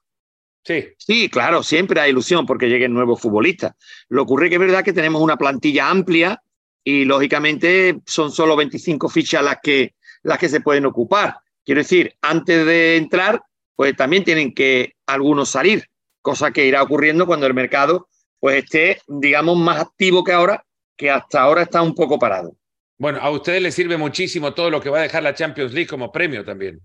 Sí. 0.62 0.88
Sí, 0.98 1.28
claro, 1.28 1.62
siempre 1.62 2.00
hay 2.00 2.10
ilusión 2.10 2.46
porque 2.46 2.68
lleguen 2.68 2.92
nuevos 2.92 3.20
futbolistas. 3.20 3.72
Lo 4.08 4.22
ocurre 4.22 4.48
que 4.48 4.56
es 4.56 4.60
verdad 4.60 4.84
que 4.84 4.92
tenemos 4.92 5.22
una 5.22 5.36
plantilla 5.36 5.88
amplia 5.88 6.42
y 6.84 7.04
lógicamente 7.04 8.00
son 8.06 8.30
solo 8.30 8.56
25 8.56 9.08
fichas 9.08 9.42
las 9.42 9.58
que, 9.62 9.94
las 10.22 10.38
que 10.38 10.48
se 10.48 10.60
pueden 10.60 10.86
ocupar. 10.86 11.36
Quiero 11.64 11.80
decir, 11.80 12.14
antes 12.20 12.66
de 12.66 12.96
entrar, 12.96 13.42
pues 13.74 13.96
también 13.96 14.24
tienen 14.24 14.54
que 14.54 14.94
algunos 15.06 15.50
salir, 15.50 15.86
cosa 16.20 16.50
que 16.50 16.66
irá 16.66 16.82
ocurriendo 16.82 17.26
cuando 17.26 17.46
el 17.46 17.54
mercado 17.54 18.08
pues 18.40 18.64
esté, 18.64 19.02
digamos, 19.06 19.56
más 19.58 19.80
activo 19.80 20.24
que 20.24 20.32
ahora, 20.32 20.64
que 20.96 21.10
hasta 21.10 21.42
ahora 21.42 21.62
está 21.62 21.82
un 21.82 21.94
poco 21.94 22.18
parado. 22.18 22.56
Bueno, 22.98 23.18
a 23.20 23.30
ustedes 23.30 23.62
les 23.62 23.74
sirve 23.74 23.96
muchísimo 23.96 24.52
todo 24.54 24.70
lo 24.70 24.80
que 24.80 24.90
va 24.90 24.98
a 24.98 25.02
dejar 25.02 25.22
la 25.22 25.34
Champions 25.34 25.72
League 25.72 25.88
como 25.88 26.10
premio 26.10 26.44
también. 26.44 26.80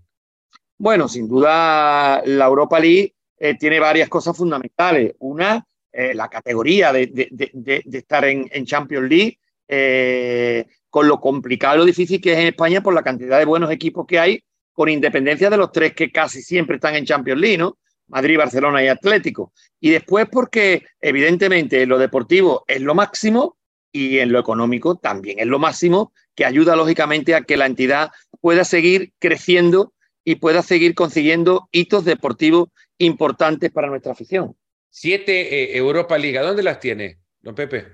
Bueno, 0.78 1.08
sin 1.08 1.26
duda 1.26 2.22
la 2.24 2.46
Europa 2.46 2.78
League 2.78 3.15
eh, 3.38 3.56
tiene 3.58 3.80
varias 3.80 4.08
cosas 4.08 4.36
fundamentales. 4.36 5.14
Una, 5.18 5.64
eh, 5.92 6.14
la 6.14 6.28
categoría 6.28 6.92
de, 6.92 7.06
de, 7.06 7.84
estar 7.92 8.24
en, 8.24 8.48
en, 8.52 8.66
Champions 8.66 9.08
League, 9.08 9.38
eh, 9.68 10.66
con 10.90 11.08
lo 11.08 11.20
complicado 11.20 11.76
y 11.76 11.78
lo 11.78 11.84
difícil 11.84 12.20
que 12.20 12.32
es 12.32 12.38
en 12.38 12.48
España 12.48 12.82
por 12.82 12.94
la 12.94 13.02
cantidad 13.02 13.38
de 13.38 13.44
buenos 13.44 13.70
equipos 13.70 14.06
que 14.06 14.18
hay, 14.18 14.42
con 14.72 14.88
independencia 14.88 15.50
de 15.50 15.56
los 15.56 15.72
tres 15.72 15.94
que 15.94 16.12
casi 16.12 16.42
siempre 16.42 16.76
están 16.76 16.94
en 16.96 17.06
Champions 17.06 17.40
League, 17.40 17.58
¿no? 17.58 17.78
Madrid, 18.08 18.38
Barcelona 18.38 18.84
y 18.84 18.88
Atlético. 18.88 19.52
Y 19.80 19.90
después 19.90 20.26
porque 20.30 20.84
evidentemente 21.00 21.86
lo 21.86 21.98
deportivo 21.98 22.64
es 22.66 22.80
lo 22.80 22.94
máximo 22.94 23.56
y 23.90 24.18
en 24.18 24.32
lo 24.32 24.38
económico 24.38 24.96
también 24.96 25.38
es 25.38 25.46
lo 25.46 25.58
máximo, 25.58 26.12
que 26.34 26.44
ayuda 26.44 26.76
lógicamente 26.76 27.34
a 27.34 27.42
que 27.42 27.56
la 27.56 27.66
entidad 27.66 28.10
pueda 28.40 28.64
seguir 28.64 29.12
creciendo 29.18 29.94
y 30.24 30.36
pueda 30.36 30.62
seguir 30.62 30.94
consiguiendo 30.94 31.68
hitos 31.72 32.04
deportivos 32.04 32.68
importantes 32.98 33.70
para 33.70 33.88
nuestra 33.88 34.12
afición. 34.12 34.56
Siete 34.90 35.74
eh, 35.74 35.76
Europa 35.76 36.16
Liga, 36.16 36.42
¿dónde 36.42 36.62
las 36.62 36.80
tiene, 36.80 37.18
don 37.40 37.54
Pepe? 37.54 37.86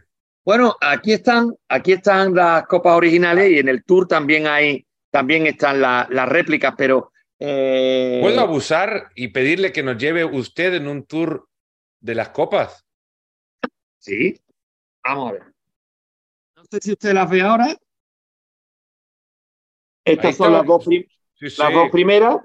Bueno, 0.45 0.77
aquí 0.81 1.13
están, 1.13 1.55
aquí 1.69 1.93
están 1.93 2.35
las 2.35 2.67
copas 2.67 2.97
originales 2.97 3.51
y 3.51 3.59
en 3.59 3.69
el 3.69 3.85
tour 3.85 4.09
también 4.09 4.47
hay, 4.47 4.87
también 5.11 5.47
están 5.47 5.81
las 5.81 6.29
réplicas, 6.29 6.75
pero 6.77 7.13
eh... 7.39 8.19
¿Puedo 8.23 8.41
abusar 8.41 9.11
y 9.15 9.29
pedirle 9.29 9.73
que 9.73 9.83
nos 9.83 9.99
lleve 9.99 10.25
usted 10.25 10.75
en 10.75 10.87
un 10.89 11.05
tour 11.05 11.49
de 12.01 12.15
las 12.15 12.29
copas? 12.29 12.85
Sí, 13.99 14.41
vamos 15.05 15.31
a 15.31 15.33
ver. 15.33 15.43
No 16.57 16.65
sé 16.71 16.81
si 16.81 16.93
usted 16.93 17.13
las 17.13 17.31
ve 17.31 17.41
ahora. 17.41 17.77
Estas 20.05 20.37
son 20.37 20.53
las 20.53 20.67
dos, 20.67 20.87
las 21.39 21.73
dos 21.73 21.91
primeras. 21.91 22.39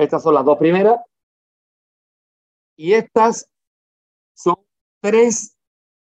Estas 0.00 0.22
son 0.22 0.34
las 0.34 0.44
dos 0.46 0.56
primeras. 0.56 0.96
Y 2.76 2.94
estas 2.94 3.50
son 4.34 4.56
tres 5.02 5.56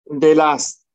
de 0.05 0.33
las 0.33 0.87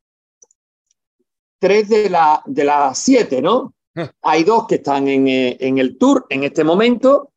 tres 1.60 1.88
de, 1.88 2.10
la, 2.10 2.42
de 2.44 2.64
las 2.64 2.98
siete, 2.98 3.40
¿no? 3.40 3.74
Hay 4.22 4.44
dos 4.44 4.66
que 4.66 4.76
están 4.76 5.08
en, 5.08 5.28
eh, 5.28 5.56
en, 5.60 5.78
el 5.78 5.96
tour 5.98 6.26
en 6.28 6.44
este 6.44 6.64
momento 6.64 7.32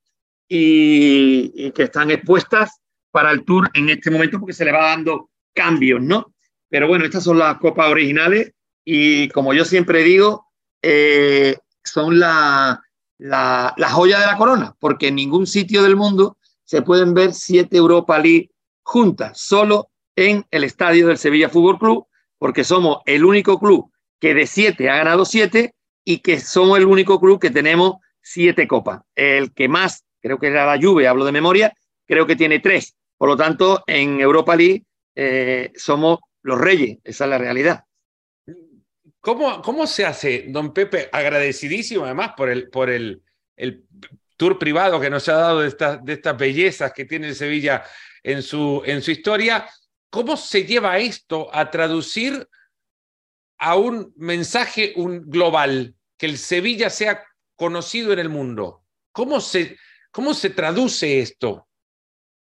y, 0.48 1.52
y, 1.56 1.72
que 1.72 1.84
están 1.84 2.12
expuestas 2.12 2.82
para 3.12 3.32
el 3.32 3.44
tour 3.46 3.70
en 3.74 3.90
este 3.90 4.12
momento 4.12 4.40
porque 4.40 4.54
se 4.54 4.66
le 4.66 4.72
va 4.72 4.90
dando 4.90 5.30
cambios, 5.54 6.02
¿no? 6.02 6.34
Pero 6.70 6.88
bueno, 6.88 7.06
estas 7.06 7.24
son 7.24 7.38
las 7.38 7.58
copas 7.58 7.90
originales 7.90 8.54
y 8.86 9.30
como 9.30 9.54
yo 9.54 9.66
siempre 9.66 10.04
digo, 10.04 10.48
eh, 10.82 11.58
son 11.84 12.20
la, 12.20 12.82
la, 13.22 13.76
joya 13.92 14.20
de 14.20 14.26
la 14.26 14.38
corona, 14.38 14.76
porque 14.80 15.10
en 15.10 15.16
ningún 15.16 15.46
sitio 15.46 15.84
del 15.84 15.96
mundo 15.96 16.38
se 16.64 16.82
pueden 16.82 17.14
ver 17.14 17.34
siete 17.34 17.78
Europa 17.78 18.18
League 18.18 18.50
juntas, 18.82 19.40
solo 19.40 19.92
en 20.16 20.46
el 20.50 20.64
estadio 20.64 21.08
del 21.08 21.18
Sevilla 21.18 21.50
Fútbol 21.50 21.78
Club, 21.78 22.08
porque 22.40 22.64
somos 22.64 22.98
el 23.06 23.24
único 23.24 23.60
club 23.60 23.92
que 24.20 24.34
de 24.34 24.48
siete 24.48 24.90
ha 24.90 24.98
ganado 24.98 25.26
siete 25.26 25.76
y 26.04 26.20
que 26.20 26.40
somos 26.40 26.80
el 26.80 26.86
único 26.86 27.20
club 27.20 27.40
que 27.40 27.52
tenemos 27.52 27.96
siete 28.22 28.68
copas. 28.68 29.02
El 29.14 29.54
que 29.54 29.68
más, 29.68 30.04
creo 30.20 30.40
que 30.40 30.48
era 30.48 30.66
la 30.66 30.82
Juve, 30.82 31.08
hablo 31.08 31.26
de 31.26 31.32
memoria, 31.32 31.74
creo 32.08 32.26
que 32.26 32.36
tiene 32.36 32.60
tres. 32.60 32.96
Por 33.18 33.30
lo 33.30 33.38
tanto, 33.38 33.84
en 33.86 34.20
Europa 34.20 34.56
League 34.56 34.86
eh, 35.16 35.72
somos 35.76 36.20
los 36.42 36.60
reyes, 36.60 36.98
esa 37.04 37.26
es 37.26 37.30
la 37.30 37.38
realidad. 37.38 37.86
¿Cómo, 39.22 39.62
¿Cómo 39.62 39.86
se 39.86 40.06
hace, 40.06 40.46
don 40.48 40.74
Pepe? 40.74 41.08
Agradecidísimo 41.12 42.06
además 42.06 42.34
por 42.36 42.50
el, 42.50 42.70
por 42.70 42.90
el, 42.90 43.22
el 43.56 43.86
tour 44.36 44.58
privado 44.58 45.00
que 45.00 45.12
nos 45.12 45.30
ha 45.30 45.34
dado 45.34 45.60
de, 45.60 45.68
estas 45.68 46.04
de 46.04 46.14
estas 46.14 46.36
bellezas 46.36 46.92
que 46.92 47.06
tiene 47.06 47.36
Sevilla 47.36 47.84
en 48.24 48.42
su, 48.42 48.82
en 48.84 49.04
su 49.04 49.12
historia. 49.12 49.70
¿Cómo 50.10 50.36
se 50.36 50.66
lleva 50.66 50.98
esto 50.98 51.54
a 51.54 51.70
traducir 51.70 52.48
a 53.60 53.76
un 53.76 54.12
mensaje 54.18 54.94
global, 54.96 55.94
que 56.18 56.26
el 56.26 56.40
Sevilla 56.40 56.90
sea 56.90 57.24
conocido 57.56 58.12
en 58.12 58.20
el 58.20 58.30
mundo? 58.30 58.84
¿Cómo 59.12 59.40
se, 59.40 59.78
cómo 60.10 60.34
se 60.34 60.50
traduce 60.50 61.20
esto? 61.20 61.68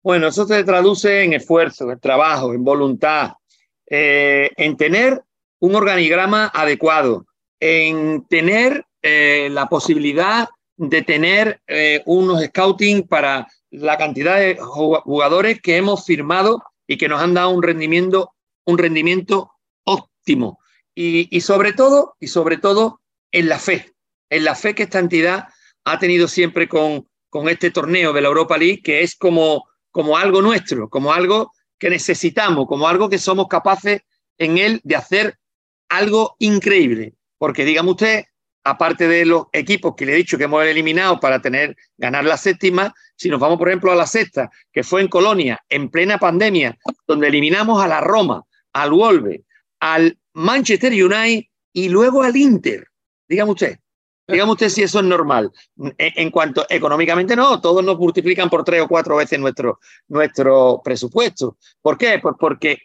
Bueno, 0.02 0.28
eso 0.28 0.44
se 0.46 0.64
traduce 0.64 1.22
en 1.22 1.34
esfuerzo, 1.34 1.92
en 1.92 2.00
trabajo, 2.00 2.52
en 2.52 2.64
voluntad, 2.64 3.34
eh, 3.88 4.50
en 4.56 4.76
tener 4.76 5.22
un 5.58 5.74
organigrama 5.74 6.50
adecuado, 6.54 7.26
en 7.60 8.26
tener 8.28 8.86
eh, 9.02 9.48
la 9.50 9.68
posibilidad 9.68 10.48
de 10.76 11.02
tener 11.02 11.60
eh, 11.66 12.02
unos 12.04 12.42
scouting 12.44 13.06
para 13.06 13.48
la 13.70 13.96
cantidad 13.96 14.36
de 14.38 14.56
jugadores 14.56 15.60
que 15.60 15.76
hemos 15.76 16.04
firmado 16.04 16.62
y 16.86 16.96
que 16.98 17.08
nos 17.08 17.20
han 17.20 17.34
dado 17.34 17.50
un 17.50 17.62
rendimiento, 17.62 18.32
un 18.64 18.78
rendimiento 18.78 19.52
óptimo. 19.84 20.58
Y, 20.94 21.34
y, 21.34 21.40
sobre 21.40 21.72
todo, 21.72 22.16
y 22.20 22.28
sobre 22.28 22.58
todo, 22.58 23.00
en 23.32 23.48
la 23.48 23.58
fe, 23.58 23.94
en 24.30 24.44
la 24.44 24.54
fe 24.54 24.74
que 24.74 24.84
esta 24.84 24.98
entidad 24.98 25.48
ha 25.84 25.98
tenido 25.98 26.28
siempre 26.28 26.68
con, 26.68 27.08
con 27.28 27.48
este 27.48 27.70
torneo 27.70 28.12
de 28.12 28.20
la 28.20 28.28
Europa 28.28 28.56
League, 28.56 28.82
que 28.82 29.02
es 29.02 29.14
como, 29.14 29.66
como 29.90 30.16
algo 30.16 30.42
nuestro, 30.42 30.88
como 30.88 31.12
algo 31.12 31.52
que 31.78 31.90
necesitamos, 31.90 32.66
como 32.66 32.88
algo 32.88 33.08
que 33.08 33.18
somos 33.18 33.46
capaces 33.48 34.02
en 34.38 34.58
él 34.58 34.80
de 34.84 34.96
hacer 34.96 35.38
algo 35.88 36.36
increíble. 36.38 37.14
Porque 37.38 37.64
dígame 37.64 37.90
usted, 37.90 38.24
aparte 38.64 39.06
de 39.06 39.24
los 39.24 39.46
equipos 39.52 39.94
que 39.96 40.06
le 40.06 40.12
he 40.12 40.16
dicho 40.16 40.38
que 40.38 40.44
hemos 40.44 40.64
eliminado 40.64 41.20
para 41.20 41.40
tener, 41.40 41.76
ganar 41.96 42.24
la 42.24 42.36
séptima, 42.36 42.94
si 43.16 43.28
nos 43.28 43.40
vamos, 43.40 43.58
por 43.58 43.68
ejemplo, 43.68 43.92
a 43.92 43.96
la 43.96 44.06
sexta, 44.06 44.50
que 44.72 44.82
fue 44.82 45.00
en 45.00 45.08
Colonia, 45.08 45.60
en 45.68 45.88
plena 45.88 46.18
pandemia, 46.18 46.76
donde 47.06 47.28
eliminamos 47.28 47.82
a 47.82 47.88
la 47.88 48.00
Roma, 48.00 48.44
al 48.72 48.90
Wolve, 48.90 49.44
al 49.80 50.18
Manchester 50.34 50.92
United 50.92 51.48
y 51.72 51.88
luego 51.88 52.22
al 52.22 52.36
Inter. 52.36 52.86
Dígame 53.28 53.52
usted, 53.52 53.78
dígame 54.28 54.52
usted 54.52 54.68
si 54.68 54.82
eso 54.82 55.00
es 55.00 55.04
normal. 55.04 55.50
En, 55.98 56.30
cuanto 56.30 56.66
económicamente 56.68 57.36
no, 57.36 57.60
todos 57.60 57.84
nos 57.84 57.98
multiplican 57.98 58.50
por 58.50 58.64
tres 58.64 58.82
o 58.82 58.88
cuatro 58.88 59.16
veces 59.16 59.38
nuestro, 59.38 59.80
nuestro 60.08 60.80
presupuesto. 60.84 61.56
¿Por 61.80 61.96
qué? 61.96 62.18
Pues 62.20 62.34
porque 62.38 62.82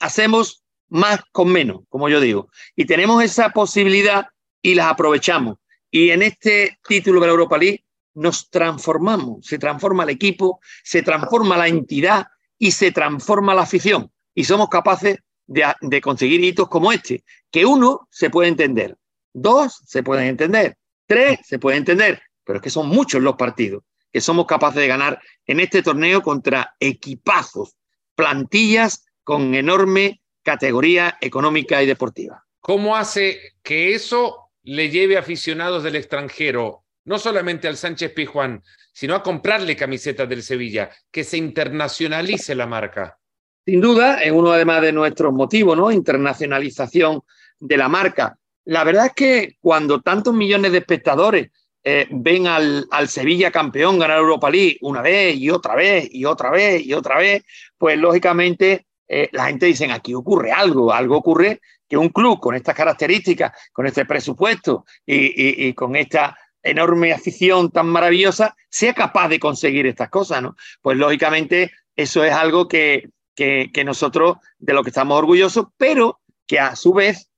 hacemos 0.00 0.62
más 0.88 1.20
con 1.32 1.50
menos, 1.52 1.82
como 1.88 2.08
yo 2.08 2.20
digo. 2.20 2.50
Y 2.76 2.86
tenemos 2.86 3.22
esa 3.22 3.50
posibilidad 3.50 4.26
y 4.62 4.74
las 4.74 4.86
aprovechamos. 4.86 5.58
Y 5.90 6.10
en 6.10 6.22
este 6.22 6.78
título 6.86 7.20
de 7.20 7.26
la 7.26 7.32
Europa 7.32 7.58
League 7.58 7.84
nos 8.14 8.50
transformamos, 8.50 9.46
se 9.46 9.58
transforma 9.58 10.02
el 10.02 10.10
equipo, 10.10 10.60
se 10.82 11.02
transforma 11.02 11.56
la 11.56 11.68
entidad 11.68 12.26
y 12.58 12.72
se 12.72 12.92
transforma 12.92 13.54
la 13.54 13.62
afición. 13.62 14.10
Y 14.34 14.44
somos 14.44 14.68
capaces 14.68 15.18
de, 15.46 16.00
conseguir 16.00 16.42
hitos 16.44 16.68
como 16.68 16.92
este, 16.92 17.24
que 17.50 17.64
uno 17.64 18.08
se 18.10 18.28
puede 18.28 18.48
entender, 18.48 18.96
dos 19.32 19.82
se 19.86 20.02
pueden 20.02 20.26
entender, 20.26 20.76
tres 21.06 21.40
se 21.44 21.58
puede 21.58 21.78
entender, 21.78 22.20
pero 22.44 22.58
es 22.58 22.62
que 22.62 22.70
son 22.70 22.88
muchos 22.88 23.22
los 23.22 23.36
partidos 23.36 23.82
que 24.12 24.20
somos 24.20 24.46
capaces 24.46 24.80
de 24.80 24.88
ganar 24.88 25.20
en 25.46 25.60
este 25.60 25.82
torneo 25.82 26.22
contra 26.22 26.74
equipazos, 26.80 27.76
plantillas 28.14 29.04
con 29.22 29.54
enorme 29.54 30.22
categoría 30.48 31.18
económica 31.20 31.82
y 31.82 31.86
deportiva. 31.86 32.42
¿Cómo 32.58 32.96
hace 32.96 33.38
que 33.62 33.94
eso 33.94 34.48
le 34.62 34.88
lleve 34.88 35.18
aficionados 35.18 35.82
del 35.82 35.96
extranjero, 35.96 36.84
no 37.04 37.18
solamente 37.18 37.68
al 37.68 37.76
Sánchez 37.76 38.12
Pijuán, 38.12 38.62
sino 38.94 39.14
a 39.14 39.22
comprarle 39.22 39.76
camisetas 39.76 40.26
del 40.26 40.42
Sevilla, 40.42 40.88
que 41.10 41.22
se 41.22 41.36
internacionalice 41.36 42.54
la 42.54 42.66
marca. 42.66 43.18
Sin 43.66 43.82
duda, 43.82 44.22
es 44.22 44.32
uno 44.32 44.50
además 44.52 44.80
de 44.80 44.92
nuestros 44.92 45.34
motivos, 45.34 45.76
¿no? 45.76 45.92
Internacionalización 45.92 47.20
de 47.60 47.76
la 47.76 47.90
marca. 47.90 48.38
La 48.64 48.84
verdad 48.84 49.06
es 49.06 49.12
que 49.12 49.56
cuando 49.60 50.00
tantos 50.00 50.32
millones 50.32 50.72
de 50.72 50.78
espectadores 50.78 51.50
eh, 51.84 52.06
ven 52.10 52.46
al, 52.46 52.86
al, 52.90 53.08
Sevilla 53.08 53.50
campeón 53.50 53.98
ganar 53.98 54.18
Europa 54.18 54.48
League 54.48 54.78
una 54.80 55.02
vez 55.02 55.36
y 55.36 55.50
otra 55.50 55.74
vez 55.74 56.08
y 56.10 56.24
otra 56.24 56.50
vez 56.50 56.84
y 56.86 56.94
otra 56.94 57.18
vez, 57.18 57.44
pues 57.76 57.98
lógicamente 57.98 58.87
eh, 59.08 59.28
la 59.32 59.46
gente 59.46 59.66
dice, 59.66 59.90
aquí 59.90 60.14
ocurre 60.14 60.52
algo, 60.52 60.92
algo 60.92 61.16
ocurre 61.16 61.60
que 61.88 61.96
un 61.96 62.10
club 62.10 62.38
con 62.38 62.54
estas 62.54 62.74
características, 62.74 63.52
con 63.72 63.86
este 63.86 64.04
presupuesto 64.04 64.84
y, 65.06 65.72
con 65.72 65.96
esta 65.96 66.36
enorme 66.62 67.12
afición 67.12 67.70
tan 67.70 67.86
maravillosa, 67.88 68.54
sea 68.68 68.92
capaz 68.92 69.28
de 69.28 69.40
conseguir 69.40 69.86
estas 69.86 70.10
cosas, 70.10 70.42
¿no? 70.42 70.56
Pues 70.82 70.98
lógicamente 70.98 71.72
eso 71.96 72.22
es 72.22 72.32
algo 72.32 72.68
que, 72.68 73.08
nosotros 73.84 74.36
de 74.58 74.74
lo 74.74 74.82
que 74.82 74.90
estamos 74.90 75.18
orgullosos, 75.18 75.66
pero 75.78 76.20
que 76.46 76.60
a 76.60 76.76
su 76.76 76.92
vez, 76.92 77.30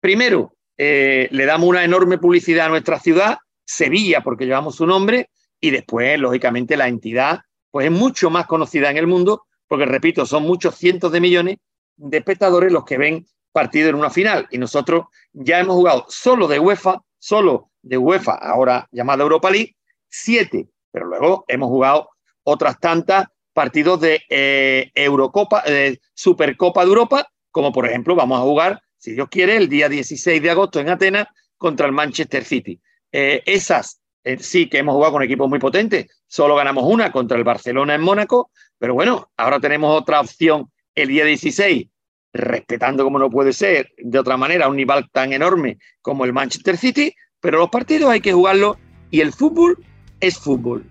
primero, 0.00 0.56
eh, 0.76 1.28
le 1.30 1.44
damos 1.46 1.68
una 1.68 1.84
enorme 1.84 2.18
publicidad 2.18 2.66
a 2.66 2.70
nuestra 2.70 2.98
ciudad, 2.98 3.38
Sevilla, 3.64 4.22
porque 4.22 4.46
llevamos 4.46 4.76
su 4.76 4.86
nombre, 4.86 5.30
y 5.60 5.70
después, 5.70 6.18
lógicamente, 6.18 6.76
la 6.76 6.88
entidad 6.88 7.42
pues 7.70 7.86
es 7.86 7.92
mucho 7.92 8.28
más 8.30 8.46
conocida 8.46 8.90
en 8.90 8.98
el 8.98 9.06
mundo 9.06 9.46
porque 9.72 9.86
repito, 9.86 10.26
son 10.26 10.42
muchos 10.42 10.74
cientos 10.74 11.10
de 11.12 11.18
millones 11.22 11.56
de 11.96 12.18
espectadores 12.18 12.70
los 12.70 12.84
que 12.84 12.98
ven 12.98 13.26
partido 13.52 13.88
en 13.88 13.94
una 13.94 14.10
final. 14.10 14.46
Y 14.50 14.58
nosotros 14.58 15.06
ya 15.32 15.60
hemos 15.60 15.76
jugado 15.76 16.04
solo 16.10 16.46
de 16.46 16.58
UEFA, 16.58 17.00
solo 17.18 17.70
de 17.80 17.96
UEFA, 17.96 18.34
ahora 18.34 18.86
llamada 18.92 19.22
Europa 19.22 19.50
League, 19.50 19.74
siete, 20.10 20.68
pero 20.90 21.06
luego 21.06 21.46
hemos 21.48 21.70
jugado 21.70 22.10
otras 22.42 22.78
tantas 22.80 23.28
partidos 23.54 23.98
de 24.02 24.20
eh, 24.28 24.90
Eurocopa, 24.94 25.62
de 25.62 26.02
Supercopa 26.12 26.82
de 26.82 26.88
Europa, 26.88 27.28
como 27.50 27.72
por 27.72 27.86
ejemplo 27.86 28.14
vamos 28.14 28.40
a 28.40 28.42
jugar, 28.42 28.82
si 28.98 29.12
Dios 29.12 29.28
quiere, 29.30 29.56
el 29.56 29.70
día 29.70 29.88
16 29.88 30.42
de 30.42 30.50
agosto 30.50 30.80
en 30.80 30.90
Atenas 30.90 31.28
contra 31.56 31.86
el 31.86 31.92
Manchester 31.92 32.44
City. 32.44 32.78
Eh, 33.10 33.42
esas 33.46 34.01
eh, 34.24 34.38
sí 34.38 34.68
que 34.68 34.78
hemos 34.78 34.94
jugado 34.94 35.14
con 35.14 35.22
equipos 35.22 35.48
muy 35.48 35.58
potentes, 35.58 36.06
solo 36.26 36.54
ganamos 36.54 36.84
una 36.86 37.10
contra 37.10 37.36
el 37.36 37.44
Barcelona 37.44 37.94
en 37.94 38.02
Mónaco, 38.02 38.50
pero 38.78 38.94
bueno, 38.94 39.30
ahora 39.36 39.60
tenemos 39.60 40.00
otra 40.00 40.20
opción 40.20 40.70
el 40.94 41.08
día 41.08 41.24
16, 41.24 41.88
respetando 42.32 43.04
como 43.04 43.18
no 43.18 43.30
puede 43.30 43.52
ser 43.52 43.92
de 43.98 44.18
otra 44.18 44.36
manera 44.36 44.68
un 44.68 44.76
nivel 44.76 45.08
tan 45.10 45.32
enorme 45.32 45.78
como 46.00 46.24
el 46.24 46.32
Manchester 46.32 46.76
City, 46.76 47.14
pero 47.40 47.58
los 47.58 47.70
partidos 47.70 48.10
hay 48.10 48.20
que 48.20 48.32
jugarlos 48.32 48.76
y 49.10 49.20
el 49.20 49.32
fútbol 49.32 49.78
es 50.20 50.38
fútbol. 50.38 50.84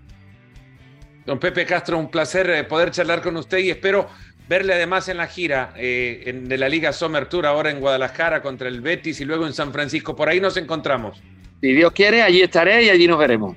Don 1.24 1.38
Pepe 1.38 1.64
Castro, 1.64 1.98
un 1.98 2.10
placer 2.10 2.50
eh, 2.50 2.64
poder 2.64 2.90
charlar 2.90 3.22
con 3.22 3.36
usted 3.36 3.58
y 3.58 3.70
espero 3.70 4.08
verle 4.48 4.74
además 4.74 5.08
en 5.08 5.16
la 5.16 5.28
gira 5.28 5.72
eh, 5.76 6.40
de 6.44 6.58
la 6.58 6.68
Liga 6.68 6.92
Summer 6.92 7.26
Tour 7.26 7.46
ahora 7.46 7.70
en 7.70 7.80
Guadalajara 7.80 8.42
contra 8.42 8.68
el 8.68 8.80
Betis 8.80 9.20
y 9.20 9.24
luego 9.24 9.46
en 9.46 9.52
San 9.52 9.72
Francisco. 9.72 10.16
Por 10.16 10.28
ahí 10.28 10.40
nos 10.40 10.56
encontramos. 10.56 11.22
Si 11.62 11.72
Dios 11.72 11.92
quiere, 11.92 12.22
allí 12.22 12.42
estaré 12.42 12.82
y 12.82 12.90
allí 12.90 13.06
nos 13.06 13.18
veremos. 13.18 13.56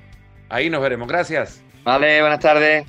Ahí 0.50 0.70
nos 0.70 0.80
veremos. 0.80 1.08
Gracias. 1.08 1.64
Vale, 1.84 2.22
buenas 2.22 2.40
tardes. 2.40 2.86